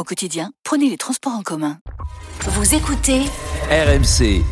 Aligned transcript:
Au 0.00 0.02
quotidien, 0.02 0.50
prenez 0.64 0.88
les 0.88 0.96
transports 0.96 1.34
en 1.34 1.42
commun. 1.42 1.76
Vous 2.46 2.74
écoutez 2.74 3.20
RMC. 3.70 4.42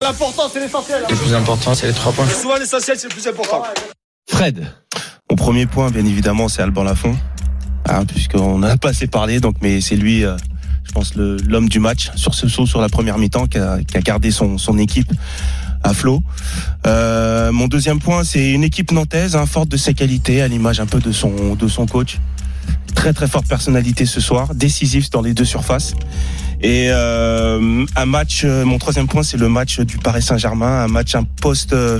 L'important, 0.00 0.44
c'est 0.52 0.60
l'essentiel. 0.60 1.02
Le 1.10 1.16
plus 1.16 1.34
important, 1.34 1.74
c'est 1.74 1.88
les 1.88 1.92
trois 1.92 2.12
points. 2.12 2.28
Souvent, 2.28 2.54
l'essentiel, 2.56 2.96
c'est 2.96 3.08
le 3.08 3.12
plus 3.12 3.26
important. 3.26 3.64
Fred. 4.30 4.72
Mon 5.28 5.34
premier 5.34 5.66
point, 5.66 5.90
bien 5.90 6.04
évidemment, 6.06 6.46
c'est 6.46 6.62
Alban 6.62 6.84
Lafont. 6.84 7.16
Hein, 7.88 8.04
puisqu'on 8.06 8.60
n'a 8.60 8.76
pas 8.76 8.90
assez 8.90 9.08
parlé, 9.08 9.40
donc, 9.40 9.56
mais 9.62 9.80
c'est 9.80 9.96
lui, 9.96 10.24
euh, 10.24 10.36
je 10.84 10.92
pense, 10.92 11.16
le- 11.16 11.38
l'homme 11.38 11.68
du 11.68 11.80
match 11.80 12.12
sur 12.14 12.34
ce 12.34 12.46
saut 12.46 12.66
sur 12.66 12.80
la 12.80 12.88
première 12.88 13.18
mi-temps 13.18 13.48
qui 13.48 13.58
a, 13.58 13.82
qui 13.82 13.96
a 13.96 14.00
gardé 14.00 14.30
son, 14.30 14.58
son 14.58 14.78
équipe 14.78 15.12
à 15.82 15.92
flot. 15.92 16.22
Euh, 16.86 17.50
mon 17.50 17.66
deuxième 17.66 17.98
point, 17.98 18.22
c'est 18.22 18.52
une 18.52 18.62
équipe 18.62 18.92
nantaise, 18.92 19.34
hein, 19.34 19.44
forte 19.44 19.68
de 19.70 19.76
ses 19.76 19.94
qualités, 19.94 20.40
à 20.40 20.46
l'image 20.46 20.78
un 20.78 20.86
peu 20.86 21.00
de 21.00 21.10
son, 21.10 21.56
de 21.56 21.66
son 21.66 21.86
coach. 21.86 22.20
Très 23.00 23.14
très 23.14 23.28
forte 23.28 23.48
personnalité 23.48 24.04
ce 24.04 24.20
soir, 24.20 24.54
décisif 24.54 25.08
dans 25.08 25.22
les 25.22 25.32
deux 25.32 25.46
surfaces. 25.46 25.94
Et 26.60 26.88
euh, 26.90 27.86
un 27.96 28.04
match, 28.04 28.42
euh, 28.44 28.66
mon 28.66 28.76
troisième 28.76 29.08
point, 29.08 29.22
c'est 29.22 29.38
le 29.38 29.48
match 29.48 29.80
du 29.80 29.96
Paris 29.96 30.20
Saint-Germain, 30.20 30.84
un 30.84 30.86
match 30.86 31.14
un 31.14 31.24
post 31.24 31.72
euh, 31.72 31.98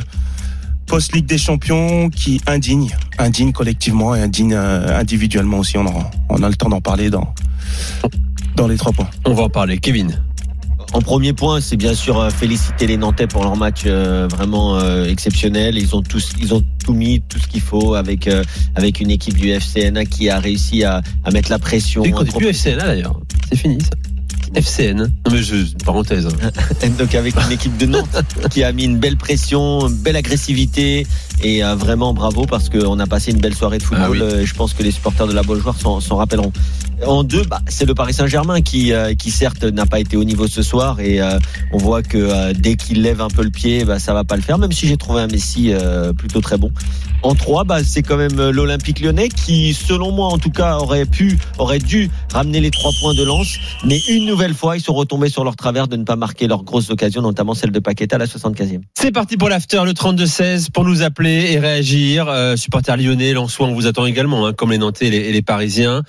post 0.85 1.15
Ligue 1.15 1.25
des 1.25 1.39
Champions 1.39 2.11
qui 2.11 2.43
indigne, 2.47 2.95
indigne 3.17 3.51
collectivement 3.53 4.15
et 4.15 4.21
indigne 4.21 4.53
euh, 4.53 4.95
individuellement 5.01 5.61
aussi. 5.61 5.79
On, 5.79 5.87
a 6.43 6.49
le 6.51 6.55
temps 6.55 6.69
d'en 6.69 6.83
parler 6.83 7.09
dans 7.09 7.33
dans 8.57 8.67
les 8.67 8.77
trois 8.77 8.93
points. 8.93 9.09
On 9.25 9.33
va 9.33 9.45
en 9.45 9.49
parler. 9.49 9.79
Kevin. 9.79 10.21
En 10.93 11.01
premier 11.01 11.33
point, 11.33 11.61
c'est 11.61 11.77
bien 11.77 11.95
sûr 11.95 12.19
euh, 12.21 12.31
féliciter 12.31 12.87
les 12.89 12.97
Nantais 12.97 13.29
pour 13.29 13.45
leur 13.45 13.57
match 13.57 13.83
euh, 13.87 14.27
vraiment 14.29 14.77
euh, 14.77 15.05
exceptionnel. 15.07 15.79
Ils 15.79 15.95
ont 15.95 16.03
tous, 16.03 16.33
ils 16.41 16.53
ont 16.53 16.65
tout 16.85 16.93
mis, 16.93 17.21
tout 17.21 17.39
ce 17.39 17.47
qu'il 17.47 17.61
faut 17.61 17.95
avec 17.95 18.29
avec 18.75 19.01
une 19.01 19.11
équipe 19.11 19.37
du 19.39 19.53
FCNA 19.53 20.05
qui 20.07 20.29
a 20.31 20.41
réussi 20.41 20.83
à, 20.85 21.01
à 21.25 21.31
mettre 21.31 21.51
la 21.51 21.59
pression. 21.61 22.03
Connais 22.03 22.31
plus 22.33 22.53
FCNA 22.53 22.87
d'ailleurs. 22.87 23.21
C'est 23.51 23.59
fini 23.59 23.79
ça. 23.81 23.91
FCN. 24.53 24.97
Non 24.97 25.33
mais 25.33 25.43
je, 25.45 25.55
parenthèse. 25.85 26.27
hein. 26.27 26.89
Donc 26.99 27.15
avec 27.15 27.37
une 27.37 27.53
équipe 27.53 27.77
de 27.77 27.87
Nantes 27.87 28.09
qui 28.51 28.65
a 28.65 28.73
mis 28.73 28.85
une 28.85 28.99
belle 28.99 29.17
pression, 29.17 29.87
une 29.87 29.95
belle 29.95 30.17
agressivité 30.17 31.07
et 31.43 31.65
euh, 31.65 31.75
vraiment 31.75 32.13
bravo 32.15 32.47
parce 32.47 32.69
qu'on 32.69 32.99
a 32.99 33.07
passé 33.07 33.31
une 33.31 33.41
belle 33.41 33.55
soirée 33.55 33.79
de 33.79 33.83
football. 33.83 34.07
Ah 34.07 34.11
oui. 34.11 34.21
Euh, 34.21 34.47
Je 34.47 34.55
pense 34.55 34.75
que 34.75 34.83
les 34.83 34.91
supporters 34.91 35.27
de 35.27 35.33
la 35.33 35.43
Beaujoire 35.43 35.77
s'en 35.79 36.01
s'en 36.01 36.17
rappelleront. 36.17 36.53
En 37.07 37.25
deux, 37.25 37.45
bah, 37.45 37.61
c'est 37.67 37.87
le 37.87 37.95
Paris 37.95 38.13
Saint-Germain 38.13 38.61
qui, 38.61 38.93
euh, 38.93 39.15
qui 39.15 39.31
certes 39.31 39.65
n'a 39.65 39.87
pas 39.87 40.01
été 40.01 40.17
au 40.19 40.25
niveau 40.25 40.47
ce 40.47 40.63
soir 40.63 41.01
et 41.01 41.21
euh, 41.21 41.39
on 41.73 41.79
voit 41.79 42.03
que 42.03 42.19
euh, 42.19 42.53
dès 42.53 42.77
qu'il 42.77 43.01
lève 43.03 43.23
un 43.23 43.29
peu 43.29 43.43
le 43.43 43.51
pied, 43.51 43.85
bah, 43.85 43.99
ça 43.99 44.13
va 44.13 44.25
pas 44.25 44.37
le 44.37 44.43
faire. 44.43 44.59
Même 44.59 44.73
si 44.73 44.87
j'ai 44.87 44.99
trouvé 44.99 45.23
un 45.23 45.27
Messi 45.27 45.73
euh, 45.73 46.13
plutôt 46.13 46.43
très 46.43 46.59
bon. 46.59 46.71
En 47.23 47.35
trois, 47.35 47.65
bah, 47.65 47.83
c'est 47.85 48.03
quand 48.03 48.17
même 48.17 48.51
l'Olympique 48.51 49.01
Lyonnais 49.01 49.29
qui, 49.29 49.73
selon 49.73 50.13
moi 50.13 50.29
en 50.29 50.39
tout 50.39 50.51
cas, 50.51 50.77
aurait 50.77 51.07
pu, 51.07 51.39
aurait 51.59 51.79
dû 51.79 52.11
ramener 52.33 52.61
les 52.61 52.71
trois 52.71 52.91
points 53.01 53.15
de 53.15 53.23
lance, 53.25 53.57
mais 53.85 53.99
une 54.09 54.27
nouvelle 54.27 54.55
fois, 54.55 54.77
ils 54.77 54.83
sont 54.83 54.95
retombés 54.95 55.29
sur 55.31 55.45
leur 55.45 55.57
travers 55.57 55.89
de 55.89 55.97
ne 55.97 56.05
pas 56.05 56.17
marquer 56.17 56.49
leurs 56.49 56.65
grosses 56.65 56.91
occasions, 56.91 57.23
notamment 57.23 57.55
celle 57.55 57.73
de 57.73 57.79
Paqueta 57.79 58.17
à 58.17 58.19
la 58.19 58.27
75e. 58.27 58.81
C'est 58.99 59.13
parti 59.13 59.37
pour 59.37 59.49
l'after, 59.49 59.83
le 59.85 59.93
32-16, 59.93 60.71
pour 60.71 60.85
nous 60.85 61.03
appeler 61.03 61.30
et 61.31 61.59
réagir. 61.59 62.29
Euh, 62.29 62.57
supporters 62.57 62.97
lyonnais, 62.97 63.33
Lensois, 63.33 63.67
on 63.67 63.75
vous 63.75 63.87
attend 63.87 64.07
également, 64.07 64.47
hein, 64.47 64.53
comme 64.53 64.71
les 64.71 64.79
Nantais 64.79 65.07
et 65.07 65.33
les, 65.33 65.43
Parisiens. 65.43 66.03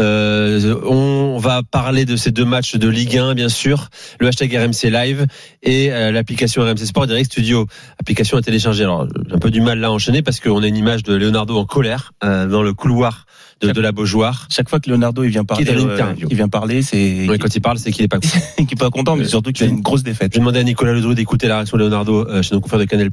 Euh, 0.00 0.74
on 0.84 1.38
va 1.38 1.62
parler 1.62 2.04
de 2.04 2.16
ces 2.16 2.30
deux 2.30 2.44
matchs 2.44 2.76
de 2.76 2.88
Ligue 2.88 3.18
1, 3.18 3.34
bien 3.34 3.48
sûr, 3.48 3.88
le 4.18 4.28
hashtag 4.28 4.54
RMC 4.54 4.90
Live 4.90 5.26
et 5.62 5.92
euh, 5.92 6.10
l'application 6.10 6.62
RMC 6.62 6.78
Sport 6.78 7.06
Direct 7.06 7.30
Studio, 7.30 7.66
application 8.00 8.36
à 8.36 8.42
télécharger. 8.42 8.84
Alors, 8.84 9.06
j'ai 9.28 9.34
un 9.34 9.38
peu 9.38 9.50
du 9.50 9.60
mal 9.60 9.78
là 9.78 9.88
à 9.88 9.90
enchaîner 9.90 10.22
parce 10.22 10.40
qu'on 10.40 10.62
a 10.62 10.66
une 10.66 10.76
image 10.76 11.02
de 11.02 11.14
Leonardo 11.14 11.56
en 11.56 11.64
colère 11.64 12.12
dans 12.22 12.62
le 12.62 12.72
couloir 12.72 13.26
de, 13.62 13.72
de 13.72 13.80
la 13.80 13.92
Beaujoire. 13.92 14.46
Chaque 14.50 14.68
fois 14.68 14.80
que 14.80 14.90
Leonardo 14.90 15.22
il 15.24 15.30
vient 15.30 15.44
parler, 15.44 15.64
Qui 15.64 15.70
est 15.70 15.74
dans 15.74 15.88
euh, 15.88 16.14
il 16.18 16.36
vient 16.36 16.48
parler, 16.48 16.82
c'est 16.82 17.26
quand 17.40 17.54
il 17.54 17.60
parle, 17.60 17.78
c'est 17.78 17.92
qu'il 17.92 18.04
est 18.04 18.08
pas 18.08 18.18
content. 18.18 18.38
qu'il 18.56 18.72
est 18.72 18.76
pas 18.80 18.90
content, 18.90 19.16
mais 19.16 19.24
Euh, 19.24 19.28
surtout 19.28 19.52
qu'il 19.52 19.66
a 19.66 19.68
une 19.68 19.80
grosse 19.80 20.02
défaite. 20.02 20.32
J'ai 20.34 20.40
demandé 20.40 20.58
à 20.58 20.64
Nicolas 20.64 20.92
Ledru 20.92 21.14
d'écouter 21.14 21.48
la 21.48 21.56
réaction 21.56 21.76
de 21.76 21.82
Leonardo 21.82 22.26
euh, 22.28 22.42
chez 22.42 22.54
nos 22.54 22.60
confrères 22.60 22.80
de 22.80 22.84
Canal 22.84 23.10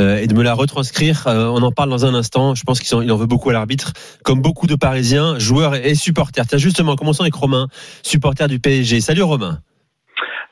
euh, 0.00 0.18
et 0.18 0.26
de 0.26 0.34
me 0.34 0.42
la 0.42 0.54
retranscrire. 0.54 1.26
Euh, 1.26 1.46
on 1.46 1.62
en 1.62 1.72
parle 1.72 1.90
dans 1.90 2.06
un 2.06 2.14
instant. 2.14 2.54
Je 2.54 2.64
pense 2.64 2.80
qu'il 2.80 3.10
en, 3.10 3.16
veut 3.16 3.26
beaucoup 3.26 3.50
à 3.50 3.52
l'arbitre, 3.52 3.92
comme 4.24 4.42
beaucoup 4.42 4.66
de 4.66 4.74
Parisiens, 4.74 5.38
joueurs 5.38 5.74
et 5.74 5.94
supporters. 5.94 6.46
Tiens, 6.46 6.58
justement, 6.58 6.96
commençons 6.96 7.22
avec 7.22 7.34
Romain, 7.34 7.68
supporter 8.02 8.48
du 8.48 8.58
PSG. 8.58 9.00
Salut 9.00 9.22
Romain. 9.22 9.58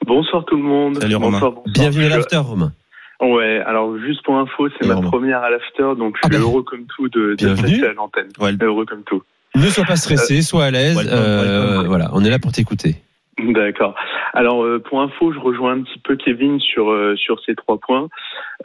Bonsoir 0.07 0.45
tout 0.47 0.57
le 0.57 0.63
monde. 0.63 1.01
Salut, 1.01 1.17
Romain. 1.17 1.33
Bonsoir, 1.33 1.53
bonsoir. 1.53 1.75
Bienvenue 1.75 2.07
à 2.07 2.09
l'after, 2.09 2.39
Romain. 2.39 2.73
Ouais, 3.21 3.61
alors 3.67 3.99
juste 3.99 4.23
pour 4.25 4.37
info, 4.37 4.69
c'est 4.81 4.89
ma 4.89 5.01
première 5.01 5.43
à 5.43 5.51
l'after, 5.51 5.95
donc 5.99 6.17
je 6.17 6.21
Ah 6.25 6.29
suis 6.29 6.37
ben. 6.37 6.43
heureux 6.43 6.63
comme 6.63 6.87
tout 6.87 7.09
de, 7.09 7.35
de 7.35 7.55
passer 7.55 7.85
à 7.85 7.93
l'antenne. 7.93 8.29
Ouais. 8.41 8.53
Heureux 8.61 8.87
comme 8.87 9.03
tout. 9.05 9.23
Ne 9.55 9.67
sois 9.67 9.85
pas 9.85 9.97
stressé, 9.97 10.43
sois 10.43 10.65
à 10.65 10.71
l'aise. 10.71 10.97
Euh, 11.13 11.83
voilà, 11.87 12.11
on 12.15 12.25
est 12.25 12.31
là 12.31 12.39
pour 12.39 12.53
t'écouter. 12.53 12.95
D'accord. 13.39 13.95
Alors 14.35 14.63
euh, 14.65 14.79
pour 14.79 15.01
info, 15.01 15.33
je 15.33 15.39
rejoins 15.39 15.73
un 15.73 15.83
petit 15.83 15.99
peu 15.99 16.15
Kevin 16.17 16.61
sur 16.61 16.91
euh, 16.91 17.17
sur 17.17 17.41
ces 17.45 17.55
trois 17.55 17.79
points. 17.79 18.09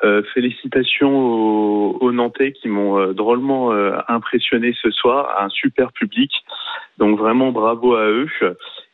Euh, 0.04 0.22
félicitations 0.34 1.18
aux, 1.18 1.98
aux 2.02 2.12
Nantais 2.12 2.52
qui 2.52 2.68
m'ont 2.68 3.00
euh, 3.00 3.14
drôlement 3.14 3.72
euh, 3.72 3.94
impressionné 4.10 4.74
ce 4.82 4.92
soir, 4.92 5.34
un 5.42 5.50
super 5.50 5.92
public. 5.94 6.32
Donc 6.98 7.18
vraiment 7.18 7.52
bravo 7.52 7.96
à 7.96 8.06
eux. 8.10 8.28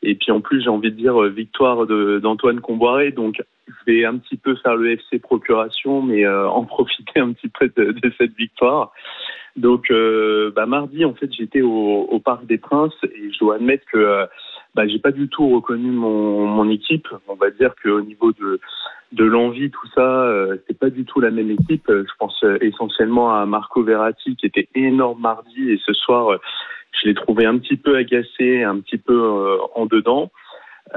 Et 0.04 0.16
puis 0.16 0.32
en 0.32 0.40
plus, 0.42 0.62
j'ai 0.64 0.70
envie 0.70 0.92
de 0.92 0.96
dire 0.98 1.22
euh, 1.22 1.30
victoire 1.30 1.86
de- 1.88 2.20
d'Antoine 2.20 2.60
Comboiré. 2.62 3.12
Donc 3.12 3.42
je 3.86 3.92
vais 3.92 4.06
un 4.06 4.18
petit 4.18 4.38
peu 4.38 4.56
faire 4.56 4.76
le 4.76 4.92
FC 4.92 5.20
procuration, 5.20 6.02
mais 6.02 6.26
euh, 6.26 6.48
en 6.48 6.66
profiter 6.66 7.20
un 7.20 7.34
petit 7.34 7.50
peu 7.50 7.72
de, 7.76 7.92
de 7.92 8.14
cette 8.18 8.36
victoire. 8.36 8.92
Donc 9.56 9.92
euh, 9.92 10.52
bah, 10.56 10.66
mardi, 10.66 11.04
en 11.06 11.14
fait, 11.14 11.32
j'étais 11.34 11.62
au, 11.62 12.08
au 12.10 12.20
Parc 12.20 12.46
des 12.46 12.58
Princes 12.58 12.96
et 13.04 13.32
je 13.32 13.40
dois 13.40 13.56
admettre 13.56 13.86
que 13.92 13.98
euh, 13.98 14.26
bah, 14.76 14.88
j'ai 14.88 15.00
pas 15.00 15.12
du 15.12 15.28
tout 15.28 15.50
reconnu 15.50 15.92
mon, 15.92 16.46
mon 16.48 16.70
équipe. 16.70 17.08
On 17.28 17.36
va 17.36 17.50
dire 17.52 17.74
qu'au 17.84 18.02
niveau 18.02 18.32
de, 18.32 18.60
de 19.12 19.26
l'envie, 19.26 19.70
tout 19.70 19.88
ça, 19.94 20.26
euh, 20.26 20.58
c'est 20.68 20.78
pas 20.78 20.90
du 20.90 21.04
tout 21.04 21.20
la 21.20 21.32
même 21.32 21.52
équipe. 21.52 21.90
Euh, 21.90 22.06
Je 22.08 22.14
pense 22.18 22.42
euh, 22.44 22.58
essentiellement 22.62 23.36
à 23.36 23.46
Marco 23.46 23.84
Verratti 23.84 24.36
qui 24.38 24.46
était 24.46 24.70
énorme 24.74 25.20
mardi 25.20 25.70
et 25.72 25.80
ce 25.86 25.94
soir, 25.94 26.38
je 26.92 27.08
l'ai 27.08 27.14
trouvé 27.14 27.46
un 27.46 27.58
petit 27.58 27.76
peu 27.76 27.98
agacé, 27.98 28.64
un 28.64 28.80
petit 28.80 28.98
peu 28.98 29.58
en 29.76 29.86
dedans. 29.86 30.32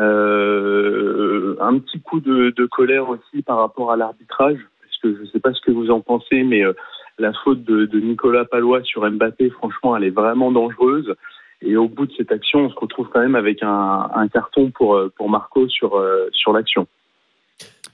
Euh, 0.00 1.56
un 1.60 1.78
petit 1.78 2.00
coup 2.00 2.20
de, 2.20 2.52
de 2.56 2.66
colère 2.66 3.08
aussi 3.08 3.42
par 3.42 3.58
rapport 3.58 3.92
à 3.92 3.96
l'arbitrage, 3.96 4.58
parce 4.82 4.96
que 5.02 5.18
je 5.24 5.30
sais 5.30 5.40
pas 5.40 5.52
ce 5.52 5.60
que 5.60 5.70
vous 5.70 5.90
en 5.90 6.00
pensez, 6.00 6.42
mais 6.42 6.64
euh, 6.64 6.72
la 7.18 7.32
faute 7.44 7.64
de, 7.64 7.86
de 7.86 8.00
Nicolas 8.00 8.44
Palois 8.44 8.82
sur 8.82 9.08
Mbappé, 9.08 9.50
franchement, 9.50 9.96
elle 9.96 10.04
est 10.04 10.10
vraiment 10.10 10.50
dangereuse. 10.52 11.14
Et 11.62 11.76
au 11.76 11.88
bout 11.88 12.06
de 12.06 12.12
cette 12.16 12.30
action, 12.32 12.60
on 12.66 12.70
se 12.70 12.74
retrouve 12.74 13.08
quand 13.12 13.20
même 13.20 13.36
avec 13.36 13.62
un, 13.62 14.08
un 14.14 14.28
carton 14.28 14.70
pour, 14.70 14.96
euh, 14.96 15.12
pour 15.16 15.30
Marco 15.30 15.68
sur, 15.68 15.96
euh, 15.96 16.28
sur 16.32 16.52
l'action. 16.52 16.86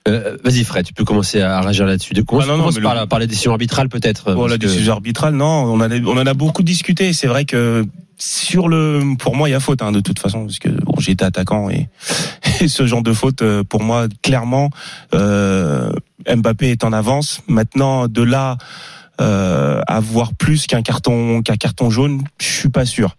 Euh, 0.09 0.39
Vas-y 0.43 0.65
Fred, 0.65 0.87
tu 0.87 0.95
peux 0.95 1.05
commencer 1.05 1.41
à 1.43 1.61
réagir 1.61 1.87
là-dessus. 1.87 2.15
De 2.15 2.23
commence, 2.23 2.45
Ah 2.45 2.49
non, 2.49 2.53
non, 2.55 2.59
commence 2.65 2.81
par, 2.81 2.95
le- 2.95 3.01
la, 3.01 3.07
par 3.07 3.19
la 3.19 3.27
décision 3.27 3.53
arbitrale 3.53 3.89
peut-être. 3.91 4.35
Bon, 4.35 4.47
la 4.47 4.55
que- 4.57 4.63
décision 4.63 4.95
arbitrale, 4.95 5.35
non, 5.35 5.45
on 5.47 5.75
en 5.75 5.81
a, 5.83 5.95
on 6.01 6.17
en 6.17 6.27
a 6.27 6.35
beaucoup 6.35 6.63
discuté. 6.63 7.13
C'est 7.13 7.27
vrai 7.27 7.45
que 7.45 7.85
sur 8.21 8.69
le, 8.69 9.17
pour 9.19 9.35
moi, 9.35 9.49
il 9.49 9.53
y 9.53 9.55
a 9.55 9.61
faute 9.61 9.83
hein, 9.83 9.93
de 9.93 10.01
toute 10.01 10.19
façon, 10.19 10.45
parce 10.45 10.59
que 10.59 10.69
bon, 10.69 10.95
j'étais 10.99 11.25
attaquant 11.25 11.71
et, 11.71 11.89
et 12.61 12.69
ce 12.69 12.87
genre 12.87 13.03
de 13.03 13.13
faute, 13.13 13.43
euh, 13.43 13.65
pour 13.65 13.83
moi, 13.83 14.07
clairement, 14.23 14.71
euh, 15.15 15.93
Mbappé 16.29 16.71
est 16.71 16.85
en 16.85 16.93
avance. 16.93 17.41
Maintenant, 17.49 18.09
de 18.09 18.23
là 18.23 18.59
euh, 19.21 19.81
à 19.87 20.01
voir 20.01 20.35
plus 20.35 20.67
qu'un 20.67 20.83
carton, 20.83 21.43
qu'un 21.43 21.57
carton 21.57 21.91
jaune, 21.91 22.23
je 22.39 22.47
suis 22.47 22.69
pas 22.69 22.87
sûr. 22.87 23.17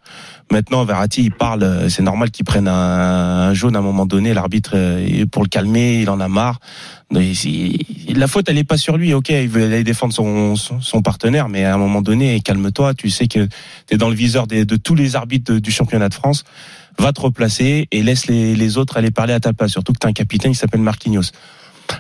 Maintenant, 0.52 0.84
Verratti, 0.84 1.24
il 1.24 1.32
parle, 1.32 1.64
euh, 1.64 1.88
c'est 1.90 2.04
normal 2.04 2.30
qu'il 2.30 2.44
prenne 2.44 2.68
un, 2.68 2.74
un 2.74 3.54
jaune 3.54 3.76
à 3.76 3.80
un 3.80 3.82
moment 3.82 4.06
donné. 4.06 4.34
L'arbitre, 4.34 4.72
euh, 4.76 5.26
pour 5.26 5.44
le 5.44 5.48
calmer, 5.48 6.02
il 6.02 6.10
en 6.10 6.20
a 6.20 6.28
marre. 6.28 6.60
La 7.10 8.28
faute, 8.28 8.50
elle 8.50 8.58
est 8.58 8.66
pas 8.66 8.78
sur 8.78 8.98
lui. 8.98 9.14
Ok, 9.14 9.30
il 9.30 9.48
veut 9.48 9.66
aller 9.66 9.84
défendre 9.86 10.14
son, 10.14 10.56
son, 10.56 11.02
partenaire, 11.02 11.48
mais 11.48 11.64
à 11.64 11.74
un 11.74 11.78
moment 11.78 12.02
donné, 12.02 12.40
calme-toi. 12.42 12.94
Tu 12.94 13.10
sais 13.10 13.28
que 13.28 13.46
tu 13.88 13.96
es 13.96 13.98
dans 13.98 14.10
le 14.10 14.16
viseur 14.16 14.46
des- 14.46 14.66
de 14.66 14.76
tous 14.76 14.96
les 14.96 15.16
arbitres 15.16 15.54
du 15.54 15.72
championnat 15.72 16.10
de 16.10 16.14
France. 16.14 16.44
Va 17.00 17.14
te 17.14 17.22
replacer 17.22 17.88
et 17.92 18.04
laisse 18.04 18.28
les, 18.28 18.54
les 18.56 18.78
autres 18.78 18.98
aller 18.98 19.12
parler 19.12 19.34
à 19.34 19.40
ta 19.40 19.54
place. 19.54 19.72
Surtout 19.72 19.94
que 19.94 20.00
tu 20.00 20.08
as 20.08 20.10
un 20.10 20.14
capitaine 20.14 20.52
qui 20.52 20.58
s'appelle 20.58 20.82
Marquinhos. 20.82 21.32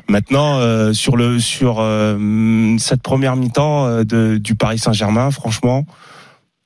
Maintenant, 0.10 0.60
euh, 0.60 0.92
sur 0.94 1.16
le 1.16 1.40
sur 1.40 1.78
euh, 1.80 2.76
cette 2.78 3.02
première 3.02 3.36
mi-temps 3.38 3.88
euh, 3.88 4.40
du 4.40 4.56
Paris 4.56 4.80
Saint-Germain, 4.80 5.32
franchement, 5.32 5.86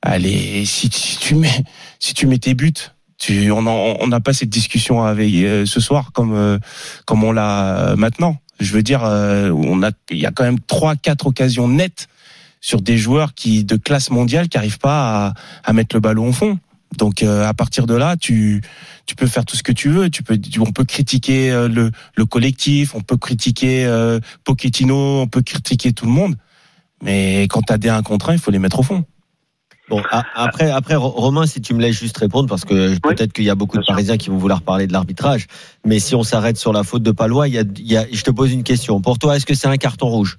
allez, 0.05 0.65
si, 0.65 0.89
si 0.91 1.17
tu 1.19 1.35
mets 1.35 1.63
si 1.99 2.13
tu 2.13 2.27
mets 2.27 2.37
tes 2.39 2.53
buts, 2.53 2.73
Tu, 3.17 3.49
on 3.51 4.07
n'a 4.07 4.19
pas 4.19 4.33
cette 4.33 4.49
discussion 4.49 5.03
avec 5.03 5.33
euh, 5.35 5.65
ce 5.65 5.79
soir 5.79 6.11
comme 6.13 6.33
euh, 6.33 6.59
comme 7.05 7.23
on 7.23 7.31
l'a 7.31 7.91
euh, 7.91 7.95
maintenant. 7.95 8.37
Je 8.59 8.73
veux 8.73 8.83
dire, 8.83 9.03
euh, 9.03 9.49
on 9.51 9.83
a, 9.83 9.91
il 10.11 10.17
y 10.19 10.25
a 10.25 10.31
quand 10.31 10.43
même 10.43 10.59
trois, 10.59 10.95
quatre 10.95 11.27
occasions 11.27 11.67
nettes 11.67 12.07
sur 12.61 12.81
des 12.81 12.97
joueurs 12.97 13.33
qui 13.33 13.63
de 13.63 13.77
classe 13.77 14.09
mondiale 14.11 14.47
qui 14.49 14.57
arrivent 14.57 14.79
pas 14.79 15.27
à, 15.27 15.33
à 15.63 15.73
mettre 15.73 15.95
le 15.95 15.99
ballon 16.01 16.27
au 16.29 16.33
fond. 16.33 16.59
Donc 16.97 17.23
euh, 17.23 17.47
à 17.47 17.53
partir 17.53 17.85
de 17.87 17.95
là, 17.95 18.15
tu 18.17 18.61
tu 19.05 19.15
peux 19.15 19.27
faire 19.27 19.45
tout 19.45 19.55
ce 19.57 19.63
que 19.63 19.73
tu 19.73 19.89
veux. 19.89 20.09
Tu 20.09 20.21
peux, 20.23 20.37
tu- 20.37 20.59
on 20.59 20.71
peut 20.71 20.85
critiquer 20.85 21.51
euh, 21.51 21.67
le 21.69 21.91
le 22.15 22.25
collectif, 22.25 22.95
on 22.95 23.01
peut 23.01 23.17
critiquer 23.17 23.85
Pochettino, 24.43 25.21
on 25.21 25.27
peut 25.27 25.41
critiquer 25.41 25.93
tout 25.93 26.05
le 26.05 26.11
monde. 26.11 26.35
Mais 27.03 27.43
quand 27.49 27.61
t'as 27.61 27.77
des 27.77 27.89
1 27.89 28.01
contre 28.03 28.29
1, 28.29 28.33
il 28.33 28.39
faut 28.39 28.51
les 28.51 28.59
mettre 28.59 28.79
au 28.79 28.83
fond. 28.83 29.03
Bon, 29.89 30.01
après, 30.33 30.71
après, 30.71 30.95
Ro- 30.95 31.09
Romain, 31.09 31.45
si 31.45 31.61
tu 31.61 31.73
me 31.75 31.81
laisses 31.81 31.99
juste 31.99 32.17
répondre, 32.17 32.49
parce 32.49 32.65
que 32.65 32.97
peut-être 32.99 33.33
qu'il 33.33 33.43
y 33.43 33.49
a 33.51 33.55
beaucoup 33.55 33.77
de 33.77 33.83
sûr. 33.83 33.93
Parisiens 33.93 34.17
qui 34.17 34.29
vont 34.29 34.37
vouloir 34.37 34.61
parler 34.63 34.87
de 34.87 34.93
l'arbitrage, 34.93 35.45
mais 35.85 35.99
si 35.99 36.15
on 36.15 36.23
s'arrête 36.23 36.57
sur 36.57 36.73
la 36.73 36.83
faute 36.83 37.03
de 37.03 37.11
Palois, 37.11 37.47
il 37.47 37.53
y 37.53 37.59
a, 37.59 37.63
il 37.77 37.91
y 37.91 37.95
a, 37.95 38.05
je 38.11 38.23
te 38.23 38.31
pose 38.31 38.51
une 38.51 38.63
question. 38.63 38.99
Pour 38.99 39.19
toi, 39.19 39.35
est-ce 39.35 39.45
que 39.45 39.53
c'est 39.53 39.67
un 39.67 39.77
carton 39.77 40.07
rouge? 40.07 40.37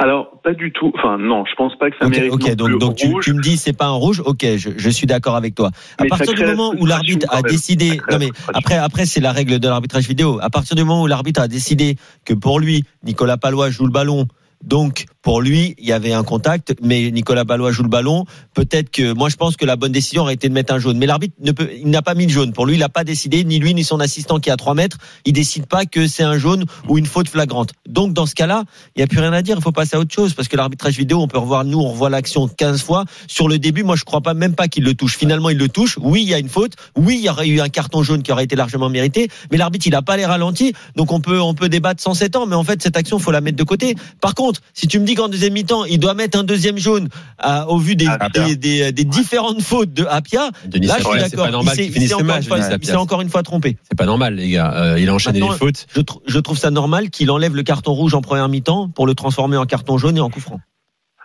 Alors, 0.00 0.40
pas 0.42 0.52
du 0.52 0.72
tout. 0.72 0.92
Enfin, 0.98 1.16
non, 1.18 1.44
je 1.48 1.54
pense 1.54 1.78
pas 1.78 1.88
que 1.88 1.96
ça 1.98 2.06
Ok, 2.06 2.10
mérite 2.16 2.32
ok, 2.32 2.48
non 2.48 2.54
donc, 2.56 2.68
plus 2.68 2.78
donc 2.78 2.96
tu, 2.96 3.06
rouge. 3.06 3.24
tu 3.24 3.32
me 3.34 3.40
dis 3.40 3.56
c'est 3.56 3.72
pas 3.72 3.86
un 3.86 3.92
rouge, 3.92 4.20
ok, 4.26 4.44
je, 4.56 4.70
je 4.76 4.90
suis 4.90 5.06
d'accord 5.06 5.36
avec 5.36 5.54
toi. 5.54 5.70
À 5.98 6.02
Mais 6.02 6.08
partir 6.08 6.34
du 6.34 6.44
moment 6.44 6.74
où 6.76 6.84
l'arbitre 6.84 7.26
a 7.30 7.40
décidé, 7.42 8.00
non 8.10 8.18
mais 8.18 8.28
après, 8.52 8.76
après 8.76 9.06
c'est 9.06 9.20
la 9.20 9.30
règle 9.32 9.60
de 9.60 9.68
l'arbitrage 9.68 10.06
vidéo. 10.08 10.40
À 10.42 10.50
partir 10.50 10.74
du 10.74 10.82
moment 10.82 11.02
où 11.02 11.06
l'arbitre 11.06 11.40
a 11.40 11.48
décidé 11.48 11.96
que 12.24 12.34
pour 12.34 12.58
lui, 12.58 12.84
Nicolas 13.04 13.36
Palois 13.38 13.70
joue 13.70 13.86
le 13.86 13.92
ballon, 13.92 14.26
donc 14.64 15.06
pour 15.24 15.40
lui, 15.40 15.74
il 15.78 15.86
y 15.86 15.92
avait 15.92 16.12
un 16.12 16.22
contact, 16.22 16.74
mais 16.82 17.10
Nicolas 17.10 17.46
Palois 17.46 17.72
joue 17.72 17.82
le 17.82 17.88
ballon. 17.88 18.26
Peut-être 18.52 18.90
que 18.90 19.14
moi, 19.14 19.30
je 19.30 19.36
pense 19.36 19.56
que 19.56 19.64
la 19.64 19.74
bonne 19.76 19.90
décision 19.90 20.22
aurait 20.22 20.34
été 20.34 20.50
de 20.50 20.52
mettre 20.52 20.74
un 20.74 20.78
jaune. 20.78 20.98
Mais 20.98 21.06
l'arbitre 21.06 21.34
ne 21.40 21.50
peut, 21.50 21.70
il 21.80 21.88
n'a 21.88 22.02
pas 22.02 22.14
mis 22.14 22.26
le 22.26 22.30
jaune. 22.30 22.52
Pour 22.52 22.66
lui, 22.66 22.74
il 22.74 22.80
n'a 22.80 22.90
pas 22.90 23.04
décidé, 23.04 23.42
ni 23.42 23.58
lui 23.58 23.72
ni 23.72 23.84
son 23.84 24.00
assistant 24.00 24.38
qui 24.38 24.50
est 24.50 24.52
à 24.52 24.58
3 24.58 24.74
mètres. 24.74 24.98
Il 25.24 25.32
décide 25.32 25.64
pas 25.64 25.86
que 25.86 26.06
c'est 26.06 26.24
un 26.24 26.36
jaune 26.36 26.66
ou 26.88 26.98
une 26.98 27.06
faute 27.06 27.30
flagrante. 27.30 27.72
Donc 27.88 28.12
dans 28.12 28.26
ce 28.26 28.34
cas-là, 28.34 28.64
il 28.94 28.98
n'y 28.98 29.02
a 29.02 29.06
plus 29.06 29.18
rien 29.18 29.32
à 29.32 29.40
dire. 29.40 29.56
Il 29.56 29.62
faut 29.62 29.72
passer 29.72 29.96
à 29.96 29.98
autre 29.98 30.12
chose 30.12 30.34
parce 30.34 30.46
que 30.46 30.58
l'arbitrage 30.58 30.98
vidéo, 30.98 31.22
on 31.22 31.26
peut 31.26 31.38
revoir 31.38 31.64
nous, 31.64 31.80
on 31.80 31.88
revoit 31.88 32.10
l'action 32.10 32.46
15 32.46 32.82
fois. 32.82 33.06
Sur 33.26 33.48
le 33.48 33.58
début, 33.58 33.82
moi, 33.82 33.96
je 33.96 34.04
crois 34.04 34.20
pas 34.20 34.34
même 34.34 34.54
pas 34.54 34.68
qu'il 34.68 34.84
le 34.84 34.92
touche. 34.92 35.16
Finalement, 35.16 35.48
il 35.48 35.56
le 35.56 35.70
touche. 35.70 35.98
Oui, 36.02 36.20
il 36.22 36.28
y 36.28 36.34
a 36.34 36.38
une 36.38 36.50
faute. 36.50 36.74
Oui, 36.98 37.16
il 37.18 37.24
y 37.24 37.30
aurait 37.30 37.48
eu 37.48 37.62
un 37.62 37.70
carton 37.70 38.02
jaune 38.02 38.22
qui 38.22 38.30
aurait 38.30 38.44
été 38.44 38.56
largement 38.56 38.90
mérité. 38.90 39.30
Mais 39.50 39.56
l'arbitre, 39.56 39.86
il 39.86 39.94
a 39.94 40.02
pas 40.02 40.18
les 40.18 40.26
ralentis. 40.26 40.74
Donc 40.96 41.12
on 41.12 41.20
peut, 41.20 41.40
on 41.40 41.54
peut 41.54 41.70
débattre 41.70 42.02
sans 42.02 42.12
sept 42.12 42.36
ans. 42.36 42.44
Mais 42.44 42.56
en 42.56 42.64
fait, 42.64 42.82
cette 42.82 42.98
action, 42.98 43.18
faut 43.18 43.32
la 43.32 43.40
mettre 43.40 43.56
de 43.56 43.64
côté. 43.64 43.94
Par 44.20 44.34
contre, 44.34 44.60
si 44.74 44.86
tu 44.86 44.98
me 44.98 45.06
dis 45.06 45.13
qu'en 45.14 45.28
deuxième 45.28 45.52
mi-temps, 45.52 45.84
il 45.84 45.98
doit 45.98 46.14
mettre 46.14 46.38
un 46.38 46.44
deuxième 46.44 46.78
jaune 46.78 47.08
à- 47.38 47.68
au 47.68 47.78
vu 47.78 47.96
des, 47.96 48.06
Ah, 48.08 48.28
des, 48.28 48.56
des, 48.56 48.92
des 48.92 49.04
différentes 49.04 49.60
fautes 49.62 49.92
de 49.92 50.04
Apia, 50.04 50.50
Denis 50.66 50.86
là, 50.86 50.94
je 50.98 51.04
suis 51.04 51.12
c'est 51.20 51.30
d'accord. 51.30 51.46
pas 51.46 51.50
normal 51.50 51.74
Il 51.74 51.76
s'est- 51.76 51.82
qu'il 51.82 51.90
il 51.90 51.94
finisse 51.94 52.08
s'est 52.10 52.14
le 52.16 52.22
encore 52.24 52.34
match, 52.36 52.42
une 52.44 52.48
fois- 52.48 52.56
Denis 52.58 52.68
il 52.68 52.72
Sapia. 52.72 52.90
s'est 52.90 52.96
encore 52.96 53.20
une 53.22 53.28
fois 53.28 53.42
trompé. 53.42 53.76
C'est 53.84 53.98
pas 53.98 54.06
normal, 54.06 54.34
les 54.36 54.50
gars. 54.50 54.72
Euh, 54.74 54.98
il 55.00 55.08
a 55.08 55.14
enchaîné 55.14 55.40
Maintenant, 55.40 55.52
les 55.54 55.58
fautes. 55.58 55.86
Je, 55.94 56.00
tr- 56.00 56.20
je 56.26 56.38
trouve 56.38 56.58
ça 56.58 56.70
normal 56.70 57.10
qu'il 57.10 57.30
enlève 57.30 57.54
le 57.56 57.62
carton 57.62 57.92
rouge 57.92 58.14
en 58.14 58.20
première 58.22 58.48
mi-temps 58.48 58.88
pour 58.88 59.06
le 59.06 59.14
transformer 59.14 59.56
en 59.56 59.66
carton 59.66 59.98
jaune 59.98 60.16
et 60.16 60.20
en 60.20 60.30
coup 60.30 60.40
franc. 60.40 60.60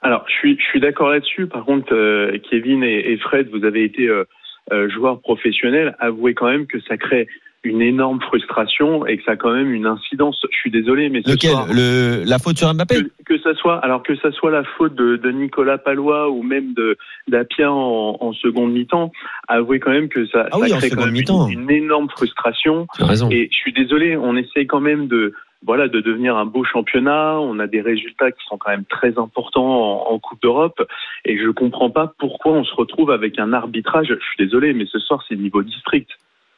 Alors, 0.01 0.23
je 0.29 0.33
suis, 0.33 0.57
je 0.57 0.63
suis 0.69 0.79
d'accord 0.79 1.09
là-dessus. 1.09 1.47
Par 1.47 1.65
contre, 1.65 1.93
euh, 1.93 2.37
Kevin 2.49 2.83
et, 2.83 3.11
et 3.11 3.17
Fred, 3.17 3.49
vous 3.51 3.65
avez 3.65 3.83
été 3.83 4.07
euh, 4.07 4.23
euh, 4.71 4.89
joueurs 4.89 5.19
professionnels. 5.19 5.95
Avouez 5.99 6.33
quand 6.33 6.47
même 6.49 6.67
que 6.67 6.77
ça 6.87 6.95
crée 6.97 7.27
une 7.63 7.81
énorme 7.81 8.21
frustration 8.21 9.05
et 9.05 9.17
que 9.17 9.23
ça 9.23 9.31
a 9.31 9.35
quand 9.35 9.51
même 9.51 9.73
une 9.73 9.85
incidence. 9.85 10.45
Je 10.49 10.57
suis 10.57 10.71
désolé, 10.71 11.09
mais 11.09 11.21
ce 11.23 11.31
Lequel 11.31 11.51
soir, 11.51 11.67
le, 11.69 12.23
La 12.25 12.39
faute 12.39 12.57
sur 12.57 12.73
Mbappé 12.73 12.95
que, 12.95 13.23
que 13.25 13.39
ça 13.41 13.53
soit, 13.55 13.77
alors 13.79 14.01
que 14.03 14.15
ça 14.17 14.31
soit 14.31 14.51
la 14.51 14.63
faute 14.63 14.95
de, 14.95 15.17
de 15.17 15.31
Nicolas 15.31 15.77
Palois 15.77 16.29
ou 16.29 16.41
même 16.41 16.73
de 16.73 16.97
d'Apia 17.27 17.71
en, 17.71 18.17
en 18.19 18.33
seconde 18.33 18.71
mi-temps, 18.71 19.11
avouez 19.47 19.79
quand 19.79 19.91
même 19.91 20.07
que 20.07 20.25
ça, 20.27 20.47
Ah 20.51 20.57
oui, 20.59 20.69
ça 20.69 20.75
en 20.75 20.79
crée 20.79 20.89
quand 20.89 21.05
même 21.05 21.15
une, 21.15 21.61
une 21.61 21.71
énorme 21.71 22.09
frustration. 22.09 22.87
Et 23.29 23.49
je 23.51 23.57
suis 23.57 23.73
désolé, 23.73 24.15
on 24.15 24.35
essaye 24.37 24.65
quand 24.65 24.81
même 24.81 25.07
de 25.07 25.33
voilà 25.65 25.89
de 25.89 25.99
devenir 25.99 26.37
un 26.37 26.45
beau 26.45 26.63
championnat. 26.63 27.39
On 27.41 27.59
a 27.59 27.67
des 27.67 27.81
résultats 27.81 28.31
qui 28.31 28.39
sont 28.47 28.57
quand 28.57 28.71
même 28.71 28.85
très 28.85 29.17
importants 29.19 30.07
en, 30.07 30.13
en 30.13 30.19
Coupe 30.19 30.41
d'Europe, 30.41 30.81
et 31.25 31.37
je 31.37 31.49
comprends 31.49 31.89
pas 31.89 32.13
pourquoi 32.17 32.53
on 32.53 32.63
se 32.63 32.73
retrouve 32.73 33.11
avec 33.11 33.37
un 33.37 33.51
arbitrage. 33.51 34.07
Je 34.07 34.13
suis 34.13 34.45
désolé, 34.45 34.73
mais 34.73 34.85
ce 34.85 34.99
soir 34.99 35.23
c'est 35.27 35.35
niveau 35.35 35.61
district. 35.61 36.09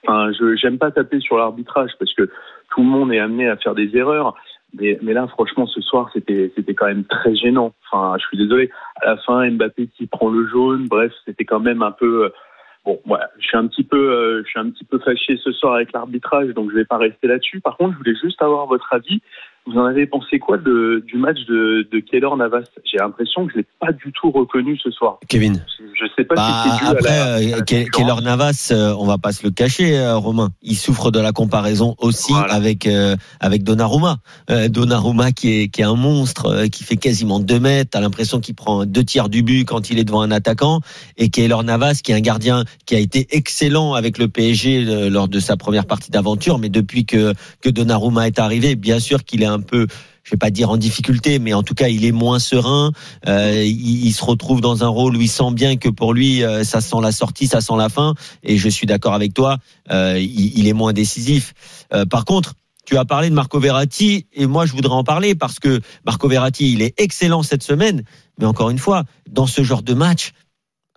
Enfin, 0.05 0.31
je 0.31 0.55
j'aime 0.55 0.77
pas 0.77 0.91
taper 0.91 1.19
sur 1.19 1.37
l'arbitrage 1.37 1.91
parce 1.99 2.13
que 2.13 2.29
tout 2.69 2.81
le 2.81 2.87
monde 2.87 3.13
est 3.13 3.19
amené 3.19 3.47
à 3.47 3.57
faire 3.57 3.75
des 3.75 3.95
erreurs. 3.95 4.35
Mais, 4.73 4.97
mais 5.01 5.13
là, 5.13 5.27
franchement, 5.27 5.67
ce 5.67 5.81
soir, 5.81 6.09
c'était 6.13 6.51
c'était 6.55 6.73
quand 6.73 6.87
même 6.87 7.03
très 7.03 7.35
gênant. 7.35 7.73
Enfin, 7.91 8.17
je 8.19 8.25
suis 8.27 8.37
désolé. 8.37 8.69
À 9.01 9.07
la 9.07 9.17
fin, 9.17 9.49
Mbappé 9.51 9.87
qui 9.87 10.07
prend 10.07 10.29
le 10.29 10.47
jaune. 10.47 10.87
Bref, 10.87 11.11
c'était 11.25 11.45
quand 11.45 11.59
même 11.59 11.81
un 11.81 11.91
peu. 11.91 12.25
euh, 12.25 12.29
Bon, 12.83 12.99
voilà, 13.05 13.29
je 13.37 13.45
suis 13.45 13.57
un 13.57 13.67
petit 13.67 13.83
peu, 13.83 14.11
euh, 14.11 14.41
je 14.43 14.49
suis 14.49 14.59
un 14.59 14.71
petit 14.71 14.83
peu 14.85 14.97
fâché 14.97 15.37
ce 15.37 15.51
soir 15.51 15.75
avec 15.75 15.91
l'arbitrage, 15.93 16.47
donc 16.55 16.71
je 16.71 16.75
vais 16.77 16.85
pas 16.85 16.97
rester 16.97 17.27
là-dessus. 17.27 17.61
Par 17.61 17.77
contre, 17.77 17.93
je 17.93 17.97
voulais 17.99 18.15
juste 18.15 18.41
avoir 18.41 18.65
votre 18.65 18.91
avis. 18.91 19.21
Vous 19.67 19.77
en 19.77 19.85
avez 19.85 20.07
pensé 20.07 20.39
quoi 20.39 20.57
de, 20.57 21.03
du 21.05 21.17
match 21.17 21.37
de, 21.47 21.87
de 21.91 21.99
Keylor 21.99 22.35
Navas? 22.35 22.63
J'ai 22.83 22.97
l'impression 22.97 23.45
que 23.45 23.53
je 23.53 23.57
l'ai 23.59 23.65
pas 23.79 23.91
du 23.91 24.11
tout 24.11 24.31
reconnu 24.31 24.75
ce 24.83 24.89
soir. 24.89 25.19
Kevin. 25.29 25.63
Je 25.79 26.05
sais 26.17 26.23
pas 26.23 26.33
Bah, 26.35 26.63
si 26.63 26.69
c'est 26.71 26.77
dû 26.85 26.91
après, 26.97 27.09
à 27.09 27.25
la, 27.25 27.35
à 27.35 27.39
la 27.39 27.57
euh. 27.57 27.61
Keylor 27.93 28.21
Navas, 28.23 28.69
euh, 28.71 28.95
on 28.97 29.05
va 29.05 29.19
pas 29.19 29.31
se 29.31 29.43
le 29.43 29.51
cacher, 29.51 29.99
euh, 29.99 30.17
Romain. 30.17 30.49
Il 30.63 30.75
souffre 30.75 31.11
de 31.11 31.19
la 31.19 31.31
comparaison 31.31 31.95
aussi 31.99 32.33
Voilà. 32.33 32.55
avec 32.55 32.87
euh, 32.87 33.15
avec 33.39 33.63
Donnarumma. 33.63 34.17
Euh, 34.49 34.67
Donnarumma 34.67 35.31
qui 35.31 35.51
est 35.61 35.67
qui 35.67 35.81
est 35.81 35.85
un 35.85 35.95
monstre, 35.95 36.65
qui 36.71 36.83
fait 36.83 36.97
quasiment 36.97 37.39
deux 37.39 37.59
mètres. 37.59 37.91
T'as 37.91 38.01
l'impression 38.01 38.39
qu'il 38.39 38.55
prend 38.55 38.85
deux 38.87 39.03
tiers 39.03 39.29
du 39.29 39.43
but 39.43 39.63
quand 39.65 39.91
il 39.91 39.99
est 39.99 40.03
devant 40.05 40.21
un 40.21 40.31
attaquant. 40.31 40.79
Et 41.17 41.29
Keylor 41.29 41.63
Navas, 41.63 42.01
qui 42.03 42.11
est 42.11 42.15
un 42.15 42.19
gardien 42.21 42.63
qui 42.87 42.95
a 42.95 42.99
été 42.99 43.27
excellent 43.29 43.93
avec 43.93 44.17
le 44.17 44.27
PSG 44.27 45.09
lors 45.11 45.27
de 45.27 45.39
sa 45.39 45.55
première 45.55 45.85
partie 45.85 46.09
d'aventure, 46.09 46.57
mais 46.57 46.69
depuis 46.69 47.05
que 47.05 47.33
que 47.61 47.69
Donnarumma 47.69 48.25
est 48.25 48.39
arrivé, 48.39 48.75
bien 48.75 48.99
sûr 48.99 49.23
qu'il 49.23 49.43
est 49.43 49.50
un 49.51 49.59
peu 49.61 49.87
je 50.23 50.31
vais 50.31 50.37
pas 50.37 50.51
dire 50.51 50.69
en 50.69 50.77
difficulté, 50.77 51.39
mais 51.39 51.53
en 51.53 51.63
tout 51.63 51.73
cas, 51.73 51.87
il 51.87 52.05
est 52.05 52.11
moins 52.11 52.37
serein. 52.37 52.91
Euh, 53.27 53.63
il, 53.65 54.05
il 54.05 54.11
se 54.13 54.23
retrouve 54.23 54.61
dans 54.61 54.83
un 54.83 54.87
rôle 54.87 55.17
où 55.17 55.21
il 55.21 55.27
sent 55.27 55.51
bien 55.53 55.77
que 55.77 55.89
pour 55.89 56.13
lui, 56.13 56.43
euh, 56.43 56.63
ça 56.63 56.79
sent 56.79 56.97
la 57.01 57.11
sortie, 57.11 57.47
ça 57.47 57.59
sent 57.59 57.73
la 57.75 57.89
fin. 57.89 58.13
Et 58.43 58.57
je 58.57 58.69
suis 58.69 58.85
d'accord 58.85 59.15
avec 59.15 59.33
toi, 59.33 59.57
euh, 59.91 60.19
il, 60.19 60.59
il 60.59 60.67
est 60.67 60.73
moins 60.73 60.93
décisif. 60.93 61.53
Par 62.09 62.25
contre, 62.25 62.53
tu 62.85 62.97
as 62.97 63.05
parlé 63.05 63.29
de 63.29 63.35
Marco 63.35 63.59
Verratti 63.59 64.27
et 64.33 64.45
moi 64.45 64.65
je 64.65 64.73
voudrais 64.73 64.93
en 64.93 65.03
parler 65.03 65.35
parce 65.35 65.59
que 65.59 65.81
Marco 66.05 66.27
Verratti, 66.27 66.71
il 66.71 66.81
est 66.81 66.93
excellent 66.99 67.43
cette 67.43 67.63
semaine, 67.63 68.03
mais 68.39 68.45
encore 68.45 68.69
une 68.69 68.79
fois, 68.79 69.03
dans 69.29 69.47
ce 69.47 69.63
genre 69.63 69.81
de 69.83 69.93
match, 69.93 70.31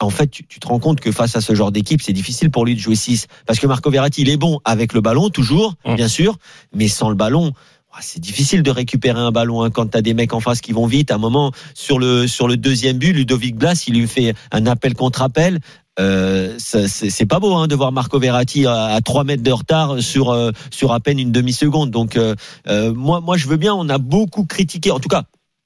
en 0.00 0.10
fait, 0.10 0.28
tu, 0.28 0.44
tu 0.46 0.60
te 0.60 0.66
rends 0.66 0.80
compte 0.80 1.00
que 1.00 1.12
face 1.12 1.36
à 1.36 1.40
ce 1.40 1.54
genre 1.54 1.70
d'équipe, 1.70 2.02
c'est 2.02 2.12
difficile 2.12 2.50
pour 2.50 2.64
lui 2.64 2.74
de 2.74 2.80
jouer 2.80 2.96
6 2.96 3.26
parce 3.46 3.58
que 3.58 3.66
Marco 3.66 3.90
Verratti, 3.90 4.22
il 4.22 4.28
est 4.28 4.36
bon 4.36 4.60
avec 4.64 4.92
le 4.92 5.00
ballon 5.00 5.30
toujours, 5.30 5.74
Mm. 5.86 5.94
bien 5.96 6.08
sûr, 6.08 6.36
mais 6.74 6.88
sans 6.88 7.10
le 7.10 7.14
ballon, 7.14 7.52
c'est 8.00 8.20
difficile 8.20 8.62
de 8.62 8.70
récupérer 8.70 9.20
un 9.20 9.30
ballon 9.30 9.62
hein, 9.62 9.70
quand 9.70 9.90
tu 9.90 9.98
as 9.98 10.02
des 10.02 10.14
mecs 10.14 10.32
en 10.32 10.40
face 10.40 10.60
qui 10.60 10.72
vont 10.72 10.86
vite. 10.86 11.10
À 11.10 11.14
un 11.14 11.18
moment, 11.18 11.52
sur 11.74 11.98
le, 11.98 12.26
sur 12.26 12.48
le 12.48 12.56
deuxième 12.56 12.98
but, 12.98 13.12
Ludovic 13.12 13.56
Blas, 13.56 13.84
il 13.86 13.94
lui 13.94 14.08
fait 14.08 14.34
un 14.52 14.66
appel 14.66 14.94
contre 14.94 15.22
appel. 15.22 15.60
Euh, 16.00 16.56
c'est 16.58 17.26
pas 17.26 17.38
beau 17.38 17.54
hein, 17.54 17.68
de 17.68 17.74
voir 17.74 17.92
Marco 17.92 18.18
Verratti 18.18 18.66
à, 18.66 18.86
à 18.86 19.00
3 19.00 19.24
mètres 19.24 19.42
de 19.42 19.52
retard 19.52 20.00
sur, 20.00 20.30
euh, 20.30 20.50
sur 20.70 20.92
à 20.92 21.00
peine 21.00 21.18
une 21.18 21.30
demi-seconde. 21.30 21.90
Donc 21.90 22.16
euh, 22.16 22.34
euh, 22.68 22.92
moi, 22.92 23.20
moi, 23.20 23.36
je 23.36 23.46
veux 23.46 23.56
bien, 23.56 23.74
on 23.74 23.88
a 23.88 23.98
beaucoup 23.98 24.44
critiqué, 24.44 24.90
en 24.90 24.98
tout 24.98 25.08
cas, 25.08 25.24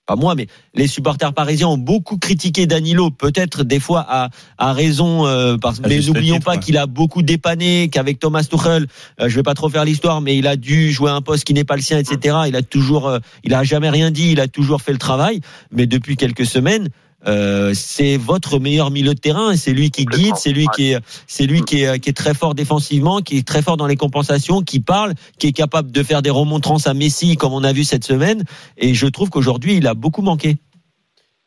pas 0.09 0.17
moi, 0.17 0.35
mais 0.35 0.47
les 0.75 0.87
supporters 0.87 1.35
parisiens 1.35 1.69
ont 1.69 1.77
beaucoup 1.77 2.17
critiqué 2.17 2.67
Danilo, 2.67 3.11
peut-être 3.11 3.63
des 3.63 3.79
fois 3.79 4.07
à, 4.09 4.31
à 4.57 4.73
raison, 4.73 5.27
euh, 5.27 5.59
parce, 5.59 5.81
mais 5.81 6.01
n'oublions 6.01 6.41
pas 6.41 6.53
ouais. 6.53 6.59
qu'il 6.59 6.79
a 6.79 6.87
beaucoup 6.87 7.21
dépanné, 7.21 7.91
qu'avec 7.91 8.19
Thomas 8.19 8.43
Tuchel, 8.43 8.87
euh, 9.21 9.29
je 9.29 9.37
vais 9.37 9.43
pas 9.43 9.53
trop 9.53 9.69
faire 9.69 9.85
l'histoire, 9.85 10.23
mais 10.23 10.39
il 10.39 10.47
a 10.47 10.57
dû 10.57 10.91
jouer 10.91 11.11
un 11.11 11.21
poste 11.21 11.45
qui 11.45 11.53
n'est 11.53 11.65
pas 11.65 11.77
le 11.77 11.83
sien, 11.83 11.99
etc. 11.99 12.39
Il 12.49 12.57
a 12.57 12.63
toujours, 12.63 13.07
euh, 13.07 13.19
il 13.45 13.53
a 13.53 13.65
jamais 13.65 13.91
rien 13.91 14.11
dit, 14.11 14.33
il 14.33 14.41
a 14.41 14.49
toujours 14.49 14.81
fait 14.81 14.93
le 14.93 14.99
travail, 14.99 15.43
mais 15.71 15.87
depuis 15.87 16.17
quelques 16.17 16.47
semaines. 16.47 16.89
Euh, 17.27 17.73
c'est 17.75 18.17
votre 18.17 18.59
meilleur 18.61 18.91
milieu 18.91 19.15
de 19.15 19.19
terrain, 19.19 19.51
et 19.51 19.57
c'est 19.57 19.73
lui 19.73 19.91
qui 19.91 20.05
guide, 20.05 20.37
c'est 20.37 20.53
lui 20.53 20.67
qui 20.75 20.93
est, 20.93 20.99
c'est 21.27 21.47
lui 21.47 21.63
qui 21.63 21.83
est, 21.83 21.99
qui 21.99 22.11
est 22.11 22.17
très 22.17 22.35
fort 22.35 22.55
défensivement, 22.55 23.21
qui 23.21 23.39
est 23.39 23.47
très 23.47 23.63
fort 23.63 23.77
dans 23.77 23.87
les 23.89 23.97
compensations, 23.97 24.63
qui 24.63 24.81
parle, 24.81 25.15
qui 25.39 25.49
est 25.49 25.53
capable 25.53 25.91
de 25.91 26.03
faire 26.03 26.23
des 26.23 26.31
remontrances 26.31 26.87
à 26.87 26.95
Messi 26.95 27.37
comme 27.37 27.53
on 27.53 27.65
a 27.65 27.73
vu 27.73 27.85
cette 27.85 28.05
semaine. 28.05 28.45
Et 28.77 28.95
je 28.95 29.07
trouve 29.07 29.31
qu'aujourd'hui 29.31 29.75
il 29.77 29.87
a 29.87 29.95
beaucoup 29.95 30.23
manqué. 30.23 30.57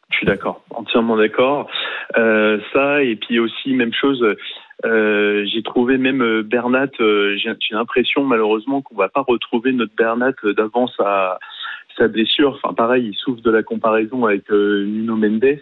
Je 0.10 0.18
suis 0.18 0.26
d'accord, 0.28 0.62
entièrement 0.72 1.16
d'accord. 1.16 1.68
Euh, 2.18 2.60
ça 2.74 3.02
et 3.02 3.16
puis 3.16 3.40
aussi 3.40 3.74
même 3.74 3.94
chose. 3.94 4.22
euh, 4.84 5.46
j'ai 5.54 5.64
trouvé 5.64 5.98
même 5.98 6.22
euh, 6.22 6.44
Bernat. 6.44 6.88
euh, 7.00 7.38
j'ai 7.38 7.56
l'impression 7.76 8.26
malheureusement 8.26 8.82
qu'on 8.82 8.96
va 8.96 9.08
pas 9.08 9.24
retrouver 9.26 9.72
notre 9.72 9.96
Bernat 9.96 10.34
euh, 10.44 10.54
d'avant 10.54 10.88
sa 11.98 12.08
blessure. 12.08 12.60
Enfin 12.64 12.74
pareil, 12.74 13.10
il 13.12 13.16
souffre 13.16 13.42
de 13.42 13.52
la 13.52 13.64
comparaison 13.64 14.26
avec 14.26 14.50
euh, 14.52 14.86
Nuno 14.86 15.16
Mendes. 15.16 15.60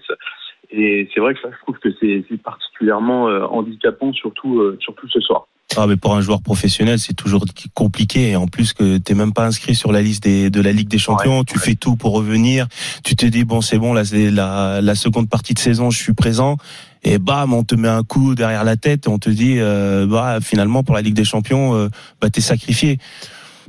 Et 0.71 1.09
c'est 1.13 1.19
vrai 1.19 1.33
que 1.33 1.41
ça, 1.41 1.49
je 1.51 1.61
trouve 1.63 1.79
que 1.79 1.89
c'est 1.99 2.23
particulièrement 2.43 3.27
euh, 3.27 3.43
handicapant, 3.45 4.13
surtout 4.13 4.59
euh, 4.59 4.77
surtout 4.79 5.07
ce 5.09 5.19
soir. 5.19 5.47
Ah, 5.77 5.85
mais 5.87 5.97
pour 5.97 6.15
un 6.15 6.21
joueur 6.21 6.41
professionnel, 6.41 6.97
c'est 6.97 7.13
toujours 7.13 7.43
compliqué. 7.75 8.29
Et 8.31 8.35
en 8.35 8.47
plus 8.47 8.73
que 8.73 8.97
t'es 8.97 9.13
même 9.13 9.33
pas 9.33 9.45
inscrit 9.45 9.75
sur 9.75 9.91
la 9.91 10.01
liste 10.01 10.23
des, 10.23 10.49
de 10.49 10.61
la 10.61 10.71
Ligue 10.71 10.87
des 10.87 10.97
Champions, 10.97 11.39
Ouais, 11.39 11.43
tu 11.45 11.57
ouais. 11.57 11.63
fais 11.63 11.75
tout 11.75 11.95
pour 11.95 12.13
revenir. 12.13 12.67
Tu 13.03 13.15
te 13.15 13.25
dis 13.27 13.43
bon, 13.45 13.61
c'est 13.61 13.77
bon, 13.77 13.93
là 13.93 14.03
c'est 14.05 14.31
la, 14.31 14.81
la 14.81 14.95
seconde 14.95 15.29
partie 15.29 15.53
de 15.53 15.59
saison, 15.59 15.89
je 15.91 15.97
suis 15.97 16.13
présent. 16.13 16.57
et 17.03 17.17
bam, 17.19 17.53
on 17.53 17.63
te 17.63 17.75
met 17.75 17.87
un 17.87 18.03
coup 18.03 18.33
derrière 18.35 18.63
la 18.63 18.77
tête 18.77 19.05
et 19.05 19.09
on 19.09 19.19
te 19.19 19.29
dit, 19.29 19.55
euh, 19.59 20.05
bah 20.07 20.39
finalement 20.41 20.83
pour 20.83 20.95
la 20.95 21.01
Ligue 21.01 21.13
des 21.15 21.23
Champions, 21.23 21.75
euh, 21.75 21.87
bah 22.19 22.29
t'es 22.31 22.41
sacrifié. 22.41 22.97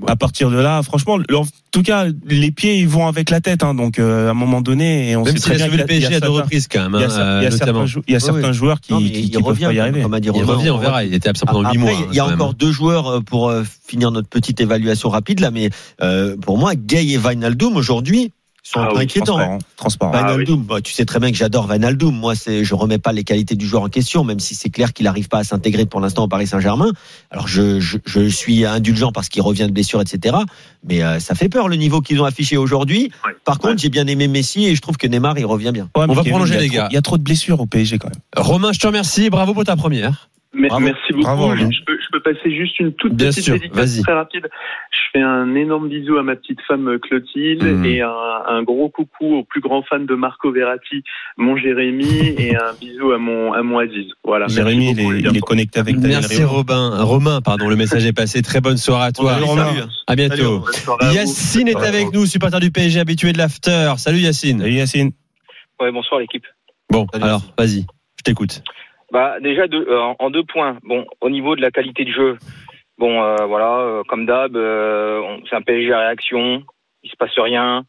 À 0.07 0.17
partir 0.17 0.51
de 0.51 0.57
là, 0.57 0.83
franchement, 0.83 1.19
en 1.35 1.45
tout 1.71 1.83
cas, 1.83 2.07
les 2.27 2.51
pieds 2.51 2.79
ils 2.79 2.89
vont 2.89 3.07
avec 3.07 3.31
la 3.31 3.41
tête, 3.41 3.63
hein, 3.63 3.75
donc 3.75 3.99
euh, 3.99 4.29
à 4.29 4.31
un 4.31 4.35
moment 4.35 4.61
donné, 4.61 5.11
et 5.11 5.17
on 5.17 5.25
Même 5.25 5.37
sait 5.37 5.41
très 5.41 5.55
a 5.55 5.57
bien 5.57 5.67
sauvé 5.67 5.77
le 5.79 5.85
PSG 5.85 6.15
à 6.17 6.21
deux 6.21 6.31
reprises 6.31 6.69
quand 6.69 6.89
même, 6.89 6.95
il 6.95 7.01
y 7.03 7.05
a, 7.05 7.09
cer- 7.09 7.39
il 7.41 7.45
y 7.45 7.47
a 7.47 7.51
certains, 7.51 7.67
notamment. 7.67 7.87
jou- 7.87 8.03
il 8.09 8.13
y 8.13 8.15
a 8.15 8.19
Oui, 8.19 8.25
certains 8.25 8.49
oui. 8.49 8.55
joueurs 8.55 8.81
qui, 8.81 8.93
Non, 8.93 8.99
qui, 8.99 9.07
il 9.07 9.25
qui 9.27 9.31
peuvent 9.33 9.43
revient, 9.45 9.65
pas 9.67 9.73
y 9.73 9.79
arriver. 9.81 10.03
comme 10.03 10.15
a 10.15 10.21
dit 10.21 10.29
Il 10.35 10.43
revient, 10.45 10.71
on 10.71 10.79
verra. 10.79 11.05
Il 11.05 11.15
était 11.15 11.29
absent 11.29 11.47
pendant 11.47 11.61
Après, 11.61 11.73
8 11.73 11.79
mois. 11.79 11.93
il 12.11 12.17
y 12.17 12.21
a 12.21 12.25
hein, 12.25 12.35
encore 12.35 12.49
même. 12.49 12.57
deux 12.57 12.73
joueurs 12.73 13.07
euh, 13.09 13.21
pour 13.21 13.49
euh, 13.51 13.63
finir 13.87 14.11
notre 14.11 14.29
petite 14.29 14.61
évaluation 14.61 15.09
rapide 15.11 15.41
là, 15.41 15.51
mais 15.51 15.71
euh, 16.03 16.37
pour 16.37 16.59
moi, 16.59 16.75
Gay 16.75 17.07
et 17.07 17.19
Wijnaldum 17.19 17.77
aujourd'hui 17.77 18.33
sont 18.63 18.81
Ah 18.81 18.85
un 18.85 18.87
peu 18.89 18.97
oui, 18.99 19.03
inquiétants. 19.05 19.35
Transparent, 19.37 19.59
transparent. 19.77 20.13
Ah 20.15 20.37
bah, 20.69 20.81
tu 20.83 20.93
sais 20.93 21.05
très 21.05 21.19
bien 21.19 21.31
que 21.31 21.37
j'adore 21.37 21.69
Wijnaldum. 21.71 22.15
Moi, 22.15 22.35
c'est, 22.35 22.65
je 22.65 22.75
remets 22.75 22.99
pas 22.99 23.13
les 23.13 23.25
qualités 23.25 23.55
du 23.55 23.67
joueur 23.67 23.83
en 23.83 23.89
question, 23.89 24.25
même 24.25 24.41
si 24.41 24.55
c'est 24.55 24.71
clair 24.71 24.93
qu'il 24.93 25.05
n'arrive 25.05 25.29
pas 25.29 25.39
à 25.39 25.45
s'intégrer 25.45 25.87
pour 25.87 26.01
l'instant 26.01 26.25
au 26.25 26.29
Paris 26.29 26.47
Saint-Germain. 26.47 26.91
Alors, 27.31 27.49
je, 27.49 27.81
je, 27.81 27.99
je 28.07 28.29
suis 28.29 28.65
indulgent 28.65 29.13
parce 29.13 29.29
qu'il 29.29 29.43
revient 29.43 29.67
de 29.67 29.73
blessure, 29.73 30.01
etc. 30.01 30.37
Mais 30.85 31.03
euh, 31.03 31.19
ça 31.21 31.35
fait 31.35 31.49
peur 31.49 31.69
le 31.69 31.77
niveau 31.77 32.01
qu'ils 32.01 32.21
ont 32.21 32.25
affiché 32.27 32.57
aujourd'hui. 32.57 33.11
Ouais. 33.27 33.33
Par 33.45 33.59
contre, 33.59 33.71
Ouais. 33.75 33.79
j'ai 33.79 33.89
bien 33.91 34.07
aimé 34.07 34.29
Messi 34.29 34.65
et 34.67 34.75
je 34.75 34.81
trouve 34.81 34.97
que 34.97 35.07
Neymar, 35.07 35.39
il 35.39 35.47
revient 35.47 35.71
bien. 35.73 35.89
Ouais, 35.97 36.07
mais 36.07 36.15
va 36.15 36.23
Kevin, 36.23 36.33
prolonger, 36.33 36.59
les 36.59 36.69
gars. 36.69 36.89
Il 36.91 36.95
y 36.95 36.99
a 36.99 37.03
trop 37.03 37.19
de 37.19 37.23
blessures 37.23 37.61
au 37.61 37.67
PSG 37.67 37.99
quand 37.99 38.09
même. 38.09 38.21
Romain, 38.37 38.73
je 38.73 38.79
te 38.79 38.87
remercie. 38.87 39.31
Bravo 39.31 39.55
pour 39.55 39.65
ta 39.65 39.77
première. 39.77 40.29
Mais- 40.53 40.69
Bravo. 40.69 40.85
Merci 40.85 41.13
beaucoup. 41.13 41.23
Bravo, 41.23 41.57
je. 41.57 41.65
Peux, 42.21 42.35
passer 42.35 42.55
juste 42.55 42.79
une 42.81 42.93
toute 42.95 43.15
Bien 43.15 43.29
petite 43.29 43.45
sûr, 43.45 43.55
dédicace 43.55 44.01
très 44.03 44.13
rapide. 44.13 44.49
Je 44.91 44.99
fais 45.13 45.23
un 45.23 45.55
énorme 45.55 45.89
bisou 45.89 46.17
à 46.19 46.23
ma 46.23 46.37
petite 46.37 46.61
femme 46.69 46.89
euh, 46.89 46.99
Clotilde 46.99 47.63
Mhm. 47.63 47.85
et 47.85 48.01
un, 48.03 48.11
un 48.49 48.63
gros 48.63 48.89
coucou 48.89 49.35
au 49.35 49.45
plus 49.45 49.61
grand 49.61 49.83
fan 49.83 50.07
de 50.07 50.15
Marco 50.15 50.53
Verratti, 50.53 51.03
mon 51.37 51.57
Jérémy, 51.57 52.05
et 52.39 52.57
un 52.57 52.73
bisou 52.81 53.13
à 53.13 53.19
mon 53.19 53.53
à 53.53 53.63
mon 53.63 53.79
Aziz. 53.79 54.07
Voilà. 54.25 54.47
Merci 54.47 54.57
Jérémy, 54.57 54.91
il 54.93 55.01
est, 55.01 55.21
il 55.31 55.37
est 55.37 55.41
connecté 55.41 55.81
avec 55.81 55.97
Daniel 55.97 56.21
Merci. 56.21 56.45
Robin. 56.45 57.03
Romain, 57.03 57.41
pardon, 57.41 57.69
le 57.69 57.77
message 57.77 58.07
est 58.07 58.13
passé. 58.13 58.43
Très 58.43 58.61
bonne 58.61 58.77
soirée 58.77 59.07
à 59.07 59.13
toi. 59.13 59.35
Salut. 59.35 59.81
À 60.07 60.17
bientôt. 60.17 60.65
Yacine 61.13 61.69
est 61.69 61.77
avec 61.77 62.13
nous, 62.13 62.27
supporter 62.27 62.61
du 62.61 62.71
PSG, 62.71 63.01
habitué 63.01 63.33
de 63.33 63.39
l'after. 63.39 63.95
Salut 63.99 64.19
Yacine. 64.19 64.61
Salut 64.61 64.73
Yacine. 64.73 65.11
Ouais, 65.81 65.91
bonsoir 65.93 66.21
l'équipe. 66.21 66.45
Bon, 66.91 67.07
Salut, 67.13 67.25
alors, 67.25 67.43
vas-y, 67.57 67.87
je 68.19 68.23
t'écoute. 68.25 68.63
Bah 69.13 69.41
déjà 69.41 69.67
deux- 69.67 69.87
euh, 69.89 70.13
en- 70.19 70.31
deux 70.31 70.45
points. 70.45 70.79
Bon, 70.85 71.05
au 71.21 71.31
niveau 71.31 71.57
de 71.57 71.61
la 71.61 71.71
qualité 71.71 72.05
de 72.05 72.13
jeu, 72.13 72.39
bon 72.99 73.23
euh, 73.23 73.45
voilà, 73.47 73.79
euh, 73.81 74.03
comme 74.09 74.25
d'hab, 74.27 74.57
euh, 74.57 75.21
c'est 75.49 75.57
un 75.57 75.63
PSG 75.63 75.93
à 75.93 75.99
réaction, 76.01 76.63
il 77.03 77.11
se 77.11 77.17
passe 77.17 77.37
rien. 77.39 77.85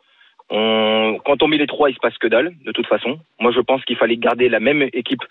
On, 0.50 1.20
quand 1.24 1.44
on 1.44 1.48
met 1.48 1.58
les 1.58 1.68
trois, 1.68 1.90
il 1.90 1.94
se 1.96 2.00
passe 2.00 2.18
que 2.18 2.28
dalle, 2.28 2.52
de 2.66 2.72
toute 2.72 2.88
façon. 2.88 3.20
Moi, 3.40 3.52
je 3.54 3.62
pense 3.62 3.84
qu'il 3.86 3.96
fallait 3.96 4.18
garder 4.18 4.50
la 4.50 4.60
même 4.60 4.82
équipe, 4.94 5.22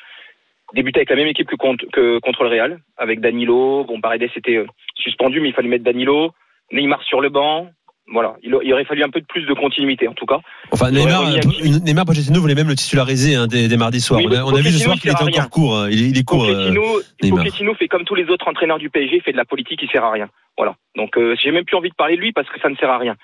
débuter 0.72 1.00
avec 1.00 1.10
la 1.10 1.16
même 1.16 1.26
équipe 1.26 1.48
que 1.48 1.56
contre, 1.56 1.84
que 1.92 2.18
contre 2.20 2.44
le 2.44 2.48
Real, 2.50 2.78
avec 2.96 3.20
Danilo. 3.20 3.84
Bon, 3.84 4.00
Paredes 4.00 4.22
était 4.34 4.56
euh, 4.56 4.66
suspendu, 4.94 5.40
mais 5.40 5.48
il 5.48 5.54
fallait 5.54 5.68
mettre 5.68 5.84
Danilo, 5.84 6.30
Neymar 6.72 7.02
sur 7.02 7.20
le 7.20 7.28
banc. 7.28 7.68
Voilà, 8.12 8.34
il, 8.42 8.52
aurait 8.54 8.84
fallu 8.84 9.04
un 9.04 9.08
peu 9.08 9.20
de 9.20 9.26
plus 9.26 9.46
de 9.46 9.54
continuité, 9.54 10.08
en 10.08 10.14
tout 10.14 10.26
cas. 10.26 10.40
Enfin, 10.72 10.90
Neymar, 10.90 11.20
remis 11.22 11.38
euh, 11.38 11.78
Neymar 11.84 12.04
Pochettino 12.04 12.40
voulait 12.40 12.56
même 12.56 12.66
le 12.68 12.74
titulariser 12.74 13.36
hein, 13.36 13.46
dès, 13.46 13.68
dès 13.68 13.76
mardi 13.76 14.00
soir. 14.00 14.18
Oui, 14.18 14.26
on, 14.28 14.34
a, 14.34 14.42
on 14.44 14.54
a 14.54 14.60
vu 14.60 14.70
ce 14.70 14.78
soir 14.80 14.96
il 14.96 15.00
qu'il 15.00 15.10
était 15.12 15.22
encore 15.22 15.48
court. 15.50 15.76
hein. 15.76 15.88
Il, 15.90 16.02
est- 16.02 16.08
il 16.10 16.18
est 16.18 16.24
court. 16.24 16.44
euh, 16.44 16.72
Pochettino. 16.72 17.36
Pochettino 17.36 17.74
fait 17.74 17.86
comme 17.88 18.04
tous 18.04 18.16
les 18.16 18.24
autres 18.28 18.48
entraîneurs 18.48 18.78
du 18.78 18.90
PSG, 18.90 19.20
fait 19.20 19.30
de 19.32 19.36
la 19.36 19.44
politique, 19.44 19.78
il 19.82 19.88
sert 19.90 20.04
à 20.04 20.10
rien. 20.10 20.28
Voilà. 20.58 20.74
Donc 20.96 21.16
euh, 21.16 21.36
j'ai 21.40 21.52
même 21.52 21.64
plus 21.64 21.76
envie 21.76 21.88
de 21.90 21.94
parler 21.94 22.16
de 22.16 22.20
lui 22.20 22.32
parce 22.32 22.48
que 22.48 22.60
ça 22.60 22.68
ne 22.68 22.74
sert 22.76 22.90
à 22.90 22.98
rien. 22.98 23.14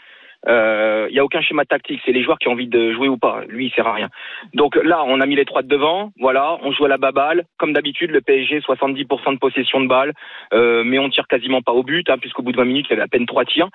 Euh, 0.49 1.07
Il 1.11 1.17
y 1.17 1.19
a 1.19 1.25
aucun 1.25 1.41
schéma 1.41 1.65
tactique, 1.65 2.01
c'est 2.05 2.13
les 2.13 2.23
joueurs 2.23 2.39
qui 2.39 2.49
ont 2.49 2.53
envie 2.53 2.69
de 2.69 2.93
jouer 2.93 3.09
ou 3.09 3.17
pas. 3.17 3.43
Lui, 3.49 3.67
il 3.67 3.71
sert 3.73 3.87
à 3.87 3.93
rien. 3.93 4.09
Donc 4.55 4.77
là, 4.77 5.03
on 5.07 5.21
a 5.21 5.27
mis 5.27 5.37
les 5.37 5.45
trois 5.45 5.63
de 5.63 5.69
devant. 5.69 6.13
Voilà, 6.19 6.59
on 6.63 6.73
joue 6.73 6.85
à 6.85 6.89
la 6.89 6.99
baballe. 6.99 7.45
Comme 7.59 7.73
d'habitude, 7.73 8.11
le 8.11 8.21
PSG 8.21 8.61
70% 8.61 9.35
de 9.35 9.39
possession 9.39 9.81
de 9.81 9.89
balle, 9.89 10.13
euh, 10.53 10.83
mais 10.85 10.99
on 10.99 11.09
tire 11.09 11.27
quasiment 11.29 11.63
pas 11.63 11.73
au 11.73 11.83
but, 11.83 12.09
hein, 12.11 12.19
puisqu'au 12.19 12.43
bout 12.43 12.53
de 12.53 12.57
20 12.57 12.65
minutes, 12.65 12.87
il 12.89 12.91
y 12.91 12.93
avait 12.95 13.03
à 13.03 13.09
peine 13.09 13.27
trois 13.27 13.45
tirs. 13.45 13.69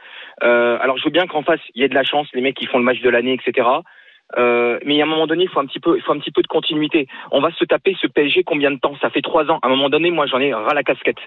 Euh, 0.43 0.77
alors 0.81 0.97
je 0.97 1.05
veux 1.05 1.11
bien 1.11 1.27
qu'en 1.27 1.43
face, 1.43 1.61
il 1.75 1.81
y 1.81 1.85
ait 1.85 1.89
de 1.89 1.95
la 1.95 2.03
chance, 2.03 2.27
les 2.33 2.41
mecs 2.41 2.55
qui 2.55 2.65
font 2.65 2.77
le 2.77 2.83
match 2.83 3.01
de 3.01 3.09
l'année, 3.09 3.33
etc. 3.33 3.67
Euh, 4.37 4.79
mais 4.85 5.01
à 5.01 5.03
un 5.03 5.07
moment 5.07 5.27
donné, 5.27 5.43
il 5.43 5.49
faut 5.49 5.59
un 5.59 5.65
petit 5.65 5.79
peu, 5.79 5.97
il 5.97 6.01
faut 6.01 6.13
un 6.13 6.19
petit 6.19 6.31
peu 6.31 6.41
de 6.41 6.47
continuité. 6.47 7.07
On 7.31 7.41
va 7.41 7.51
se 7.51 7.65
taper 7.65 7.95
ce 7.99 8.07
PSG 8.07 8.43
combien 8.43 8.71
de 8.71 8.79
temps? 8.79 8.95
Ça 9.01 9.09
fait 9.09 9.21
trois 9.21 9.49
ans. 9.51 9.59
À 9.61 9.67
un 9.67 9.69
moment 9.69 9.89
donné, 9.89 10.11
moi, 10.11 10.25
j'en 10.25 10.39
ai 10.39 10.53
ras 10.53 10.73
la 10.73 10.83
casquette. 10.83 11.19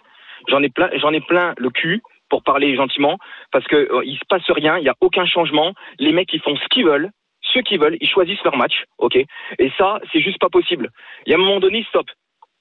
J'en 0.48 0.62
ai 0.62 0.68
plein, 0.68 0.90
j'en 0.96 1.12
ai 1.12 1.20
plein 1.20 1.54
le 1.56 1.70
cul 1.70 2.02
pour 2.28 2.42
parler 2.42 2.74
gentiment, 2.76 3.18
parce 3.52 3.66
que 3.66 3.76
euh, 3.76 4.02
il 4.04 4.16
se 4.16 4.24
passe 4.28 4.48
rien, 4.50 4.78
il 4.78 4.84
y 4.84 4.88
a 4.88 4.94
aucun 5.00 5.26
changement. 5.26 5.72
Les 5.98 6.12
mecs, 6.12 6.32
ils 6.32 6.40
font 6.40 6.56
ce 6.56 6.66
qu'ils 6.68 6.84
veulent, 6.84 7.10
ceux 7.40 7.62
qui 7.62 7.76
veulent, 7.76 7.96
ils 8.00 8.08
choisissent 8.08 8.42
leur 8.44 8.56
match, 8.56 8.84
ok. 8.98 9.16
Et 9.58 9.72
ça, 9.78 10.00
c'est 10.12 10.20
juste 10.20 10.40
pas 10.40 10.48
possible. 10.48 10.90
Il 11.26 11.30
y 11.30 11.34
a 11.34 11.38
un 11.38 11.40
moment 11.40 11.60
donné, 11.60 11.84
stop. 11.88 12.06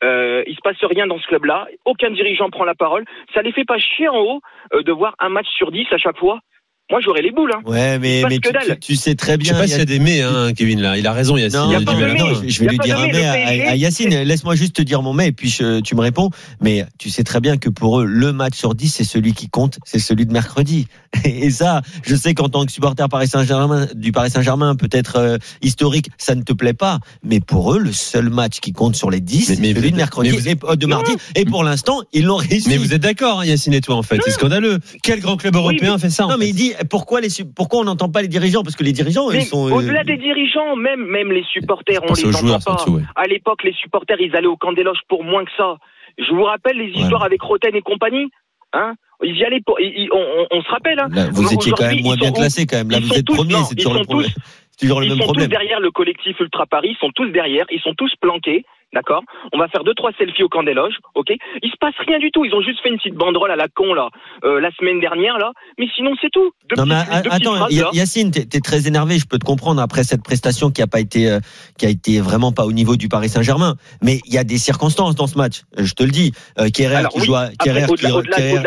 Euh, 0.04 0.44
il 0.48 0.56
se 0.56 0.62
passe 0.62 0.84
rien 0.84 1.08
dans 1.08 1.18
ce 1.18 1.28
club-là. 1.28 1.68
Aucun 1.86 2.12
dirigeant 2.12 2.50
prend 2.50 2.66
la 2.66 2.76
parole. 2.76 3.06
Ça 3.34 3.42
les 3.42 3.54
fait 3.54 3.64
pas 3.64 3.78
chier 3.78 4.10
en 4.10 4.20
haut 4.20 4.42
euh, 4.74 4.84
de 4.84 4.92
voir 4.92 5.16
un 5.20 5.30
match 5.30 5.48
sur 5.48 5.72
dix 5.72 5.88
à 5.92 5.98
chaque 5.98 6.18
fois. 6.18 6.40
Moi, 6.92 7.00
j'aurais 7.04 7.22
les 7.22 7.32
boules. 7.32 7.52
Hein. 7.56 7.62
Ouais, 7.66 7.98
mais, 7.98 8.24
mais 8.30 8.40
tu, 8.40 8.52
dalle. 8.52 8.78
tu- 8.78 8.94
tu 8.94 8.96
sais 8.98 9.16
très 9.16 9.34
Je 9.40 9.46
sais 9.46 9.52
bien. 9.52 9.54
pas 9.54 9.66
il 9.66 9.70
y 9.70 9.72
s'il 9.72 9.76
a- 9.78 9.80
y 9.80 9.82
a 9.82 9.86
des 9.86 10.00
mais, 10.00 10.22
hein, 10.22 10.52
Kevin, 10.56 10.82
là. 10.82 10.98
Il 10.98 11.08
a 11.08 11.14
raison, 11.14 11.38
Yacine. 11.38 11.60
Non, 11.62 11.70
Il 11.70 11.72
y 11.72 11.76
a 11.76 11.80
Il 11.80 11.86
pas 11.86 11.92
attends, 11.94 12.02
attends, 12.04 12.42
je 12.46 12.60
vais 12.60 12.66
Y 12.66 12.68
a 12.68 12.72
lui 12.72 12.78
pas 12.78 12.84
dire 12.84 13.00
un 13.00 13.08
mais, 13.08 13.24
à, 13.68 13.76
Yacine. 13.78 14.10
Laisse-moi 14.24 14.56
juste 14.56 14.76
te 14.76 14.82
dire 14.82 15.02
mon 15.02 15.14
mais 15.14 15.30
et 15.30 15.32
puis 15.32 15.50
je- 15.50 15.80
tu 15.80 15.96
me 15.96 16.02
réponds. 16.02 16.30
Mais 16.62 16.86
tu 17.00 17.10
sais 17.10 17.24
très 17.24 17.40
bien 17.40 17.58
que 17.58 17.70
pour 17.70 18.02
eux, 18.02 18.06
le 18.06 18.34
match 18.34 18.56
sur 18.58 18.76
10, 18.76 18.90
c'est 18.90 19.06
celui 19.06 19.34
qui 19.34 19.50
compte, 19.50 19.80
c'est 19.86 19.98
celui 19.98 20.26
de 20.26 20.34
mercredi. 20.34 20.88
Et 21.26 21.50
ça, 21.52 21.82
je 22.04 22.16
sais 22.16 22.34
qu'en 22.34 22.50
tant 22.50 22.66
que 22.66 22.72
supporter 22.72 23.08
Paris 23.08 23.28
Saint-Germain, 23.28 23.88
du 23.96 24.12
Paris 24.12 24.30
Saint-Germain, 24.30 24.76
peut-être 24.76 25.16
euh, 25.18 25.38
historique, 25.62 26.10
ça 26.18 26.36
ne 26.36 26.42
te 26.42 26.52
plaît 26.54 26.74
pas. 26.74 27.00
Mais 27.24 27.40
pour 27.40 27.74
eux, 27.74 27.80
le 27.80 27.94
seul 27.94 28.30
match 28.30 28.60
qui 28.60 28.74
compte 28.74 28.96
sur 28.96 29.10
les 29.10 29.22
10, 29.22 29.50
Mais- 29.50 29.56
c'est 29.56 29.62
celui 29.74 29.74
vous- 29.74 29.92
de 29.92 29.96
mercredi 29.96 30.32
mais 30.32 30.38
vous- 30.38 30.48
et 30.50 30.56
euh, 30.72 30.76
de 30.76 30.86
mardi. 30.86 31.12
Et 31.36 31.46
pour 31.46 31.64
l'instant, 31.64 32.02
ils 32.14 32.26
l'ont 32.26 32.36
réussi. 32.36 32.68
Mais 32.70 32.78
vous 32.78 32.94
êtes 32.94 33.02
d'accord, 33.02 33.40
hein, 33.40 33.46
Yacine 33.46 33.74
et 33.74 33.82
toi, 33.82 33.96
en 33.96 34.04
fait? 34.04 34.20
C'est 34.26 34.32
scandaleux. 34.32 34.80
Quel 35.02 35.22
grand 35.22 35.38
club 35.38 35.56
européen 35.56 35.98
fait 35.98 36.10
ça 36.10 36.26
non, 36.28 36.38
mais 36.38 36.50
il 36.50 36.56
dit 36.56 36.73
pourquoi 36.90 37.22
les 37.22 37.28
pourquoi 37.56 37.80
on 37.82 37.84
n'entend 37.86 38.10
pas 38.10 38.22
les 38.22 38.28
dirigeants? 38.28 38.64
Parce 38.64 38.76
que 38.76 38.84
les 38.84 38.92
dirigeants 38.94 39.30
Mais 39.30 39.40
ils 39.40 39.46
sont 39.46 39.68
euh, 39.68 39.74
au-delà 39.76 40.04
des 40.04 40.18
dirigeants, 40.18 40.76
même 40.76 41.06
même 41.06 41.32
les 41.32 41.44
supporters, 41.44 42.00
on 42.04 42.14
les 42.14 42.26
entend 42.28 42.38
joueurs, 42.40 42.60
pas. 42.64 42.78
surtout, 42.78 42.92
ouais. 42.96 43.02
À 43.16 43.26
l'époque, 43.28 43.64
les 43.64 43.74
supporters, 43.74 44.20
ils 44.20 44.36
allaient 44.36 44.48
au 44.48 44.58
camp 44.58 44.74
des 44.74 44.84
loges 44.84 45.02
pour 45.08 45.24
moins 45.24 45.44
que 45.46 45.52
ça. 45.58 45.78
Je 46.18 46.32
vous 46.34 46.44
rappelle 46.44 46.78
les 46.78 46.92
histoires 46.92 47.24
avec 47.24 47.42
Roten 47.42 47.76
et 47.76 47.82
compagnie. 47.82 48.30
Hein 48.74 48.96
ils 49.24 49.36
y 49.38 49.44
allaient 49.46 49.62
pour. 49.66 49.80
ils- 49.80 49.94
ils- 49.96 50.10
on, 50.12 50.18
on- 50.18 50.48
on 50.58 50.62
se 50.64 50.70
rappelle. 50.70 51.00
Hein 51.00 51.08
Là, 51.12 51.28
vous 51.32 51.54
étiez 51.54 51.72
quand 51.72 51.86
même 51.86 52.02
moins 52.02 52.16
bien 52.16 52.32
classé 52.32 52.66
quand 52.66 52.78
même. 52.78 52.90
Là, 52.90 52.98
Ils 52.98 53.04
vous 53.04 53.10
sont 53.14 53.20
êtes 53.20 53.26
tous- 53.26 53.36
premier, 53.36 53.56
c'est 53.70 53.76
toujours 53.76 53.94
le 53.94 54.04
problème. 54.04 54.30
C'est 54.76 54.88
toujours 54.88 55.02
le 55.02 55.06
Ils 55.06 55.10
même 55.10 55.20
sont 55.20 55.26
problème. 55.26 55.46
tous 55.46 55.52
derrière 55.52 55.80
le 55.80 55.92
collectif 55.92 56.40
Ultra 56.40 56.66
Paris, 56.66 56.90
ils 56.94 56.98
sont 57.00 57.12
tous 57.14 57.28
derrière, 57.30 57.66
ils 57.72 57.80
sont 57.82 57.94
tous 57.96 58.12
planqués, 58.20 58.66
d'accord 58.94 59.24
On 59.54 59.58
va 59.60 59.68
faire 59.68 59.84
deux 59.84 59.94
trois 59.94 60.12
selfies 60.18 60.44
au 60.44 60.50
camp 60.50 60.64
des 60.64 60.74
loges, 60.74 60.96
ok 61.16 61.30
Il 61.62 61.70
se 61.70 61.78
passe 61.80 61.94
rien 62.08 62.20
du 62.20 62.32
tout, 62.32 62.46
ils 62.46 62.54
ont 62.54 62.62
juste 62.62 62.80
fait 62.82 62.90
une 62.90 62.98
petite 62.98 63.16
banderole 63.16 63.52
à 63.52 63.56
la 63.56 63.68
con 63.68 63.94
là 63.94 64.10
euh, 64.44 64.60
la 64.60 64.72
semaine 64.72 65.00
dernière 65.00 65.38
là, 65.38 65.52
mais 65.78 65.88
sinon 65.96 66.12
c'est 66.22 66.30
tout. 66.32 66.52
Deux 66.70 66.76
Non 66.82 66.88
petites- 66.88 67.24
deux 67.24 67.30
attends, 67.32 67.56
phrases, 67.56 67.74
Y- 67.74 67.80
là. 67.82 67.90
Yacine, 67.94 68.32
t'es 68.32 68.48
es 68.58 68.60
très 68.62 68.88
énervé, 68.88 69.18
je 69.20 69.26
peux 69.26 69.38
te 69.40 69.46
comprendre 69.46 69.82
après 69.82 70.04
cette 70.04 70.24
prestation 70.24 70.72
qui 70.72 70.82
a 70.82 70.88
pas 70.88 71.00
été, 71.00 71.30
euh, 71.30 71.40
qui 71.78 71.86
a 71.86 71.90
été 71.90 72.20
vraiment 72.22 72.52
pas 72.52 72.66
au 72.66 72.72
niveau 72.72 72.96
du 72.96 73.10
Paris 73.10 73.30
Saint-Germain. 73.30 73.76
Mais 74.02 74.20
il 74.26 74.34
y 74.34 74.38
a 74.38 74.44
des 74.44 74.58
circonstances 74.58 75.16
dans 75.16 75.28
ce 75.28 75.38
match. 75.38 75.62
Euh, 75.78 75.84
Je 75.86 75.94
te 75.94 76.04
le 76.04 76.12
dis. 76.12 76.32
Euh, 76.60 76.70
Kerrer 76.70 76.96
Alors, 76.98 77.12
qui 77.12 77.20
oui, 77.22 77.26
joue, 77.26 77.36
à, 77.36 77.42
après, 77.42 77.56
Kerrer 77.64 77.86
qui, 77.96 78.06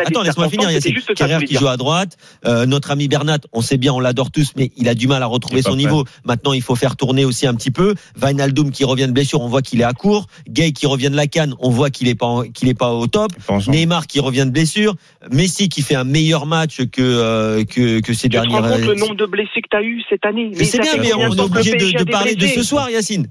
attends, 0.01 0.21
laisse-moi 0.23 0.49
finir, 0.49 0.69
Yacine. 0.71 0.95
Kerrer 1.15 1.43
qui 1.45 1.55
joue 1.55 1.67
à 1.67 1.77
droite. 1.77 2.17
Euh, 2.45 2.65
notre 2.65 2.91
ami 2.91 3.07
Bernat, 3.07 3.39
on 3.53 3.61
sait 3.61 3.77
bien, 3.77 3.93
on 3.93 3.99
l'adore 3.99 4.31
tous, 4.31 4.51
mais 4.55 4.71
il 4.77 4.87
a 4.89 4.95
du 4.95 5.07
mal 5.07 5.21
à 5.23 5.25
retrouver 5.25 5.61
son 5.61 5.69
prêt. 5.71 5.77
niveau. 5.77 6.03
Maintenant, 6.25 6.53
il 6.53 6.61
faut 6.61 6.75
faire 6.75 6.95
tourner 6.95 7.25
aussi 7.25 7.47
un 7.47 7.53
petit 7.55 7.71
peu. 7.71 7.95
Wijnaldum 8.21 8.71
qui 8.71 8.83
revient 8.83 9.07
de 9.07 9.11
blessure, 9.13 9.41
on 9.41 9.47
voit 9.47 9.61
qu'il 9.61 9.81
est 9.81 9.85
à 9.85 9.93
court. 9.93 10.16
Gay 10.49 10.71
qui 10.71 10.85
revient 10.87 11.09
de 11.09 11.15
la 11.15 11.27
canne, 11.27 11.53
on 11.59 11.69
voit 11.69 11.89
qu'il 11.89 12.07
est 12.07 12.15
pas, 12.19 12.25
en- 12.25 12.43
qu'il 12.43 12.69
est 12.69 12.77
pas 12.77 12.93
au 12.93 13.07
top. 13.07 13.31
Neymar 13.67 14.07
qui 14.07 14.19
revient 14.19 14.45
de 14.45 14.51
blessure, 14.51 14.95
Messi 15.31 15.69
qui 15.69 15.81
fait 15.81 15.95
un 15.95 16.03
meilleur 16.03 16.45
match 16.45 16.77
que 16.91 17.01
euh, 17.01 17.63
que, 17.65 18.01
que 18.01 18.13
ces 18.13 18.29
Tu 18.29 18.37
te 18.37 18.41
rends 18.41 18.61
dernières. 18.61 18.71
compte 18.79 18.87
le 18.87 18.95
nombre 18.95 19.15
de 19.15 19.25
blessés 19.25 19.61
que 19.61 19.69
tu 19.69 19.77
as 19.77 19.83
eu 19.83 20.01
cette 20.09 20.25
année? 20.25 20.53
Sais 20.53 20.65
ça 20.65 20.81
bien, 20.81 21.01
mais 21.01 21.13
on 21.13 21.33
est 21.33 21.39
obligé 21.39 21.73
de, 21.73 22.03
parler 22.11 22.35
de 22.35 22.47
ce 22.47 22.63
soir, 22.63 22.89
Yacine. 22.89 23.27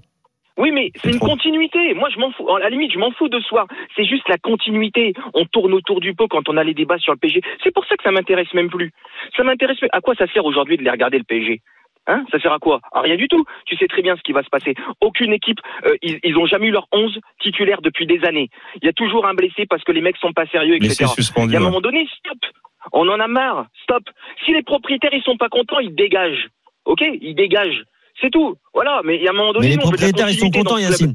Oui, 0.58 0.70
mais 0.72 0.90
c'est 1.02 1.10
une 1.10 1.18
continuité. 1.18 1.92
Moi, 1.94 2.08
je 2.14 2.18
m'en 2.18 2.32
fous. 2.32 2.48
À 2.48 2.58
la 2.60 2.70
limite, 2.70 2.90
je 2.90 2.98
m'en 2.98 3.10
fous 3.12 3.28
de 3.28 3.38
soir. 3.40 3.66
C'est 3.94 4.06
juste 4.06 4.26
la 4.28 4.38
continuité. 4.38 5.12
On 5.34 5.44
tourne 5.44 5.74
autour 5.74 6.00
du 6.00 6.14
pot 6.14 6.28
quand 6.28 6.48
on 6.48 6.56
a 6.56 6.64
les 6.64 6.72
débats 6.72 6.96
sur 6.98 7.12
le 7.12 7.18
PSG. 7.18 7.42
C'est 7.62 7.74
pour 7.74 7.84
ça 7.84 7.94
que 7.96 8.02
ça 8.02 8.10
m'intéresse 8.10 8.52
même 8.54 8.70
plus. 8.70 8.90
Ça 9.36 9.42
m'intéresse. 9.44 9.76
À 9.92 10.00
quoi 10.00 10.14
ça 10.16 10.24
sert 10.32 10.46
aujourd'hui 10.46 10.78
de 10.78 10.82
les 10.82 10.90
regarder 10.90 11.18
le 11.18 11.24
PSG 11.24 11.60
Hein 12.06 12.24
ça 12.30 12.38
sert 12.38 12.52
à 12.52 12.58
quoi? 12.58 12.80
À 12.92 13.00
rien 13.00 13.16
du 13.16 13.28
tout. 13.28 13.44
Tu 13.64 13.76
sais 13.76 13.88
très 13.88 14.02
bien 14.02 14.16
ce 14.16 14.22
qui 14.22 14.32
va 14.32 14.42
se 14.42 14.48
passer. 14.48 14.74
Aucune 15.00 15.32
équipe, 15.32 15.58
euh, 15.86 15.96
ils, 16.02 16.18
ils 16.22 16.36
ont 16.36 16.46
jamais 16.46 16.68
eu 16.68 16.70
leur 16.70 16.86
11 16.92 17.18
titulaires 17.40 17.82
depuis 17.82 18.06
des 18.06 18.24
années. 18.24 18.48
Il 18.80 18.86
y 18.86 18.88
a 18.88 18.92
toujours 18.92 19.26
un 19.26 19.34
blessé 19.34 19.66
parce 19.68 19.82
que 19.82 19.92
les 19.92 20.00
mecs 20.00 20.16
sont 20.18 20.32
pas 20.32 20.46
sérieux, 20.46 20.76
etc. 20.76 20.96
Il 21.00 21.08
suspendu. 21.08 21.52
y 21.52 21.56
a 21.56 21.60
un 21.60 21.62
moment 21.62 21.80
donné, 21.80 22.06
stop. 22.18 22.38
On 22.92 23.08
en 23.08 23.18
a 23.18 23.26
marre. 23.26 23.66
Stop. 23.82 24.04
Si 24.44 24.52
les 24.52 24.62
propriétaires 24.62 25.12
ils 25.12 25.22
sont 25.22 25.36
pas 25.36 25.48
contents, 25.48 25.80
ils 25.80 25.94
dégagent. 25.94 26.48
Ok, 26.84 27.02
ils 27.20 27.34
dégagent. 27.34 27.82
C'est 28.20 28.30
tout. 28.30 28.56
Voilà. 28.72 29.00
Mais 29.04 29.16
il 29.16 29.22
y 29.22 29.28
a 29.28 29.32
un 29.32 29.34
moment 29.34 29.52
donné, 29.52 29.68
Mais 29.68 29.74
les 29.74 29.78
propriétaires, 29.78 30.28
ils 30.30 30.38
sont 30.38 30.50
contents. 30.50 30.78
Yacine. 30.78 31.14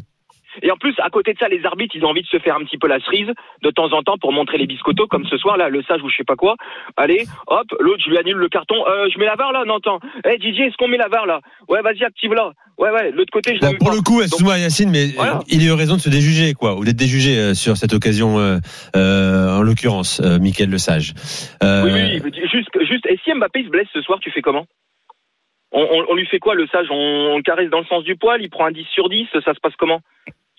Et 0.61 0.71
en 0.71 0.77
plus, 0.77 0.93
à 0.99 1.09
côté 1.09 1.33
de 1.33 1.39
ça, 1.39 1.47
les 1.47 1.65
arbitres, 1.65 1.95
ils 1.95 2.03
ont 2.05 2.09
envie 2.09 2.21
de 2.23 2.27
se 2.27 2.39
faire 2.39 2.55
un 2.55 2.63
petit 2.63 2.77
peu 2.77 2.87
la 2.87 2.99
cerise 2.99 3.27
de 3.61 3.69
temps 3.71 3.91
en 3.93 4.03
temps 4.03 4.17
pour 4.17 4.31
montrer 4.33 4.57
les 4.57 4.67
biscottos, 4.67 5.07
comme 5.07 5.25
ce 5.25 5.37
soir 5.37 5.57
là, 5.57 5.69
le 5.69 5.81
sage 5.83 6.01
ou 6.03 6.09
je 6.09 6.15
sais 6.17 6.23
pas 6.23 6.35
quoi. 6.35 6.55
Allez, 6.97 7.25
hop, 7.47 7.67
l'autre, 7.79 8.01
je 8.05 8.09
lui 8.09 8.17
annule 8.17 8.37
le 8.37 8.49
carton. 8.49 8.75
Euh, 8.87 9.07
je 9.13 9.17
mets 9.19 9.25
la 9.25 9.35
VAR 9.35 9.51
là, 9.51 9.63
non 9.65 9.77
attends. 9.77 9.99
Eh 10.29 10.37
Didier, 10.37 10.65
est-ce 10.67 10.77
qu'on 10.77 10.87
met 10.87 10.97
la 10.97 11.07
VAR 11.07 11.25
là? 11.25 11.39
Ouais, 11.69 11.81
vas-y, 11.81 12.03
active 12.03 12.33
là. 12.33 12.51
Ouais, 12.77 12.89
ouais, 12.89 13.11
l'autre 13.11 13.31
côté, 13.31 13.55
je 13.55 13.61
l'aime 13.61 13.77
pour 13.77 13.89
pas. 13.89 13.95
le 13.95 14.01
coup, 14.01 14.21
excuse-moi 14.21 14.57
Yacine, 14.57 14.89
mais 14.89 15.07
Voilà. 15.15 15.35
euh, 15.37 15.39
il 15.49 15.61
a 15.61 15.65
eu 15.71 15.71
raison 15.73 15.95
de 15.97 16.01
se 16.01 16.09
déjuger, 16.09 16.53
quoi, 16.53 16.75
ou 16.75 16.83
d'être 16.83 16.95
déjugé 16.97 17.37
euh, 17.37 17.53
sur 17.53 17.77
cette 17.77 17.93
occasion, 17.93 18.39
euh, 18.39 18.57
euh, 18.95 19.57
en 19.57 19.61
l'occurrence, 19.61 20.19
euh, 20.23 20.39
Mickaël 20.39 20.69
Le 20.69 20.77
Sage. 20.79 21.13
Oui, 21.61 21.91
oui, 21.93 22.21
oui, 22.23 22.31
juste, 22.51 22.69
juste. 22.87 23.05
Et 23.07 23.19
si 23.23 23.33
Mbappé 23.33 23.63
se 23.65 23.69
blesse 23.69 23.87
ce 23.93 24.01
soir, 24.01 24.19
tu 24.19 24.31
fais 24.31 24.41
comment? 24.41 24.65
On, 25.73 25.81
on- 25.83 26.05
on 26.09 26.15
lui 26.15 26.25
fait 26.25 26.39
quoi, 26.39 26.55
le 26.55 26.67
sage? 26.67 26.87
On, 26.89 26.95
on 26.95 27.37
le 27.37 27.43
caresse 27.43 27.69
dans 27.69 27.79
le 27.79 27.85
sens 27.85 28.03
du 28.03 28.15
poil, 28.17 28.41
il 28.41 28.49
prend 28.49 28.65
un 28.65 28.71
10 28.71 28.85
sur 28.93 29.07
10, 29.09 29.27
ça 29.31 29.53
se 29.53 29.59
passe 29.61 29.73
comment? 29.77 30.01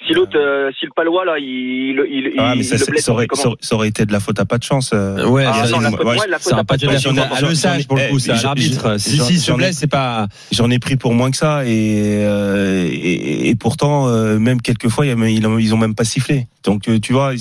Si 0.06 0.14
l'autre, 0.14 0.36
euh, 0.36 0.70
si 0.78 0.86
le 0.86 0.90
palois, 0.96 1.24
là, 1.24 1.38
il, 1.38 1.44
il, 1.46 2.26
il, 2.26 2.32
Ah, 2.38 2.52
il- 2.54 2.58
mais 2.58 2.62
ça, 2.64 2.74
il 2.74 2.78
le 2.80 2.84
ça, 2.84 2.90
blesse, 2.90 3.04
ça 3.04 3.12
aurait, 3.12 3.26
ça, 3.32 3.48
aurait- 3.48 3.56
ça 3.60 3.86
été 3.86 4.04
de 4.04 4.12
la 4.12 4.18
faute 4.20 4.40
à 4.40 4.44
pas 4.44 4.58
de 4.58 4.64
chance. 4.64 4.90
euh. 4.92 5.26
Ouais, 5.28 5.44
Ah 5.46 5.64
ça, 5.64 5.70
non, 5.70 5.80
la 5.80 5.90
faute, 5.92 6.04
ouais, 6.04 6.16
la 6.28 6.38
ça 6.38 6.44
faute 6.44 6.52
n'a 6.54 6.58
à 6.58 6.64
pas 6.64 6.76
de 6.76 6.84
chance. 6.86 6.92
faute 6.94 7.02
j'en 7.02 7.16
ai- 7.16 7.20
à 7.20 7.40
Le 7.40 7.54
Sage, 7.54 7.86
pour 7.86 7.96
le 7.96 8.08
coup, 8.10 8.18
c'est 8.18 8.34
j'en- 8.34 8.42
l'arbitre. 8.48 8.98
Si, 8.98 9.18
si, 9.18 9.38
se 9.38 9.52
blesse, 9.52 9.76
c'est 9.78 9.86
pas. 9.86 10.26
J'en 10.50 10.70
ai 10.70 10.78
pris 10.80 10.96
pour 10.96 11.14
moins 11.14 11.30
que 11.30 11.36
ça 11.36 11.64
et 11.64 12.24
euh, 12.24 12.88
et, 12.90 13.48
et 13.50 13.54
pourtant 13.54 14.08
euh, 14.08 14.38
même 14.38 14.60
quelquefois 14.60 15.06
ils 15.06 15.46
ont, 15.46 15.58
ils 15.58 15.74
ont 15.74 15.78
même 15.78 15.94
pas 15.94 16.04
sifflé. 16.04 16.46
Donc 16.64 16.88
euh, 16.88 16.98
tu 16.98 17.12
vois, 17.12 17.32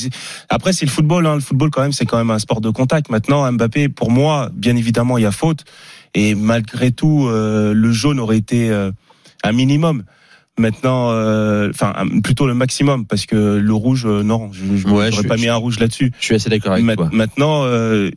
après 0.50 0.72
c'est 0.74 0.86
le 0.86 0.92
football. 0.92 1.26
Hein. 1.26 1.36
Le 1.36 1.42
football 1.42 1.70
quand 1.72 1.82
même 1.82 1.92
c'est 1.94 2.06
quand 2.06 2.18
même 2.18 2.32
un 2.32 2.40
sport 2.40 2.62
de 2.62 2.70
contact. 2.70 3.10
Maintenant 3.10 3.52
Mbappé, 3.52 3.90
pour 3.90 4.12
moi, 4.12 4.50
bien 4.54 4.76
évidemment 4.76 5.18
il 5.18 5.24
y 5.24 5.28
a 5.28 5.32
faute 5.32 5.64
et 6.14 6.36
malgré 6.36 6.92
tout 6.92 7.28
euh, 7.28 7.74
le 7.74 7.92
jaune 7.92 8.20
aurait 8.20 8.38
été 8.38 8.70
euh, 8.70 8.92
un 9.44 9.52
minimum. 9.52 10.04
Maintenant, 10.62 11.10
euh, 11.12 11.70
enfin 11.72 11.94
plutôt 12.24 12.46
le 12.48 12.54
maximum 12.54 13.06
parce 13.06 13.26
que 13.26 13.36
le 13.58 13.74
rouge, 13.74 14.06
euh, 14.06 14.22
non, 14.24 14.52
je 14.54 14.88
Ouais, 14.88 15.12
je- 15.12 15.22
pas 15.28 15.36
mis 15.38 15.48
un 15.48 15.56
rouge 15.56 15.80
là-dessus. 15.80 16.12
Je 16.20 16.26
suis 16.26 16.36
assez 16.36 16.50
d'accord 16.50 16.74
avec 16.74 16.86
Ma- 16.86 16.96
toi. 16.96 17.10
Maintenant, 17.12 17.64
euh, 17.66 18.12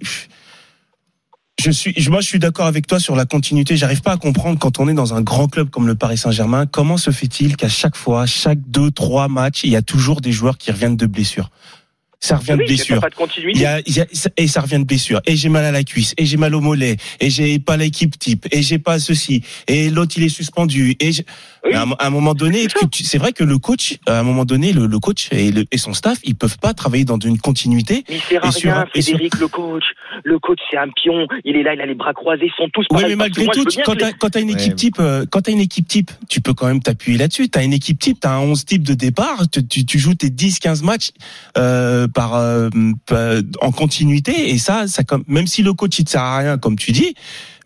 je 1.63 1.71
suis, 1.71 1.95
moi, 2.11 2.21
je 2.21 2.27
suis 2.27 2.39
d'accord 2.39 2.67
avec 2.67 2.87
toi 2.87 2.99
sur 3.01 3.17
la 3.17 3.25
continuité. 3.25 3.77
J'arrive 3.77 4.03
pas 4.03 4.13
à 4.13 4.17
comprendre 4.17 4.59
quand 4.59 4.81
on 4.81 4.89
est 4.89 4.95
dans 4.95 5.15
un 5.15 5.23
grand 5.23 5.49
club 5.49 5.71
comme 5.71 5.87
le 5.87 5.95
Paris 5.95 6.19
Saint-Germain, 6.19 6.67
comment 6.67 6.97
se 6.99 7.11
fait-il 7.11 7.57
qu'à 7.57 7.69
chaque 7.69 7.97
fois, 7.97 8.27
chaque 8.27 8.59
deux, 8.69 8.91
trois 8.91 9.29
matchs, 9.29 9.63
il 9.65 9.71
y 9.71 9.77
a 9.77 9.83
toujours 9.83 10.21
des 10.21 10.33
joueurs 10.33 10.59
qui 10.59 10.71
reviennent 10.73 10.97
de 10.97 11.07
blessures. 11.07 11.51
Ça 12.27 12.37
revient 12.37 12.53
de 12.53 12.59
Oui, 12.59 12.67
blessures. 12.67 13.01
pas 13.01 13.09
de 13.09 13.15
Il 13.15 13.19
continuité. 13.19 13.59
y 13.59 13.67
a, 13.67 13.81
il 13.87 13.97
y 13.97 14.01
a- 14.01 14.07
et 14.39 14.47
ça 14.49 14.61
revient 14.63 14.79
de 14.79 14.85
blessure. 14.85 15.21
Et 15.27 15.37
j'ai 15.37 15.49
mal 15.51 15.65
à 15.65 15.73
la 15.73 15.83
cuisse. 15.85 16.15
Et 16.17 16.25
j'ai 16.25 16.37
mal 16.39 16.55
au 16.55 16.61
mollet. 16.61 16.97
Et 17.21 17.29
j'ai 17.29 17.59
pas 17.59 17.77
l'équipe 17.77 18.19
type. 18.19 18.47
Et 18.51 18.63
j'ai 18.63 18.79
pas 18.79 18.99
ceci. 18.99 19.43
Et 19.69 19.91
l'autre, 19.91 20.15
il 20.17 20.23
est 20.25 20.29
suspendu. 20.31 20.97
Et 21.01 21.11
Oui. 21.65 21.75
à, 21.75 21.83
un, 21.83 21.91
à 21.93 22.07
un 22.07 22.11
moment 22.11 22.35
donné, 22.35 22.67
c'est 22.93 23.19
vrai 23.19 23.33
que 23.33 23.45
le 23.45 23.59
coach, 23.59 23.97
à 24.07 24.19
un 24.19 24.23
moment 24.23 24.45
donné, 24.45 24.73
le, 24.73 24.87
le 24.87 24.99
coach 24.99 25.29
et, 25.33 25.51
le- 25.51 25.65
et 25.71 25.79
son 25.79 25.93
staff, 25.95 26.19
ils 26.25 26.35
peuvent 26.35 26.59
pas 26.59 26.73
travailler 26.75 27.05
dans 27.05 27.19
une 27.19 27.39
continuité. 27.39 28.05
Mais 28.09 28.17
il 28.17 28.21
sert 28.23 28.45
à 28.45 28.49
Et 28.49 28.53
sur 28.53 28.71
rien, 28.73 28.85
sur- 28.95 29.03
Frédéric, 29.03 29.39
le 29.39 29.49
coach. 29.49 29.85
Le 30.25 30.39
coach, 30.39 30.59
c'est 30.71 30.77
un 30.79 30.89
pion. 30.89 31.27
Il 31.45 31.57
est 31.57 31.63
là, 31.63 31.75
il 31.75 31.81
a 31.81 31.87
les 31.87 31.95
bras 31.95 32.13
croisés, 32.15 32.47
ils 32.47 32.53
sont 32.57 32.69
tous 32.73 32.87
Oui, 32.91 33.03
mais 33.09 33.17
malgré 33.17 33.45
tout, 33.47 33.65
quand 33.85 33.93
les- 33.95 34.13
t'as 34.19 34.31
t'as 34.31 34.41
une 34.41 34.49
Ouais. 34.49 34.55
équipe 34.55 34.77
type, 34.77 34.97
euh, 35.01 35.25
quand 35.31 35.43
t'as 35.43 35.53
une 35.53 35.61
équipe 35.61 35.87
type, 35.89 36.11
tu 36.29 36.41
peux 36.41 36.55
quand 36.55 36.67
même 36.67 36.81
t'appuyer 36.83 37.19
là-dessus. 37.19 37.49
T'as 37.49 37.63
une 37.65 37.73
équipe 37.73 37.99
type, 37.99 38.19
t'as 38.21 38.33
un 38.37 38.41
11 38.41 38.65
type 38.65 38.83
de 38.83 38.95
départ, 38.95 39.43
tu, 39.51 39.67
tu, 39.67 39.85
tu 39.85 39.99
joues 39.99 40.15
tes 40.15 40.31
10-15 40.31 40.83
matchs 40.83 41.11
euh, 41.59 42.09
par, 42.15 42.35
euh, 42.35 42.71
par- 43.07 43.41
en 43.61 43.73
continuité, 43.73 44.51
et 44.51 44.59
ça, 44.59 44.87
ça 44.87 45.05
comme 45.05 45.25
même 45.27 45.47
si 45.47 45.63
le 45.63 45.73
coach 45.73 45.99
il 45.99 46.05
te 46.05 46.11
sert 46.11 46.23
à 46.23 46.39
rien, 46.39 46.59
comme 46.59 46.77
tu 46.77 46.93
dis, 46.93 47.15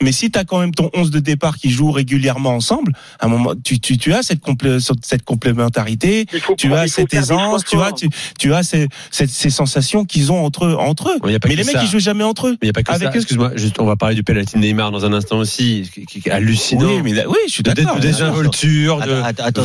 mais 0.00 0.12
si 0.12 0.30
t'as 0.30 0.44
quand 0.44 0.60
même 0.60 0.72
ton 0.72 0.90
11 0.94 1.10
de 1.10 1.18
départ 1.18 1.56
qui 1.56 1.70
joue 1.70 1.90
régulièrement 1.90 2.50
ensemble, 2.50 2.92
à 3.18 3.26
un 3.26 3.28
moment, 3.28 3.54
tu, 3.64 3.80
tu, 3.80 3.98
tu 3.98 4.12
as 4.14 4.22
cette, 4.22 4.40
complé, 4.40 4.78
cette 5.02 5.24
complémentarité, 5.24 6.26
tu 6.56 6.72
as 6.72 6.86
cette 6.86 7.12
aisance, 7.14 7.64
tu 7.64 7.80
as, 7.80 7.90
tu, 7.92 8.08
tu 8.38 8.54
as 8.54 8.62
ces, 8.62 8.86
ces, 9.10 9.26
ces 9.26 9.50
sensations 9.50 10.04
qu'ils 10.04 10.30
ont 10.30 10.44
entre 10.44 10.66
eux, 10.66 10.76
entre 10.76 11.10
eux. 11.10 11.18
Il 11.26 11.32
y 11.32 11.34
a 11.34 11.40
pas 11.40 11.48
Mais 11.48 11.56
que 11.56 11.60
les 11.60 11.66
mecs, 11.66 11.82
ils 11.82 11.88
jouent 11.88 11.98
jamais 11.98 12.22
entre 12.22 12.46
eux. 12.46 12.52
Mais 12.52 12.58
il 12.62 12.66
n'y 12.66 12.70
a 12.70 12.72
pas 12.74 12.84
que 12.84 12.92
Avec 12.92 13.08
ça. 13.08 13.16
Excuse-moi, 13.16 13.52
juste, 13.56 13.80
on 13.80 13.86
va 13.86 13.96
parler 13.96 14.14
du 14.14 14.22
penalty 14.22 14.54
de 14.54 14.60
Neymar 14.60 14.92
dans 14.92 15.04
un 15.04 15.12
instant 15.12 15.38
aussi, 15.38 15.90
qui, 15.92 16.06
qui 16.06 16.28
est 16.28 16.30
hallucinant. 16.30 16.86
Oui, 16.86 17.02
mais 17.02 17.12
là, 17.14 17.24
oui, 17.28 17.36
je 17.48 17.52
suis 17.54 17.62
d'accord. 17.64 17.96
de 17.96 18.00
désinvolture, 18.00 19.00
de 19.00 19.20
Attends, 19.24 19.64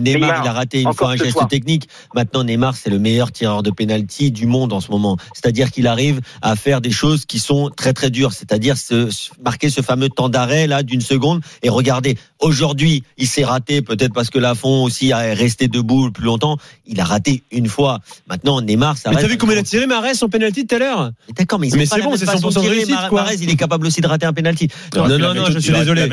Neymar, 0.00 0.42
il 0.44 0.48
a 0.48 0.52
raté 0.52 0.80
une 0.82 0.92
fois 0.92 1.12
un 1.12 1.16
geste 1.16 1.48
technique. 1.48 1.88
Maintenant, 2.16 2.42
Neymar, 2.42 2.74
c'est 2.76 2.90
le 2.90 2.98
meilleur 2.98 3.21
tireur 3.30 3.62
de 3.62 3.70
pénalty 3.70 4.32
du 4.32 4.46
monde 4.46 4.72
en 4.72 4.80
ce 4.80 4.90
moment. 4.90 5.16
C'est-à-dire 5.34 5.70
qu'il 5.70 5.86
arrive 5.86 6.20
à 6.40 6.56
faire 6.56 6.80
des 6.80 6.90
choses 6.90 7.26
qui 7.26 7.38
sont 7.38 7.70
très 7.70 7.92
très 7.92 8.10
dures. 8.10 8.32
C'est-à-dire 8.32 8.76
se, 8.76 9.08
marquer 9.44 9.70
ce 9.70 9.82
fameux 9.82 10.08
temps 10.08 10.28
d'arrêt 10.28 10.66
là 10.66 10.82
d'une 10.82 11.00
seconde. 11.00 11.42
Et 11.62 11.68
regardez, 11.68 12.16
aujourd'hui, 12.40 13.04
il 13.18 13.26
s'est 13.26 13.44
raté 13.44 13.82
peut-être 13.82 14.12
parce 14.12 14.30
que 14.30 14.38
Lafont 14.38 14.82
aussi 14.82 15.12
a 15.12 15.18
resté 15.34 15.68
debout 15.68 16.10
plus 16.10 16.24
longtemps. 16.24 16.56
Il 16.86 17.00
a 17.00 17.04
raté 17.04 17.42
une 17.52 17.68
fois. 17.68 18.00
Maintenant, 18.28 18.60
Neymar, 18.60 18.96
ça 18.96 19.10
Mais 19.10 19.16
t'as 19.16 19.28
vu 19.28 19.36
comment 19.36 19.52
il 19.52 19.58
a 19.58 19.62
tiré 19.62 19.86
Marès 19.86 20.18
son 20.18 20.28
penalty 20.28 20.66
tout 20.66 20.74
à 20.74 20.78
l'heure? 20.78 21.10
D'accord, 21.36 21.58
mais, 21.58 21.68
Mais 21.72 21.86
pas 21.86 21.96
c'est 21.96 22.02
bon, 22.02 22.16
c'est 22.16 22.26
façon 22.26 22.50
100% 22.50 22.64
de 22.64 22.68
réussite, 22.68 22.90
Mar- 22.90 23.08
quoi. 23.08 23.22
Marez, 23.22 23.36
il 23.40 23.50
est 23.50 23.56
capable 23.56 23.86
aussi 23.86 24.00
de 24.00 24.06
rater 24.06 24.26
un 24.26 24.32
penalty. 24.32 24.68
Non, 24.96 25.06
non, 25.06 25.34
non, 25.34 25.46
je 25.50 25.58
suis 25.58 25.72
désolé. 25.72 26.02
Non, 26.02 26.08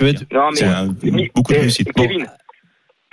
mais 0.00 0.14
C'est 0.54 0.64
un- 0.64 0.94
Mais, 1.02 1.30
beaucoup 1.34 1.52
de 1.52 1.58
réussite. 1.58 1.92
Kevin, 1.94 2.26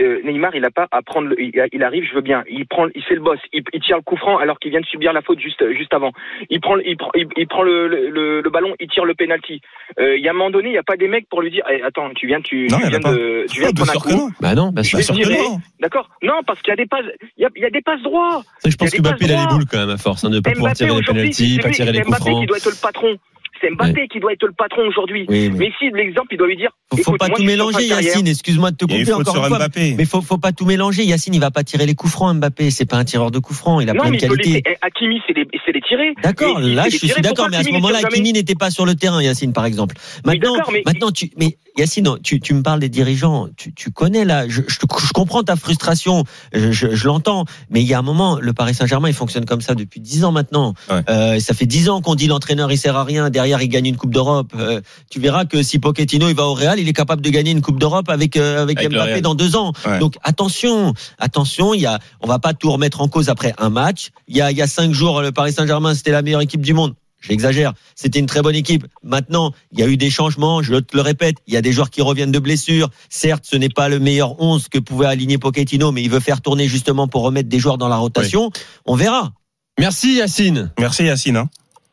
euh, 0.01 0.21
Neymar, 0.23 0.55
il 0.55 0.63
a 0.65 0.71
pas 0.71 0.87
à 0.91 1.01
prendre. 1.01 1.29
Le, 1.29 1.41
il, 1.41 1.51
il 1.73 1.83
arrive, 1.83 2.03
je 2.09 2.13
veux 2.13 2.21
bien. 2.21 2.43
Il 2.49 2.65
prend, 2.67 2.87
il 2.93 3.03
fait 3.03 3.15
le 3.15 3.21
boss. 3.21 3.39
Il, 3.53 3.63
il 3.73 3.81
tire 3.81 3.97
le 3.97 4.03
coup 4.03 4.17
franc 4.17 4.37
alors 4.37 4.59
qu'il 4.59 4.71
vient 4.71 4.81
de 4.81 4.85
subir 4.85 5.13
la 5.13 5.21
faute 5.21 5.39
juste 5.39 5.63
juste 5.73 5.93
avant. 5.93 6.11
Il 6.49 6.59
prend, 6.61 6.77
il 6.77 6.95
prend, 6.97 7.09
il, 7.15 7.27
il 7.35 7.47
prend 7.47 7.63
le, 7.63 7.87
le, 7.87 8.09
le- 8.09 8.41
le 8.41 8.49
ballon, 8.49 8.75
il 8.79 8.87
tire 8.89 9.05
le 9.05 9.13
penalty. 9.15 9.61
Euh, 9.99 10.15
Il 10.17 10.23
y 10.23 10.27
a 10.27 10.31
un 10.31 10.33
moment 10.33 10.51
donné, 10.51 10.69
il 10.69 10.73
y 10.75 10.77
a 10.77 10.83
pas 10.83 10.97
des 10.97 11.07
mecs 11.07 11.27
pour 11.29 11.41
lui 11.41 11.51
dire, 11.51 11.63
eh, 11.69 11.81
attends, 11.81 12.09
tu 12.15 12.27
viens, 12.27 12.41
tu, 12.41 12.67
Non, 12.69 12.77
tu 12.79 12.89
viens 12.89 12.99
pas. 12.99 13.11
de, 13.13 13.45
tu 13.49 13.59
viens 13.61 13.71
de 13.71 13.75
prendre 13.75 13.91
un 13.91 13.99
coup. 13.99 14.09
non. 14.09 14.29
Bah 14.39 14.55
non, 14.55 14.69
bah 14.71 14.81
vais 14.81 15.01
sûr 15.01 15.15
que 15.15 15.21
tirer. 15.21 15.37
non. 15.37 15.59
D'accord. 15.79 16.09
Non, 16.21 16.41
parce 16.45 16.61
qu'il 16.61 16.69
y 16.71 16.73
a 16.73 16.77
des 16.77 16.85
passes. 16.87 17.05
Il 17.37 17.41
y 17.43 17.45
a, 17.45 17.49
il 17.55 17.61
y 17.61 17.65
a 17.65 17.69
des 17.69 17.81
passes 17.81 18.01
droits. 18.01 18.43
Ça, 18.59 18.69
je 18.69 18.75
pense 18.75 18.91
que 18.91 19.01
Mbappé 19.01 19.25
il 19.25 19.31
a 19.33 19.41
les 19.41 19.47
boules 19.47 19.65
quand 19.69 19.77
même 19.79 19.89
à 19.89 19.97
force 19.97 20.23
hein, 20.23 20.29
de 20.29 20.35
ne 20.35 20.39
pas 20.41 20.51
pouvoir 20.51 20.73
Mbappé 20.73 20.85
tirer 20.85 21.23
les 21.25 21.33
c'est 21.33 21.61
pas 21.61 21.69
tirer 21.71 21.91
les 21.91 22.01
coups 22.01 22.09
Mbappé 22.17 22.29
francs. 22.31 22.41
qui 22.41 22.45
doit 22.47 22.57
être 22.57 22.69
le 22.69 22.81
patron. 22.81 23.15
C'est 23.61 23.69
Mbappé 23.71 24.07
qui 24.07 24.19
doit 24.19 24.33
être 24.33 24.45
le 24.45 24.53
patron 24.53 24.81
aujourd'hui. 24.87 25.25
Oui, 25.27 25.49
mais 25.49 25.57
Mais 25.57 25.71
si, 25.79 25.89
l'exemple, 25.93 26.27
il 26.31 26.37
doit 26.37 26.47
lui 26.47 26.57
dire. 26.57 26.69
faut, 26.91 26.97
faut 27.03 27.17
pas 27.17 27.27
moi, 27.27 27.37
tout 27.37 27.43
mélanger. 27.43 27.85
Yacine. 27.87 28.27
Excuse-moi 28.27 28.71
de 28.71 28.77
te 28.77 28.85
couper 28.85 29.13
encore 29.13 29.33
sur 29.33 29.43
une 29.43 29.49
fois. 29.49 29.57
Mbappé. 29.57 29.95
Mais 29.97 30.05
faut, 30.05 30.21
faut 30.21 30.37
pas 30.37 30.51
tout 30.51 30.65
mélanger. 30.65 31.03
Yacine, 31.03 31.33
il 31.33 31.39
va 31.41 31.51
pas 31.51 31.63
tirer 31.63 31.85
les 31.85 31.95
coups 31.95 32.11
francs, 32.13 32.35
Mbappé. 32.35 32.71
C'est 32.71 32.85
pas 32.85 32.97
un 32.97 33.05
tireur 33.05 33.31
de 33.31 33.39
coups 33.39 33.57
francs. 33.59 33.81
Il 33.81 33.89
a 33.89 33.93
Non, 33.93 34.01
plein 34.01 34.11
mais 34.11 34.17
de 34.17 34.27
qualités. 34.27 34.63
Hakimi, 34.81 35.21
c'est 35.27 35.33
les, 35.33 35.47
c'est 35.65 35.71
les 35.71 35.81
tirer. 35.81 36.13
D'accord, 36.23 36.59
là 36.59 36.85
je 36.89 36.97
suis 36.97 37.21
d'accord, 37.21 37.47
mais 37.49 37.57
à 37.57 37.63
ce 37.63 37.71
moment-là, 37.71 37.99
Hakimi 38.03 38.33
n'était 38.33 38.55
pas 38.55 38.69
sur 38.69 38.85
le 38.85 38.95
terrain, 38.95 39.21
Yacine, 39.21 39.53
par 39.53 39.65
exemple. 39.65 39.95
Maintenant, 40.25 40.55
maintenant 40.85 41.11
tu, 41.11 41.31
mais 41.37 41.57
Yacine, 41.77 42.17
tu, 42.23 42.39
tu 42.39 42.53
me 42.53 42.63
parles 42.63 42.79
des 42.79 42.89
dirigeants, 42.89 43.47
tu, 43.55 43.73
tu 43.73 43.91
connais 43.91 44.25
là, 44.25 44.47
je, 44.47 44.61
je, 44.67 44.77
je 44.79 45.11
comprends 45.13 45.43
ta 45.43 45.55
frustration, 45.55 46.23
je, 46.53 46.71
je, 46.71 46.95
je 46.95 47.07
l'entends, 47.07 47.45
mais 47.69 47.81
il 47.81 47.87
y 47.87 47.93
a 47.93 47.99
un 47.99 48.03
moment, 48.03 48.39
le 48.39 48.53
Paris 48.53 48.73
Saint-Germain, 48.73 49.09
il 49.09 49.13
fonctionne 49.13 49.45
comme 49.45 49.61
ça 49.61 49.75
depuis 49.75 49.99
dix 49.99 50.23
ans 50.23 50.31
maintenant. 50.31 50.73
Ouais. 50.89 51.01
Euh, 51.09 51.39
ça 51.39 51.53
fait 51.53 51.65
dix 51.65 51.89
ans 51.89 52.01
qu'on 52.01 52.15
dit 52.15 52.27
l'entraîneur 52.27 52.71
il 52.71 52.77
sert 52.77 52.95
à 52.95 53.03
rien, 53.03 53.29
derrière 53.29 53.61
il 53.61 53.67
gagne 53.67 53.85
une 53.85 53.97
Coupe 53.97 54.13
d'Europe. 54.13 54.53
Euh, 54.55 54.81
tu 55.09 55.19
verras 55.19 55.45
que 55.45 55.61
si 55.63 55.79
Pochettino 55.79 56.29
il 56.29 56.35
va 56.35 56.45
au 56.47 56.53
Real, 56.53 56.79
il 56.79 56.87
est 56.87 56.93
capable 56.93 57.21
de 57.21 57.29
gagner 57.29 57.51
une 57.51 57.61
Coupe 57.61 57.79
d'Europe 57.79 58.09
avec 58.09 58.37
euh, 58.37 58.63
avec, 58.63 58.89
Mbappé 58.89 59.21
dans 59.21 59.35
deux 59.35 59.55
ans. 59.55 59.73
Ouais. 59.85 59.99
Donc 59.99 60.15
attention, 60.23 60.93
attention, 61.19 61.73
il 61.73 61.81
y 61.81 61.85
a, 61.85 61.99
on 62.21 62.27
va 62.27 62.39
pas 62.39 62.53
tout 62.53 62.71
remettre 62.71 63.01
en 63.01 63.07
cause 63.07 63.29
après 63.29 63.53
un 63.57 63.69
match. 63.69 64.09
Il 64.27 64.35
y 64.35 64.41
a, 64.41 64.51
il 64.51 64.57
y 64.57 64.61
a 64.61 64.67
cinq 64.67 64.93
jours, 64.93 65.21
le 65.21 65.31
Paris 65.31 65.53
Saint-Germain 65.53 65.93
c'était 65.93 66.11
la 66.11 66.21
meilleure 66.21 66.41
équipe 66.41 66.61
du 66.61 66.73
monde. 66.73 66.95
J'exagère. 67.19 67.73
C'était 67.95 68.19
une 68.19 68.25
très 68.27 68.41
bonne 68.41 68.55
équipe. 68.55 68.85
Maintenant, 69.03 69.51
il 69.71 69.79
y 69.79 69.83
a 69.83 69.87
eu 69.87 69.97
des 69.97 70.09
changements. 70.09 70.61
Je 70.61 70.75
te 70.75 70.95
le 70.95 71.01
répète, 71.01 71.37
il 71.47 71.53
y 71.53 71.57
a 71.57 71.61
des 71.61 71.71
joueurs 71.71 71.89
qui 71.89 72.01
reviennent 72.01 72.31
de 72.31 72.39
blessures. 72.39 72.89
Certes, 73.09 73.45
ce 73.47 73.55
n'est 73.57 73.69
pas 73.69 73.89
le 73.89 73.99
meilleur 73.99 74.39
11 74.41 74.67
que 74.69 74.79
pouvait 74.79 75.07
aligner 75.07 75.37
Pochettino, 75.37 75.91
mais 75.91 76.03
il 76.03 76.09
veut 76.09 76.19
faire 76.19 76.41
tourner 76.41 76.67
justement 76.67 77.07
pour 77.07 77.23
remettre 77.23 77.49
des 77.49 77.59
joueurs 77.59 77.77
dans 77.77 77.87
la 77.89 77.97
rotation. 77.97 78.51
On 78.85 78.95
verra. 78.95 79.33
Merci 79.79 80.15
Yacine. 80.15 80.71
Merci 80.79 81.05
Yacine. 81.05 81.37
Hein. 81.37 81.49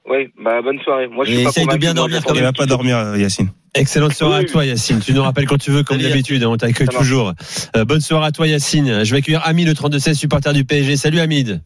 Oui, 0.09 0.29
bah 0.43 0.61
bonne 0.63 0.79
soirée. 0.81 1.07
Moi, 1.09 1.25
je 1.25 1.31
Et 1.31 1.35
suis 1.37 1.45
pas 1.45 1.51
essaye 1.51 1.67
de 1.67 1.77
bien 1.79 1.95
dormir 1.95 2.23
quand 2.23 2.35
Il 2.35 2.37
même. 2.37 2.45
va 2.45 2.53
pas 2.53 2.67
dormir, 2.67 2.97
euh, 2.99 3.19
Yacine. 3.19 3.49
Excellente 3.75 4.13
soirée 4.13 4.41
Oui, 4.41 4.45
à 4.45 4.53
toi 4.53 4.65
Yacine. 4.67 5.01
Tu 5.01 5.15
nous 5.15 5.23
rappelles 5.23 5.47
quand 5.47 5.57
tu 5.59 5.71
veux, 5.71 5.83
comme 5.83 5.99
d'habitude. 5.99 6.45
On 6.45 6.57
t'accueille 6.59 6.87
toujours. 6.89 7.33
Euh, 7.75 7.85
bonne 7.87 8.01
soirée 8.03 8.27
à 8.27 8.31
toi 8.31 8.47
Yacine. 8.47 9.03
Je 9.05 9.11
vais 9.13 9.19
accueillir 9.19 9.41
Hamid, 9.45 9.67
le 9.67 9.73
32-16, 9.73 10.15
supporter 10.15 10.53
du 10.53 10.65
PSG. 10.65 10.97
Salut 10.99 11.21
Hamid. 11.21 11.63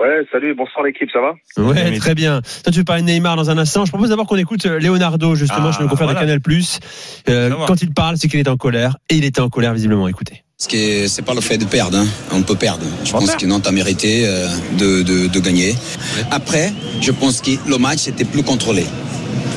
Ouais, 0.00 0.24
salut, 0.30 0.54
bonsoir 0.54 0.84
l'équipe, 0.84 1.08
ça 1.12 1.18
va? 1.20 1.34
Ouais, 1.62 1.98
très 1.98 2.14
bien. 2.14 2.40
Toi, 2.62 2.72
tu 2.72 2.78
veux 2.78 2.84
parler 2.84 3.02
de 3.02 3.08
Neymar 3.08 3.34
dans 3.34 3.50
un 3.50 3.58
instant. 3.58 3.84
Je 3.84 3.90
propose 3.90 4.10
d'abord 4.10 4.26
qu'on 4.26 4.36
écoute 4.36 4.64
euh, 4.66 4.78
Leonardo, 4.78 5.34
justement, 5.34 5.70
Ah, 5.70 5.72
chez 5.72 5.82
le 5.82 5.88
confrère 5.88 6.06
voilà. 6.12 6.20
de 6.20 6.40
Canal+. 6.40 6.62
Euh, 7.28 7.50
quand 7.66 7.82
il 7.82 7.92
parle, 7.92 8.16
c'est 8.16 8.28
qu'il 8.28 8.38
est 8.38 8.48
en 8.48 8.56
colère. 8.56 8.96
Et 9.10 9.16
il 9.16 9.24
était 9.24 9.40
en 9.40 9.48
colère, 9.48 9.74
visiblement. 9.74 10.06
Écoutez. 10.06 10.44
Ce 10.56 10.68
qui 10.68 10.76
est, 10.76 11.08
c'est 11.08 11.22
pas 11.22 11.34
le 11.34 11.40
fait 11.40 11.58
de 11.58 11.64
perdre, 11.64 11.98
hein. 11.98 12.06
on 12.32 12.42
peut 12.42 12.54
perdre. 12.54 12.84
Je 13.04 13.10
On 13.14 13.18
pense 13.18 13.26
perd. 13.26 13.40
que 13.40 13.46
non, 13.46 13.58
t'as 13.58 13.72
mérité 13.72 14.22
euh, 14.26 14.46
de, 14.78 15.02
de, 15.02 15.26
de 15.26 15.40
gagner. 15.40 15.74
Après, 16.30 16.72
je 17.00 17.10
pense 17.10 17.40
que 17.40 17.50
le 17.68 17.78
match 17.78 18.06
était 18.06 18.24
plus 18.24 18.42
contrôlé. 18.44 18.84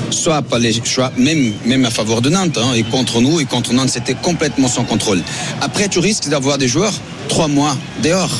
Soit 0.09 0.41
par 0.41 0.57
les 0.59 0.73
choix, 0.83 1.11
même, 1.17 1.53
même 1.65 1.85
à 1.85 1.89
faveur 1.91 2.21
de 2.21 2.29
Nantes, 2.29 2.57
hein, 2.57 2.73
et 2.75 2.83
contre 2.83 3.21
nous, 3.21 3.39
et 3.39 3.45
contre 3.45 3.73
Nantes, 3.73 3.89
c'était 3.89 4.13
complètement 4.15 4.67
sans 4.67 4.83
contrôle. 4.85 5.19
Après, 5.61 5.87
tu 5.87 5.99
risques 5.99 6.29
d'avoir 6.29 6.57
des 6.57 6.67
joueurs 6.67 6.93
trois 7.29 7.47
mois 7.47 7.75
dehors 8.03 8.31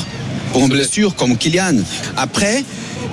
pour 0.52 0.62
une 0.62 0.68
blessure 0.68 1.14
comme 1.16 1.36
Kylian. 1.36 1.76
Après, 2.16 2.64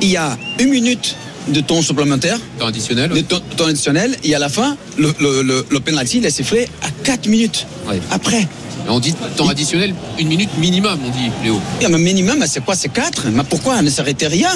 il 0.01 0.09
y 0.09 0.17
a 0.17 0.37
une 0.59 0.69
minute 0.69 1.15
de 1.47 1.61
temps 1.61 1.81
supplémentaire. 1.81 2.37
Temps 2.59 2.67
additionnel. 2.67 3.23
Temps, 3.23 3.39
temps 3.57 3.65
additionnel, 3.65 4.15
et 4.23 4.35
à 4.35 4.39
la 4.39 4.49
fin, 4.49 4.77
le, 4.97 5.13
le, 5.19 5.41
le, 5.41 5.65
le 5.69 5.79
penalty, 5.79 6.17
il 6.17 6.25
est 6.25 6.31
sifflé 6.31 6.67
à 6.83 6.89
4 7.03 7.27
minutes 7.27 7.65
après. 8.11 8.47
On 8.87 8.99
dit 8.99 9.13
temps 9.35 9.47
additionnel, 9.47 9.93
une 10.19 10.27
minute 10.27 10.49
minimum, 10.57 10.99
on 11.05 11.09
dit, 11.09 11.29
Léo. 11.43 11.59
Mais 11.81 11.97
minimum, 11.97 12.43
c'est 12.47 12.63
quoi 12.63 12.75
C'est 12.75 12.89
4 12.89 13.27
Mais 13.31 13.43
pourquoi 13.43 13.81
Ne 13.81 13.89
s'arrêtait 13.89 14.27
rien? 14.27 14.49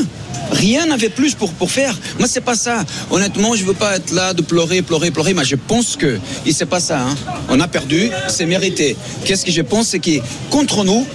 Rien 0.52 0.86
n'avait 0.86 1.10
plus 1.10 1.36
pour, 1.36 1.52
pour 1.54 1.72
faire. 1.72 1.98
Moi, 2.20 2.28
c'est 2.28 2.42
pas 2.42 2.56
ça. 2.56 2.84
Honnêtement, 3.12 3.56
je 3.56 3.64
veux 3.64 3.74
pas 3.74 3.96
être 3.98 4.12
là 4.12 4.34
de 4.34 4.42
pleurer, 4.42 4.82
pleurer, 4.82 5.12
pleurer, 5.12 5.34
mais 5.34 5.46
je 5.46 5.56
pense 5.56 5.96
que 5.96 6.20
c'est 6.52 6.66
pas 6.66 6.80
ça. 6.80 7.02
Hein. 7.02 7.16
On 7.50 7.60
a 7.60 7.68
perdu, 7.68 8.10
c'est 8.28 8.46
mérité. 8.46 8.96
Qu'est-ce 9.26 9.46
que 9.46 9.52
je 9.52 9.62
pense 9.62 9.88
C'est 9.90 10.00
que 10.00 10.20
contre 10.50 10.84
nous, 10.84 11.06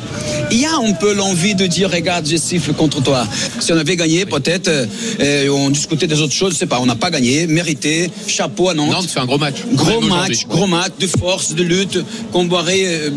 il 0.50 0.60
y 0.60 0.66
a 0.66 0.76
un 0.76 0.92
peu 0.92 1.14
l'envie 1.14 1.54
de 1.54 1.66
dire 1.66 1.90
regarde, 1.90 2.26
je 2.26 2.36
siffle 2.36 2.72
contre 2.72 3.02
toi. 3.02 3.26
Si 3.60 3.72
on 3.72 3.76
avait 3.76 3.96
gagné, 3.96 4.24
peut-être, 4.26 4.68
euh, 4.68 5.48
on 5.48 5.70
discutait 5.70 6.06
des 6.06 6.20
autres 6.20 6.32
choses, 6.32 6.54
je 6.54 6.58
sais 6.58 6.66
pas. 6.66 6.80
On 6.80 6.86
n'a 6.86 6.96
pas 6.96 7.10
gagné, 7.10 7.46
mérité, 7.46 8.10
chapeau 8.26 8.68
à 8.68 8.74
Nantes. 8.74 8.92
Nantes 8.92 9.10
fait 9.10 9.20
un 9.20 9.26
gros 9.26 9.38
match. 9.38 9.56
Gros 9.72 10.00
match, 10.00 10.46
gros 10.46 10.66
match 10.66 10.92
de 10.98 11.06
force, 11.06 11.54
de 11.54 11.62
lutte. 11.62 11.98
Comboiré, 12.32 12.86
euh, 12.86 13.10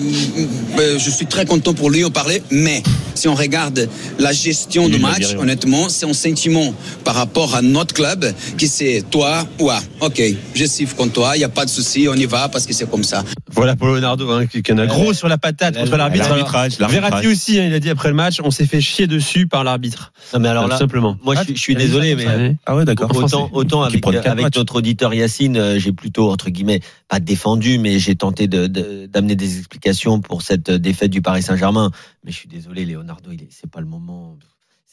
euh, 0.80 1.00
je 1.00 1.10
suis 1.10 1.26
très 1.26 1.46
content 1.46 1.74
pour 1.74 1.90
lui 1.90 2.04
en 2.04 2.12
parler, 2.12 2.42
mais 2.52 2.84
si 3.22 3.28
on 3.28 3.36
regarde 3.36 3.88
la 4.18 4.32
gestion 4.34 4.90
du 4.90 4.98
match, 4.98 5.36
honnêtement, 5.38 5.90
c'est 5.90 6.08
un 6.08 6.14
sentiment 6.14 6.74
par 7.04 7.14
rapport 7.16 7.54
à 7.54 7.62
notre 7.62 7.94
club 7.94 8.26
qui 8.58 8.68
c'est 8.68 9.04
toi, 9.12 9.46
ouais, 9.60 9.76
ok, 10.00 10.20
je 10.56 10.66
siffle 10.66 10.96
contre 10.96 11.14
toi, 11.14 11.36
il 11.36 11.40
n'y 11.40 11.44
a 11.46 11.50
pas 11.50 11.66
de 11.66 11.70
souci, 11.70 12.08
on 12.10 12.16
y 12.16 12.26
va 12.26 12.50
parce 12.50 12.66
que 12.66 12.74
c'est 12.74 12.90
comme 12.90 13.04
ça. 13.04 13.24
Voilà 13.54 13.76
pour 13.76 13.88
Leonardo, 13.88 14.30
hein, 14.32 14.48
qui 14.48 14.64
qui 14.64 14.74
en 14.74 14.78
a 14.80 14.88
gros 14.88 15.14
sur 15.14 15.28
la 15.28 15.38
patate 15.38 15.78
contre 15.78 15.98
l'arbitre. 15.98 16.28
L'arbitrage, 16.30 16.80
Verratti 16.80 17.28
aussi, 17.28 17.60
hein, 17.60 17.66
il 17.68 17.74
a 17.74 17.80
dit 17.80 17.90
après 17.92 18.10
le 18.10 18.16
match, 18.16 18.40
on 18.44 18.50
s'est 18.50 18.66
fait 18.66 18.82
chier 18.82 19.06
dessus 19.08 19.46
par 19.46 19.64
l'arbitre. 19.64 20.14
Non, 20.34 20.40
mais 20.40 20.48
alors 20.50 20.68
là, 20.68 20.78
simplement. 20.78 21.18
moi, 21.24 21.36
je 21.36 21.44
suis, 21.44 21.56
je 21.56 21.62
suis 21.62 21.76
désolé, 21.76 22.16
mais 22.16 22.26
euh, 22.28 22.54
Ah 22.66 22.76
ouais, 22.76 22.86
d'accord. 22.86 23.12
autant, 23.54 23.84
avec, 23.84 24.04
notre 24.56 24.76
auditeur 24.78 25.14
Yacine, 25.14 25.58
euh, 25.58 25.80
j'ai 25.80 25.92
plutôt, 25.92 26.32
entre 26.32 26.50
guillemets, 26.50 26.80
pas 27.08 27.20
défendu, 27.20 27.78
mais 27.78 28.00
j'ai 28.00 28.16
tenté 28.16 28.48
de- 28.48 28.68
de- 28.68 29.06
d'amener 29.12 29.36
des 29.36 29.58
explications 29.60 30.22
pour 30.22 30.42
cette 30.42 30.72
défaite 30.72 31.12
du 31.12 31.22
Paris 31.22 31.44
Saint-Germain. 31.44 31.92
Mais 32.24 32.32
je 32.32 32.38
suis 32.38 32.48
désolé, 32.48 32.86
C'est 33.50 33.70
pas 33.70 33.82
le 33.82 33.88
moment. 33.88 34.38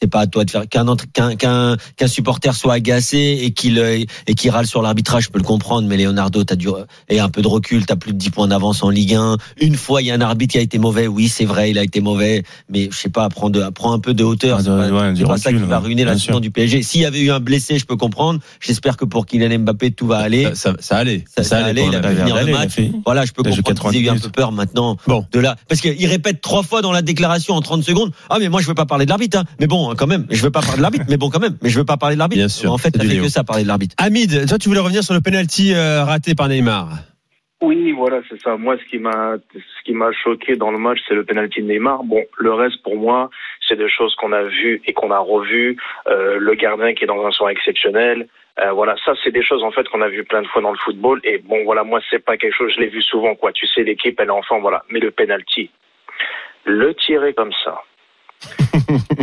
C'est 0.00 0.08
pas 0.08 0.20
à 0.20 0.26
toi 0.28 0.44
de 0.44 0.50
faire 0.50 0.68
qu'un 0.68 0.86
qu'un 1.12 1.34
qu'un 1.34 1.76
qu'un 1.96 2.06
supporter 2.06 2.54
soit 2.54 2.74
agacé 2.74 3.40
et 3.42 3.50
qu'il 3.50 3.78
et 3.78 4.34
qu'il 4.34 4.50
râle 4.50 4.66
sur 4.66 4.80
l'arbitrage, 4.80 5.24
je 5.24 5.28
peux 5.30 5.38
le 5.40 5.44
comprendre. 5.44 5.88
Mais 5.88 5.96
Leonardo, 5.96 6.44
t'as 6.44 6.54
du 6.54 6.68
et 7.08 7.18
un 7.18 7.28
peu 7.28 7.42
de 7.42 7.48
recul, 7.48 7.84
t'as 7.84 7.96
plus 7.96 8.12
de 8.12 8.18
10 8.18 8.30
points 8.30 8.46
d'avance 8.48 8.82
en 8.84 8.90
Ligue 8.90 9.14
1. 9.14 9.36
Une 9.60 9.74
fois, 9.74 10.00
il 10.02 10.06
y 10.06 10.10
a 10.10 10.14
un 10.14 10.20
arbitre 10.20 10.52
qui 10.52 10.58
a 10.58 10.60
été 10.60 10.78
mauvais. 10.78 11.06
Oui, 11.08 11.26
c'est 11.28 11.46
vrai, 11.46 11.70
il 11.70 11.78
a 11.78 11.82
été 11.82 12.00
mauvais. 12.00 12.44
Mais 12.68 12.88
je 12.92 12.96
sais 12.96 13.08
pas, 13.08 13.28
prends 13.28 13.50
de, 13.50 13.60
prends 13.70 13.92
un 13.92 13.98
peu 13.98 14.14
de 14.14 14.22
hauteur. 14.22 14.58
Ah, 14.60 14.62
C'est 14.62 14.68
pas, 14.70 14.88
ouais, 15.10 15.24
pas 15.24 15.36
ça 15.38 15.52
qui 15.52 15.58
va 15.58 15.78
ruiner 15.80 16.04
la 16.04 16.16
saison 16.16 16.38
du 16.38 16.50
PSG. 16.52 16.82
S'il 16.82 17.00
y 17.00 17.04
avait 17.04 17.20
eu 17.20 17.30
un 17.32 17.40
blessé, 17.40 17.78
je 17.78 17.84
peux 17.86 17.96
comprendre. 17.96 18.38
J'espère 18.60 18.96
que 18.96 19.04
pour 19.04 19.26
Kylian 19.26 19.58
Mbappé, 19.60 19.90
tout 19.90 20.06
va 20.06 20.18
aller. 20.18 20.44
Ça, 20.44 20.54
ça, 20.54 20.74
ça 20.78 20.96
allait. 20.98 21.24
Ça, 21.36 21.42
ça 21.42 21.64
allait, 21.64 21.86
il 21.86 21.94
a 21.96 22.00
pu 22.00 22.14
finir 22.14 22.36
le 22.44 22.52
match. 22.52 22.72
fait- 22.74 22.92
Voilà, 23.04 23.24
je 23.24 23.32
peux 23.32 23.42
comprendre 23.42 23.94
aient 23.94 23.98
eu 23.98 24.04
90 24.04 24.08
un 24.10 24.18
peu 24.18 24.28
peur 24.30 24.52
maintenant 24.52 24.96
Bon. 25.08 25.26
de 25.32 25.40
là. 25.40 25.56
Parce 25.68 25.80
qu'il 25.80 26.06
répète 26.06 26.40
trois 26.40 26.62
fois 26.62 26.82
dans 26.82 26.92
la 26.92 27.02
déclaration 27.02 27.54
en 27.54 27.60
30 27.62 27.82
secondes. 27.82 28.12
Ah, 28.30 28.36
mais 28.38 28.48
moi, 28.48 28.60
je 28.60 28.66
veux 28.68 28.74
pas 28.74 28.86
parler 28.86 29.04
de 29.06 29.10
l'arbitre, 29.10 29.38
hein. 29.38 29.44
Mais 29.58 29.66
bon, 29.66 29.87
quand 29.96 30.06
même, 30.06 30.26
je 30.30 30.42
veux 30.42 30.50
pas 30.50 30.60
parler 30.60 30.78
de 30.78 30.82
l'arbitre, 30.82 31.04
mais 31.08 31.16
bon, 31.16 31.30
quand 31.30 31.40
même, 31.40 31.56
mais 31.62 31.68
je 31.68 31.78
veux 31.78 31.84
pas 31.84 31.96
parler 31.96 32.16
de 32.16 32.18
l'arbitre. 32.18 32.40
Bien 32.40 32.48
sûr, 32.48 32.72
En 32.72 32.78
fait, 32.78 32.96
du 32.96 33.06
fait 33.06 33.18
que 33.18 33.28
ça, 33.28 33.44
parler 33.44 33.62
de 33.62 33.68
l'arbitre. 33.68 33.94
Hamid, 33.98 34.48
toi, 34.48 34.58
tu 34.58 34.68
voulais 34.68 34.80
revenir 34.80 35.02
sur 35.02 35.14
le 35.14 35.20
penalty 35.20 35.74
euh, 35.74 36.04
raté 36.04 36.34
par 36.34 36.48
Neymar. 36.48 36.88
Oui, 37.60 37.90
voilà, 37.90 38.20
c'est 38.28 38.40
ça. 38.40 38.56
Moi, 38.56 38.76
ce 38.78 38.88
qui 38.88 38.98
m'a, 38.98 39.36
ce 39.52 39.84
qui 39.84 39.92
m'a 39.92 40.12
choqué 40.12 40.54
dans 40.54 40.70
le 40.70 40.78
match, 40.78 41.00
c'est 41.08 41.14
le 41.14 41.24
penalty 41.24 41.60
de 41.60 41.66
Neymar. 41.66 42.04
Bon, 42.04 42.22
le 42.38 42.52
reste, 42.52 42.82
pour 42.84 42.96
moi, 42.96 43.30
c'est 43.66 43.76
des 43.76 43.88
choses 43.90 44.14
qu'on 44.14 44.32
a 44.32 44.44
vues 44.44 44.80
et 44.86 44.92
qu'on 44.92 45.10
a 45.10 45.18
revues. 45.18 45.76
Euh, 46.06 46.38
le 46.38 46.54
gardien 46.54 46.94
qui 46.94 47.04
est 47.04 47.08
dans 47.08 47.26
un 47.26 47.32
soir 47.32 47.50
exceptionnel. 47.50 48.28
Euh, 48.60 48.72
voilà, 48.72 48.94
ça, 49.04 49.12
c'est 49.22 49.30
des 49.30 49.42
choses 49.42 49.62
en 49.62 49.70
fait 49.70 49.88
qu'on 49.88 50.02
a 50.02 50.08
vues 50.08 50.24
plein 50.24 50.42
de 50.42 50.46
fois 50.48 50.62
dans 50.62 50.72
le 50.72 50.78
football. 50.78 51.20
Et 51.24 51.38
bon, 51.38 51.64
voilà, 51.64 51.82
moi, 51.82 52.00
c'est 52.10 52.24
pas 52.24 52.36
quelque 52.36 52.54
chose, 52.54 52.72
je 52.74 52.80
l'ai 52.80 52.88
vu 52.88 53.02
souvent, 53.02 53.34
quoi. 53.34 53.52
Tu 53.52 53.66
sais, 53.66 53.82
l'équipe, 53.82 54.18
elle 54.20 54.28
est 54.28 54.30
enfant, 54.30 54.60
voilà. 54.60 54.84
Mais 54.90 55.00
le 55.00 55.10
penalty, 55.10 55.70
le 56.64 56.94
tirer 56.94 57.34
comme 57.34 57.52
ça, 57.64 57.82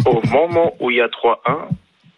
au 0.06 0.22
moment 0.28 0.74
où 0.80 0.92
il 0.92 0.98
y 0.98 1.02
a 1.02 1.08
3-1, 1.08 1.36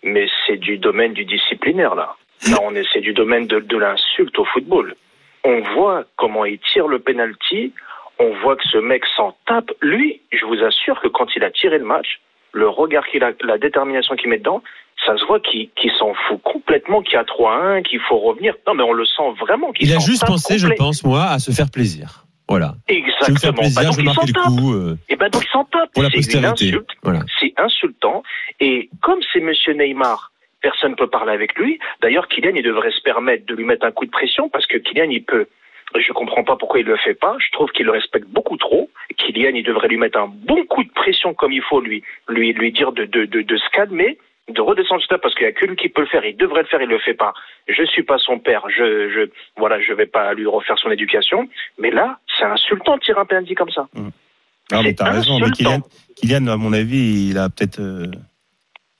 mais 0.03 0.27
c'est 0.45 0.57
du 0.57 0.77
domaine 0.77 1.13
du 1.13 1.25
disciplinaire 1.25 1.95
là. 1.95 2.15
Là, 2.49 2.60
on 2.62 2.75
est, 2.75 2.86
c'est 2.93 3.01
du 3.01 3.13
domaine 3.13 3.47
de, 3.47 3.60
de 3.60 3.77
l'insulte 3.77 4.38
au 4.38 4.45
football. 4.45 4.95
On 5.43 5.62
voit 5.73 6.05
comment 6.17 6.45
il 6.45 6.60
tire 6.60 6.88
le 6.88 6.99
penalty. 6.99 7.73
On 8.19 8.31
voit 8.41 8.55
que 8.55 8.67
ce 8.71 8.77
mec 8.77 9.03
s'en 9.15 9.36
tape. 9.47 9.71
Lui, 9.81 10.21
je 10.31 10.45
vous 10.45 10.63
assure 10.63 11.01
que 11.01 11.07
quand 11.07 11.27
il 11.36 11.43
a 11.43 11.51
tiré 11.51 11.79
le 11.79 11.86
match, 11.86 12.19
le 12.51 12.69
regard 12.69 13.05
qu'il 13.07 13.23
a, 13.23 13.31
la 13.41 13.57
détermination 13.57 14.15
qu'il 14.15 14.29
met 14.29 14.38
dedans, 14.38 14.62
ça 15.05 15.17
se 15.17 15.25
voit 15.25 15.39
qu'il 15.39 15.69
s'en 15.97 16.13
fout 16.27 16.41
complètement, 16.43 17.01
qu'il 17.01 17.13
y 17.13 17.17
a 17.17 17.23
3-1, 17.23 17.83
qu'il 17.83 17.99
faut 17.99 18.17
revenir. 18.17 18.55
Non, 18.67 18.73
mais 18.73 18.83
on 18.83 18.93
le 18.93 19.05
sent 19.05 19.31
vraiment 19.39 19.71
qu'il 19.71 19.88
Il 19.88 19.95
a 19.95 19.99
juste 19.99 20.25
pensé, 20.25 20.57
je 20.57 20.67
pense, 20.67 21.03
moi, 21.03 21.23
à 21.23 21.39
se 21.39 21.51
faire 21.51 21.69
plaisir. 21.71 22.27
Voilà. 22.49 22.75
Exactement. 22.88 23.51
Bah, 23.53 23.60
plaisir, 23.62 23.83
donc, 23.83 23.91
je 23.93 23.97
vais 23.97 24.03
il 24.03 24.13
s'en 24.13 24.13
marquer 24.13 24.27
le 24.27 24.33
tape. 24.33 24.43
coup. 24.45 24.73
euh, 24.73 24.97
Et 25.10 25.15
ben 25.15 25.29
donc 25.29 25.43
il 25.45 25.49
s'en 25.51 25.65
tape. 25.65 25.91
Pour 25.93 26.03
la 26.03 26.10
C'est 26.10 26.15
postérité. 26.17 26.77
Voilà. 27.03 27.19
Insultant. 27.57 28.23
Et 28.60 28.89
comme 29.01 29.19
c'est 29.33 29.39
Monsieur 29.41 29.73
Neymar, 29.73 30.31
personne 30.62 30.91
ne 30.91 30.95
peut 30.95 31.07
parler 31.10 31.33
avec 31.33 31.55
lui. 31.55 31.79
D'ailleurs, 32.01 32.27
Kylian, 32.27 32.53
il 32.55 32.63
devrait 32.63 32.91
se 32.91 33.01
permettre 33.01 33.45
de 33.45 33.53
lui 33.55 33.63
mettre 33.65 33.86
un 33.86 33.91
coup 33.91 34.05
de 34.05 34.12
pression 34.12 34.49
parce 34.49 34.65
que 34.65 34.77
Kylian, 34.77 35.10
il 35.10 35.23
peut. 35.23 35.47
Je 35.95 36.12
comprends 36.12 36.43
pas 36.43 36.57
pourquoi 36.57 36.79
il 36.81 36.86
le 36.86 36.97
fait 36.97 37.13
pas. 37.13 37.36
Je 37.39 37.49
trouve 37.53 37.69
qu'il 37.71 37.86
le 37.86 37.91
respecte 37.93 38.27
beaucoup 38.27 38.57
trop. 38.57 38.89
Kylian, 39.17 39.51
il 39.55 39.63
devrait 39.63 39.88
lui 39.88 39.97
mettre 39.97 40.19
un 40.19 40.27
bon 40.27 40.65
coup 40.65 40.83
de 40.83 40.91
pression 40.91 41.33
comme 41.33 41.51
il 41.53 41.62
faut 41.62 41.79
lui, 41.81 42.03
lui, 42.27 42.51
lui 42.53 42.71
dire 42.73 42.91
de, 42.91 43.05
de, 43.05 43.25
de, 43.25 43.41
de 43.41 43.57
se 43.57 43.69
calmer, 43.71 44.17
de 44.53 44.62
redescendre 44.62 45.01
sur 45.01 45.10
terre 45.10 45.19
parce 45.21 45.36
qu'il 45.36 45.43
y 45.45 45.49
a 45.49 45.51
que 45.51 45.65
lui 45.65 45.75
qui 45.75 45.89
peut 45.89 46.01
le 46.01 46.07
faire. 46.07 46.23
Il 46.25 46.38
devrait 46.38 46.62
le 46.62 46.67
faire, 46.67 46.81
il 46.81 46.88
le 46.88 46.99
fait 46.99 47.13
pas. 47.13 47.33
Je 47.67 47.83
suis 47.86 48.03
pas 48.03 48.17
son 48.17 48.39
père. 48.39 48.63
Je, 48.69 49.10
je, 49.10 49.29
voilà, 49.57 49.79
je 49.81 49.91
vais 49.93 50.05
pas 50.05 50.33
lui 50.33 50.45
refaire 50.47 50.77
son 50.79 50.89
éducation. 50.89 51.47
Mais 51.79 51.91
là, 51.91 52.19
c'est 52.38 52.45
insultant 52.45 52.95
de 52.95 53.01
tirer 53.01 53.19
un 53.19 53.25
penalty 53.25 53.55
comme 53.55 53.71
ça. 53.71 53.88
Non, 53.95 54.83
mais 54.83 54.93
t'as 54.93 55.12
raison. 55.12 55.39
Mais 55.39 55.51
Kylian. 55.51 55.81
Kylian, 56.15 56.47
à 56.47 56.57
mon 56.57 56.71
avis, 56.73 57.29
il 57.29 57.38
a 57.38 57.49
peut-être 57.49 57.79
euh, 57.79 58.07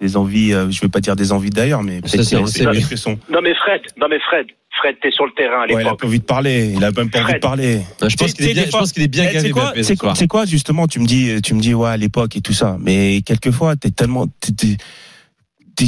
des 0.01 0.17
envies, 0.17 0.53
euh, 0.53 0.69
je 0.69 0.81
veux 0.81 0.89
pas 0.89 0.99
dire 0.99 1.15
des 1.15 1.31
envies 1.31 1.49
d'ailleurs, 1.49 1.81
mais 1.83 2.01
Ça, 2.05 2.17
peut-être 2.17 2.47
c'est- 2.47 2.89
que 2.89 2.95
son. 2.97 3.17
Non 3.29 3.41
mais 3.41 3.53
Fred, 3.55 3.81
non 3.97 4.07
mais 4.10 4.19
Fred, 4.19 4.47
Fred, 4.79 4.97
t'es 5.01 5.12
sur 5.12 5.25
le 5.25 5.31
terrain 5.31 5.62
à 5.62 5.65
Ouais, 5.65 5.67
il 5.69 5.75
a 5.75 5.79
l'époque. 5.79 5.99
pas 6.01 6.07
envie 6.07 6.19
de 6.19 6.25
parler. 6.25 6.71
Il 6.75 6.83
a 6.83 6.91
même 6.91 7.10
pas 7.10 7.23
envie 7.23 7.33
de 7.33 7.39
parler. 7.39 7.79
Je 8.07 8.15
pense 8.15 8.33
qu'il 8.33 8.47
est 8.49 8.53
bien, 8.53 8.65
je 8.65 8.69
pense 8.71 8.91
qu'il 8.91 9.01
est 9.03 9.07
bien 9.07 9.25
gavé 9.25 9.39
C'est 9.83 9.95
quoi, 9.95 10.13
quoi, 10.13 10.27
quoi 10.29 10.45
justement 10.45 10.88
Tu 10.88 10.99
me 10.99 11.05
dis, 11.05 11.41
tu 11.41 11.53
me 11.55 11.60
dis 11.62 11.73
ouais 11.73 11.89
à 11.89 11.97
l'époque 11.97 12.36
et 12.36 12.41
tout 12.41 12.53
ça, 12.53 12.77
mais 12.79 13.21
quelquefois 13.25 13.75
t'es 13.75 13.89
tellement, 13.91 14.27
t'es- 14.39 14.51
t'es- 14.53 14.77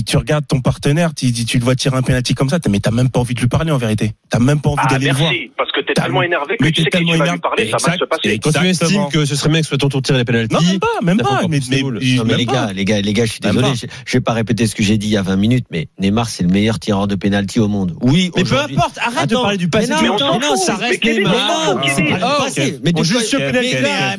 tu 0.06 0.18
regardes 0.18 0.46
ton 0.48 0.62
partenaire, 0.62 1.14
tu, 1.16 1.32
tu 1.34 1.46
tu 1.46 1.58
le 1.58 1.64
vois 1.64 1.76
tirer 1.76 1.98
un 1.98 2.02
penalty 2.02 2.34
comme 2.36 2.50
ça, 2.50 2.60
t'as- 2.60 2.70
mais 2.70 2.80
t'as 2.80 2.92
même 2.92 3.10
pas 3.10 3.20
envie 3.20 3.34
de 3.34 3.40
lui 3.42 3.48
parler 3.48 3.72
en 3.72 3.78
vérité. 3.78 4.14
T'as 4.30 4.40
même 4.40 4.62
pas 4.62 4.70
envie 4.70 4.82
Ah 4.86 4.88
d'aller 4.94 5.08
le 5.08 5.14
voir. 5.14 5.32
merci, 5.32 5.52
parce 5.58 5.72
que 5.72 5.82
t'es 5.82 5.94
tellement 5.94 6.22
énervé 6.22 6.58
que 6.58 6.64
mais 6.64 6.72
tu 6.72 6.84
t'es 6.84 6.84
sais 6.84 6.90
que 6.92 6.98
si 7.00 7.04
tu 7.04 7.10
tellement 7.10 7.12
vas 7.12 7.16
lui 7.18 7.22
énervé. 7.24 7.40
parler, 7.42 7.66
ça 7.66 7.72
va 7.72 7.80
se 7.80 7.86
Exact. 7.96 8.06
passer. 8.10 8.40
Quand 8.40 8.52
tu 8.52 8.68
estimes 8.68 9.08
que 9.12 9.26
ce 9.26 9.36
serait 9.36 9.50
bien 9.50 9.60
que 9.60 9.66
ce 9.66 9.70
soit 9.70 9.78
ton 9.80 9.90
tour 9.90 10.02
de 10.02 10.06
tirer 10.06 10.20
les 10.20 10.26
penalties, 10.26 10.54
Non, 10.54 10.62
même 10.62 10.80
pas, 10.80 10.88
même 11.02 11.18
pas. 11.18 11.42
Mais. 11.50 11.60
Non, 11.60 12.24
mais 12.26 12.38
les 12.38 12.46
pas. 12.46 12.54
gars, 12.54 12.74
les 12.74 12.86
gars, 12.86 13.02
les 13.02 13.14
gars, 13.14 13.26
je 13.26 13.32
suis 13.32 13.40
Même 13.44 13.54
désolé. 13.56 13.72
pas. 13.72 13.76
Je, 13.76 13.86
je 14.06 14.18
vais 14.18 14.22
pas 14.22 14.34
répéter 14.34 14.68
ce 14.68 14.76
que 14.76 14.84
j'ai 14.84 14.98
dit 14.98 15.08
il 15.08 15.14
y 15.14 15.18
a 15.18 15.22
20 15.24 15.36
minutes, 15.38 15.66
mais 15.72 15.88
Neymar, 16.00 16.30
c'est 16.30 16.44
le 16.44 16.50
meilleur 16.50 16.80
tireur 16.80 17.08
de 17.08 17.16
penalty 17.16 17.60
au 17.60 17.68
monde. 17.68 17.96
Oui, 18.02 18.32
Mais 18.36 18.44
peu 18.44 18.58
importe, 18.60 18.98
arrête 19.00 19.30
de 19.30 19.36
parler 19.36 19.58
du 19.58 19.70
passé. 19.70 19.92
mais 20.02 20.08
non, 20.08 20.56
ça 20.56 20.76
reste 20.76 21.04
Neymar. 21.04 21.78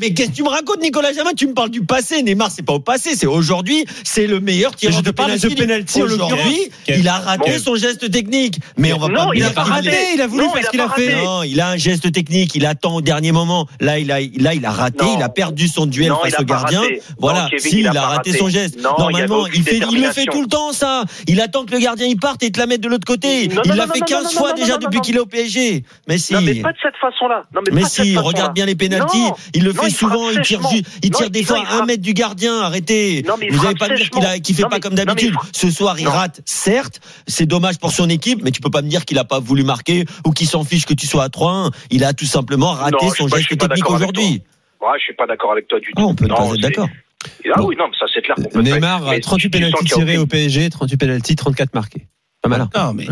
Mais 0.00 0.12
qu'est-ce 0.14 0.30
que 0.30 0.34
tu 0.36 0.42
me 0.42 0.48
racontes, 0.48 0.82
Nicolas 0.82 1.12
Jamin? 1.12 1.30
Tu 1.36 1.46
me 1.46 1.54
parles 1.54 1.70
du 1.70 1.82
passé. 1.84 2.22
Neymar, 2.22 2.50
c'est 2.50 2.64
pas 2.64 2.72
au 2.74 2.80
passé, 2.80 3.14
c'est 3.14 3.26
aujourd'hui. 3.26 3.84
C'est 4.04 4.26
le 4.26 4.40
meilleur 4.40 4.74
tireur 4.74 5.02
de 5.02 5.10
de 5.10 5.59
penalty. 5.60 6.02
Aujourd'hui, 6.02 6.70
il 6.88 7.08
a 7.08 7.18
raté 7.18 7.58
son 7.58 7.76
geste 7.76 8.10
technique. 8.10 8.58
Mais 8.76 8.92
on 8.92 8.98
va 8.98 9.08
Non, 9.08 9.26
pas 9.26 9.30
il 9.34 9.42
a 9.44 9.50
pas 9.50 9.62
raté. 9.64 9.90
il 10.14 10.20
a 10.20 10.26
voulu 10.26 10.44
Non, 10.44 10.50
faire 10.52 10.62
ce 10.62 10.68
a 10.68 10.70
qu'il 10.70 10.80
a 10.80 10.88
fait. 10.88 11.24
non, 11.24 11.42
il 11.42 11.60
a 11.60 11.68
un 11.70 11.76
geste 11.76 12.10
technique, 12.12 12.54
il 12.54 12.66
attend 12.66 12.96
au 12.96 13.00
dernier 13.00 13.32
moment. 13.32 13.66
Là, 13.80 13.98
il 13.98 14.10
a, 14.12 14.20
là, 14.20 14.54
il 14.54 14.64
a 14.64 14.70
raté, 14.70 15.04
Non. 15.04 15.16
il 15.18 15.22
a 15.22 15.28
perdu 15.28 15.68
son 15.68 15.86
duel 15.86 16.08
Non, 16.08 16.18
face 16.22 16.34
au 16.38 16.44
gardien. 16.44 16.80
raté. 16.80 17.02
Voilà, 17.18 17.42
Non, 17.42 17.48
Kevin, 17.48 17.70
si, 17.70 17.76
il 17.76 17.80
il 17.80 17.96
a 17.96 18.02
raté 18.02 18.32
son 18.36 18.48
geste. 18.48 18.80
Normalement, 18.80 19.46
il, 19.46 19.62
fait, 19.62 19.80
il 19.90 20.02
le 20.02 20.10
fait 20.12 20.24
tout 20.26 20.42
le 20.42 20.48
temps, 20.48 20.72
ça. 20.72 21.04
Il 21.26 21.40
attend 21.40 21.64
que 21.64 21.72
le 21.72 21.78
gardien 21.78 22.06
y 22.06 22.16
parte 22.16 22.42
et 22.42 22.50
te 22.50 22.58
la 22.58 22.66
mette 22.66 22.80
de 22.80 22.88
l'autre 22.88 23.06
côté. 23.06 23.48
Non, 23.48 23.62
il 23.64 23.72
l'a 23.74 23.86
fait 23.86 24.00
non, 24.00 24.06
15 24.06 24.24
non, 24.24 24.30
fois 24.30 24.52
déjà 24.52 24.78
depuis 24.78 25.00
qu'il 25.00 25.16
est 25.16 25.20
au 25.20 25.26
PSG. 25.26 25.84
Mais 26.08 26.18
si. 26.18 26.32
Non 26.34 26.40
mais 26.40 26.54
pas 26.56 26.72
de 26.72 26.78
cette 26.82 26.96
façon-là. 27.00 27.42
Non 27.54 27.60
mais, 27.66 27.72
Mais 27.74 27.80
pas 27.82 27.88
de 27.88 27.92
cette 27.92 28.04
si, 28.06 28.16
regarde 28.16 28.54
bien 28.54 28.66
les 28.66 28.74
pénalties. 28.74 29.18
Il 29.54 29.64
le 29.64 29.72
fait 29.72 29.90
souvent, 29.90 30.30
il 30.30 30.40
tire, 30.42 30.60
il 31.02 31.10
tire 31.10 31.30
des 31.30 31.42
fois 31.44 31.62
un 31.70 31.84
mètre 31.84 32.02
du 32.02 32.14
gardien. 32.14 32.60
Arrêtez. 32.60 33.24
Vous 33.50 33.62
n'avez 33.62 33.74
pas 33.74 33.88
dire 33.88 34.08
qu'il 34.42 34.54
fait 34.54 34.62
pas 34.64 34.80
comme 34.80 34.94
d'habitude. 34.94 35.34
Ce 35.52 35.70
soir, 35.70 35.98
il 35.98 36.04
Non. 36.04 36.10
rate. 36.12 36.40
Certes, 36.44 37.00
c'est 37.26 37.46
dommage 37.46 37.78
pour 37.78 37.92
son 37.92 38.08
équipe, 38.08 38.42
mais 38.42 38.50
tu 38.50 38.60
peux 38.60 38.70
pas 38.70 38.82
me 38.82 38.88
dire 38.88 39.04
qu'il 39.04 39.18
a 39.18 39.24
pas 39.24 39.38
voulu 39.40 39.62
marquer 39.64 40.04
ou 40.26 40.32
qu'il 40.32 40.46
s'en 40.46 40.64
fiche 40.64 40.86
que 40.86 40.94
tu 40.94 41.06
sois 41.06 41.24
à 41.24 41.28
3-1. 41.28 41.70
Il 41.90 42.04
a 42.04 42.12
tout 42.12 42.26
simplement 42.26 42.72
raté 42.72 42.96
Non, 43.06 43.10
son 43.12 43.28
geste 43.28 43.56
technique 43.58 43.88
aujourd'hui. 43.90 44.42
Ouais, 44.80 44.88
je 44.98 45.02
suis 45.04 45.14
pas 45.14 45.26
d'accord 45.26 45.52
avec 45.52 45.68
toi 45.68 45.78
du 45.80 45.86
tout. 45.86 45.92
Ah, 45.96 46.02
on 46.06 46.14
peut 46.14 46.26
Non, 46.26 46.36
pas 46.36 46.44
être 46.54 46.60
d'accord. 46.60 46.88
Ah 47.54 47.62
oui, 47.62 47.76
non, 47.78 47.84
mais 47.88 47.96
ça 47.98 48.06
c'est 48.14 48.22
clair. 48.22 48.36
Neymar, 48.54 49.02
mais 49.10 49.20
38 49.20 49.50
tu 49.50 49.58
sens 49.58 49.70
penalties 49.70 49.84
qu'il 49.84 49.90
y 49.90 49.92
a 50.02 50.04
tirés 50.06 50.18
au 50.18 50.26
PSG, 50.26 50.70
38 50.70 50.96
penalties, 50.96 51.36
34 51.36 51.74
marqués. 51.74 52.06
Pas 52.42 52.48
mal. 52.48 52.62
hein. 52.62 52.70
Non, 52.74 52.94
mais 52.94 53.04
il- 53.04 53.08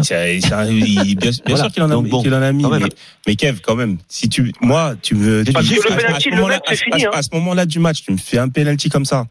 bien, 1.17 1.31
bien 1.31 1.31
Voilà. 1.47 1.65
sûr 1.65 1.73
qu'il 1.73 1.83
en 1.83 1.91
a, 1.91 1.95
Donc 1.95 2.09
bon, 2.09 2.23
qu'il 2.23 2.33
en 2.33 2.41
a 2.41 2.51
mis. 2.51 2.65
Mais, 2.65 2.79
mais 3.27 3.37
Kev, 3.37 3.61
quand 3.63 3.75
même, 3.77 3.99
si 4.09 4.31
tu, 4.31 4.51
moi, 4.63 4.95
tu 5.03 5.15
me, 5.15 5.45
Parce 5.53 5.67
tu- 5.69 5.75
que 5.75 5.83
le 5.91 5.97
penalty, 5.97 6.31
le 6.31 6.37
c'est 6.69 6.77
fini, 6.77 7.05
à- 7.05 7.09
hein. 7.09 7.13
à 7.13 7.23
ce 7.23 7.29
moment-là 7.35 7.67
du 7.67 7.79
match, 7.79 8.03
tu 8.03 8.11
me 8.13 8.17
fais 8.17 8.39
un 8.39 8.49
penalty 8.49 8.89
comme 8.89 9.05
ça. 9.05 9.27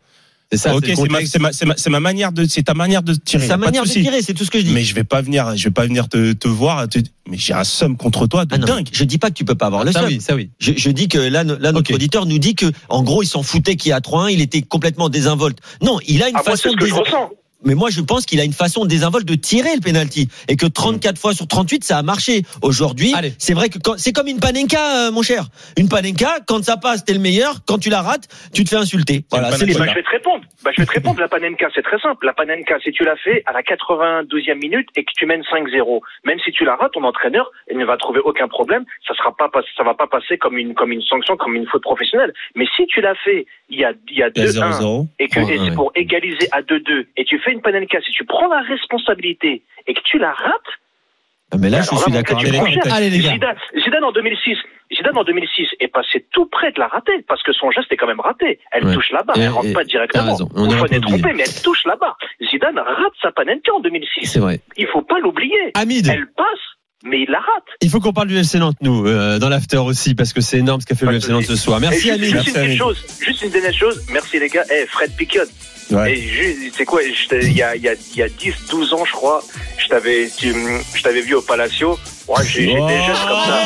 C'est 0.52 0.58
ça, 0.58 0.76
ok, 0.76 0.86
c'est 1.76 1.90
ma, 1.90 2.00
manière 2.00 2.32
de, 2.32 2.46
c'est 2.48 2.64
ta 2.64 2.74
manière 2.74 3.04
de 3.04 3.14
tirer. 3.14 3.46
Sa 3.46 3.58
de 3.58 3.62
manière 3.62 3.84
de 3.84 3.90
tirer, 3.90 4.22
c'est 4.22 4.34
tout 4.34 4.46
ce 4.46 4.50
que 4.52 4.60
je 4.60 4.64
dis. 4.64 4.72
Mais 4.72 4.84
je 4.86 4.96
vais 4.96 5.04
pas 5.04 5.22
venir, 5.22 5.58
je 5.58 5.64
vais 5.66 5.72
pas 5.72 5.86
venir 5.86 6.08
te, 6.08 6.32
te 6.32 6.48
voir, 6.48 6.88
te- 6.88 7.00
mais 7.30 7.38
j'ai 7.38 7.54
un 7.54 7.66
somme 7.66 7.98
contre 7.98 8.28
toi 8.28 8.46
de 8.46 8.56
Ah 8.56 8.58
non, 8.58 8.66
dingue. 8.66 8.88
Je 8.94 9.04
dis 9.04 9.18
pas 9.18 9.28
que 9.30 9.34
tu 9.36 9.44
peux 9.44 9.56
pas 9.56 9.66
avoir 9.66 9.84
le 9.84 9.92
Ça 9.92 10.00
seum. 10.00 10.08
oui, 10.08 10.22
ça 10.22 10.36
oui. 10.36 10.50
Je, 10.60 10.72
je 10.78 10.90
dis 10.90 11.10
que 11.10 11.18
là, 11.18 11.44
là 11.44 11.72
notre 11.74 11.94
auditeur 11.94 12.26
nous 12.26 12.40
dit 12.40 12.56
que, 12.56 12.68
en 12.88 13.04
gros, 13.04 13.24
il 13.24 13.28
s'en 13.28 13.44
foutait 13.44 13.76
qu'il 13.76 13.90
y 13.90 13.94
a 13.94 14.00
3-1, 14.00 14.32
il 14.32 14.40
était 14.42 14.62
complètement 14.62 15.10
désinvolte. 15.10 15.60
Non, 15.82 16.00
il 16.08 16.24
a 16.24 16.30
une 16.30 16.36
Ah, 16.38 16.44
moi, 16.46 16.56
façon 16.56 16.74
que 16.74 16.80
de 16.82 16.86
je 16.88 16.94
ressens. 16.94 17.30
Mais 17.66 17.74
moi, 17.74 17.90
je 17.90 18.02
pense 18.02 18.26
qu'il 18.26 18.40
a 18.40 18.44
une 18.44 18.54
façon 18.54 18.86
désinvolte 18.86 19.28
de 19.28 19.34
tirer 19.36 19.74
le 19.76 19.82
penalty 19.82 20.30
et 20.48 20.56
que 20.56 20.68
34 20.68 21.18
fois 21.18 21.34
sur 21.34 21.48
38, 21.48 21.84
ça 21.84 21.98
a 21.98 22.04
marché. 22.04 22.44
Aujourd'hui, 22.62 23.14
c'est 23.40 23.54
vrai 23.54 23.70
que 23.70 23.80
quand- 23.80 23.98
c'est 23.98 24.14
comme 24.14 24.28
une 24.28 24.40
panenka, 24.40 25.08
euh, 25.08 25.12
mon 25.12 25.24
cher. 25.24 25.46
Une 25.76 25.90
panenka, 25.90 26.40
quand 26.48 26.64
ça 26.64 26.78
passe, 26.78 27.04
t'es 27.04 27.14
le 27.14 27.20
meilleur. 27.20 27.56
Quand 27.66 27.80
tu 27.80 27.90
la 27.90 28.02
rates, 28.02 28.28
tu 28.54 28.64
te 28.64 28.70
fais 28.70 28.76
insulter. 28.76 29.26
Voilà, 29.32 29.52
c'est 29.52 29.66
Voilà. 29.72 29.92
je 29.92 29.98
vais 29.98 30.04
te 30.04 30.10
répondre. 30.10 30.44
Bah, 30.64 30.72
je 30.76 30.82
vais 30.82 30.86
te 30.86 30.92
répondre. 30.92 31.20
La 31.20 31.28
Panenka, 31.28 31.68
c'est 31.74 31.82
très 31.84 32.00
simple. 32.00 32.26
La 32.26 32.34
Panenka, 32.34 32.78
si 32.84 32.92
tu 32.92 33.04
l'as 33.04 33.16
fait 33.18 33.42
à 33.48 33.54
la 33.54 33.64
92e 33.64 34.60
minute 34.60 34.88
et 34.96 35.04
que 35.04 35.12
tu 35.18 35.26
mènes 35.26 35.44
5-0, 35.50 36.02
même 36.26 36.38
si 36.46 36.52
tu 36.52 36.64
la 36.64 36.76
rates, 36.76 36.94
ton 36.94 37.04
entraîneur, 37.04 37.52
il 37.72 37.78
ne 37.78 37.86
va 37.86 37.98
trouver 37.98 38.20
aucun 38.24 38.48
problème. 38.48 38.84
Ça 39.08 39.14
sera 39.16 39.36
pas, 39.36 39.50
ça 39.76 39.84
va 39.84 39.94
pas 39.94 40.08
passer 40.08 40.38
comme 40.38 40.58
une, 40.58 40.74
comme 40.76 40.92
une 40.92 41.02
sanction, 41.02 41.36
comme 41.38 41.56
une 41.56 41.68
faute 41.68 41.82
professionnelle. 41.84 42.34
Mais 42.56 42.66
si 42.76 42.86
tu 42.88 43.02
l'as 43.02 43.16
fait 43.16 43.46
il 43.70 43.80
y 43.80 43.84
a, 43.84 43.92
il 44.10 44.18
y 44.18 44.24
a 44.24 44.30
Il 44.36 44.44
y 44.44 44.46
a 44.48 44.52
2-1 44.52 44.72
0-0. 44.80 45.08
et 45.20 45.28
que 45.28 45.40
Ouais, 45.40 45.56
et 45.56 45.60
c'est 45.66 45.76
pour 45.76 45.92
égaliser 45.96 46.48
à 46.52 46.62
2-2 46.62 47.08
et 47.18 47.26
tu 47.26 47.40
fais 47.40 47.47
une 47.52 47.62
Panenka, 47.62 48.00
si 48.02 48.12
tu 48.12 48.26
prends 48.26 48.48
la 48.48 48.62
responsabilité 48.62 49.64
et 49.88 49.94
que 49.94 50.02
tu 50.04 50.18
la 50.20 50.32
rates, 50.32 50.72
Ah, 51.50 51.56
Mais 51.58 51.70
là, 51.70 51.80
je 51.82 51.88
alors 51.90 52.02
suis 52.04 52.12
mon 52.12 52.18
d'accord 52.18 52.40
avec. 52.40 52.52
Zidane, 52.52 53.56
Zidane 53.82 54.04
en 54.04 54.12
2006, 54.12 54.58
Zidane 54.94 55.18
en 55.18 55.24
2006 55.24 55.68
est 55.80 55.88
passé 55.88 56.26
tout 56.34 56.46
près 56.48 56.74
de 56.74 56.80
la 56.80 56.88
rater 56.88 57.24
parce 57.26 57.42
que 57.42 57.54
son 57.54 57.72
geste 57.72 57.90
est 57.90 57.96
quand 57.96 58.06
même 58.08 58.20
raté. 58.20 58.60
Elle 58.74 58.86
Ouais. 58.86 58.94
touche 58.94 59.12
là-bas, 59.12 59.32
elle 59.38 59.48
rentre 59.48 59.68
et- 59.68 59.72
pas 59.72 59.86
directement. 59.86 60.26
raison, 60.34 60.50
on 60.56 60.68
pas 60.68 60.88
est 60.94 61.00
trompé, 61.00 61.32
mais 61.34 61.44
elle 61.48 61.62
touche 61.64 61.86
là-bas. 61.86 62.18
Zidane 62.52 62.78
rate 62.80 63.14
sa 63.22 63.32
Panenka 63.32 63.72
en 63.74 63.80
2006. 63.80 64.26
C'est 64.30 64.40
vrai. 64.40 64.60
Il 64.76 64.88
faut 64.88 65.02
pas 65.04 65.20
l'oublier. 65.20 65.72
Hamid, 65.76 66.06
Elle 66.12 66.28
passe, 66.36 66.46
mais 67.06 67.22
il 67.22 67.30
la 67.32 67.40
rate. 67.40 67.64
il 67.82 67.90
faut 67.90 68.02
qu'on 68.02 68.12
parle 68.12 68.28
du 68.28 68.36
FC 68.38 68.60
Nantes, 68.60 68.76
nous, 68.82 69.08
euh, 69.08 69.40
dans 69.40 69.48
l'after 69.48 69.78
aussi, 69.78 70.16
parce 70.16 70.34
que 70.34 70.42
c'est 70.42 70.58
énorme 70.58 70.82
ce 70.82 70.86
qu'a 70.86 70.96
fait 70.96 71.06
Pas 71.06 71.12
le 71.14 71.20
FC 71.20 71.32
Nantes 71.32 71.46
ce 71.46 71.56
soir. 71.56 71.80
Merci 71.80 72.12
Hamid. 72.12 72.26
juste 72.26 72.58
une 72.58 72.76
chose, 72.76 73.06
juste 73.22 73.42
une 73.44 73.52
dernière 73.52 73.74
chose. 73.74 74.06
Merci 74.12 74.38
les 74.38 74.50
gars. 74.50 74.66
Eh, 74.70 74.86
Fred 74.88 75.16
Piquion. 75.16 75.44
Ouais. 75.92 76.14
Et 76.18 76.22
juste, 76.22 76.76
c'est 76.78 76.86
quoi, 76.86 77.02
il 77.04 77.54
y 77.54 77.62
a, 77.64 77.76
il 77.76 77.82
y 77.82 77.88
a, 77.90 77.94
il 77.94 78.18
y 78.18 78.22
a 78.22 78.28
10, 78.30 78.54
12 78.70 78.94
ans, 78.94 79.06
je 79.06 79.12
crois, 79.14 79.42
je 79.78 79.88
t'avais, 79.88 80.30
tu- 80.38 80.54
je 80.96 81.02
t'avais 81.02 81.22
vu 81.22 81.34
au 81.36 81.42
Palacio. 81.42 81.98
Moi, 82.28 82.44
j'ai- 82.44 82.68
j'étais 82.68 82.78
Oh. 82.82 82.88
jeune 83.08 83.16
comme 83.28 83.46
ça. 83.46 83.60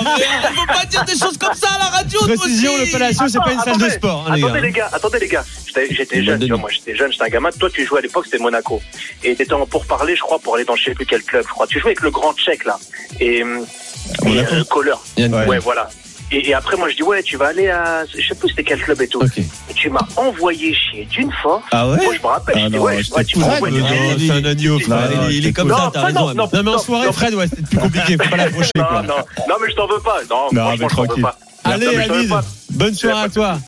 On 0.00 0.66
peut 0.66 0.72
pas 0.72 0.84
dire 0.84 1.04
des 1.04 1.18
choses 1.18 1.36
comme 1.36 1.54
ça 1.54 1.68
à 1.74 1.78
la 1.78 1.84
radio. 1.86 2.18
toi 2.20 2.28
Précision, 2.28 2.72
aussi. 2.74 2.86
le 2.86 2.92
Palacio, 2.92 3.26
c'est 3.28 3.38
pas 3.38 3.52
une 3.52 3.58
salle 3.58 3.72
de 3.76 3.82
Attendez, 3.82 3.90
sport, 3.90 4.26
hein, 4.28 4.36
les 4.36 4.44
attendez 4.44 4.60
gars. 4.60 4.66
les 4.66 4.72
gars, 4.72 4.90
attendez 4.92 5.18
les 5.18 5.28
gars. 5.28 5.44
J'étais- 5.66 5.94
J'étais 5.94 6.22
jeune, 6.24 6.38
tu 6.40 6.48
vois, 6.48 6.58
moi 6.58 6.70
j'étais 6.72 6.94
jeune, 6.94 7.10
j'étais 7.10 7.24
un 7.24 7.28
gamin. 7.28 7.50
Toi, 7.58 7.70
tu 7.70 7.84
jouais 7.84 7.98
à 7.98 8.02
l'époque, 8.02 8.26
c'était 8.26 8.38
Monaco. 8.42 8.80
Et 9.24 9.34
t'étais 9.34 9.52
en 9.52 9.66
pourparler, 9.66 10.14
je 10.14 10.20
crois, 10.20 10.38
pour 10.38 10.54
aller 10.54 10.64
dans 10.64 10.76
je 10.76 10.84
sais 10.84 10.94
plus 10.94 11.06
quel 11.06 11.22
club, 11.24 11.42
je 11.44 11.50
crois. 11.52 11.66
Tu 11.66 11.80
jouais 11.80 11.88
avec 11.90 12.02
le 12.02 12.10
grand 12.12 12.32
tchèque, 12.34 12.64
là. 12.64 12.78
Et, 13.18 13.38
et 13.38 13.44
Monaco. 14.24 14.54
euh, 14.54 14.64
Kohler. 14.64 14.92
Ouais, 15.16 15.28
Kohler. 15.28 15.58
voilà. 15.58 15.90
Et, 16.30 16.50
et 16.50 16.54
après, 16.54 16.76
moi, 16.76 16.88
je 16.90 16.96
dis, 16.96 17.02
ouais, 17.02 17.22
tu 17.22 17.36
vas 17.38 17.46
aller 17.48 17.68
à, 17.68 18.04
je 18.06 18.26
sais 18.28 18.34
plus 18.34 18.50
c'était 18.50 18.62
quel 18.64 18.80
club 18.82 19.00
et 19.00 19.08
tout. 19.08 19.20
Ok. 19.20 19.38
Et 19.38 19.74
tu 19.74 19.88
m'as 19.88 20.06
envoyé 20.16 20.74
chier 20.74 21.06
d'une 21.10 21.32
force. 21.42 21.64
Ah 21.72 21.88
ouais? 21.88 21.96
Moi, 22.04 22.14
je 22.14 22.20
me 22.22 22.26
rappelle, 22.26 22.54
Ah 22.58 22.60
je 22.64 22.68
dis, 22.68 22.78
ouais, 22.78 23.00
ouais, 23.16 23.24
tu 23.24 23.38
m'as 23.38 23.46
envoyé 23.46 23.80
mais 23.80 23.88
chier. 23.88 23.98
non, 23.98 24.16
c'est 24.18 24.30
un 24.32 24.50
agneau, 24.50 24.78
non, 24.78 24.78
Il 24.78 25.32
est- 25.32 25.34
il 25.36 25.44
est 25.46 25.48
t'es 25.48 25.52
comme 25.54 25.70
ça, 25.70 25.76
Non, 25.84 25.90
t'as 25.90 26.04
raison. 26.04 26.34
non, 26.34 26.48
Non, 26.52 26.62
mais 26.62 26.70
en 26.70 26.78
soirée. 26.78 27.12
Fred, 27.12 27.34
ouais, 27.34 27.46
c'est 27.48 27.66
plus 27.66 27.78
compliqué. 27.78 28.16
Faut 28.22 28.28
pas 28.28 28.36
l'approcher, 28.36 28.70
Non, 28.76 29.02
non, 29.02 29.14
non, 29.48 29.54
mais 29.62 29.70
je 29.70 29.74
t'en 29.76 29.86
veux 29.86 30.00
pas. 30.00 30.18
Non, 30.28 30.36
Non, 30.52 30.60
franchement, 30.60 30.68
mais 30.68 30.76
je 30.76 30.78
t'en 30.78 30.86
veux 31.02 31.06
tranquille. 31.06 31.22
pas. 31.22 31.38
Allez, 31.64 32.28
pas. 32.28 32.44
bonne 32.70 32.94
soirée 32.94 33.24
à 33.24 33.28
toi. 33.28 33.56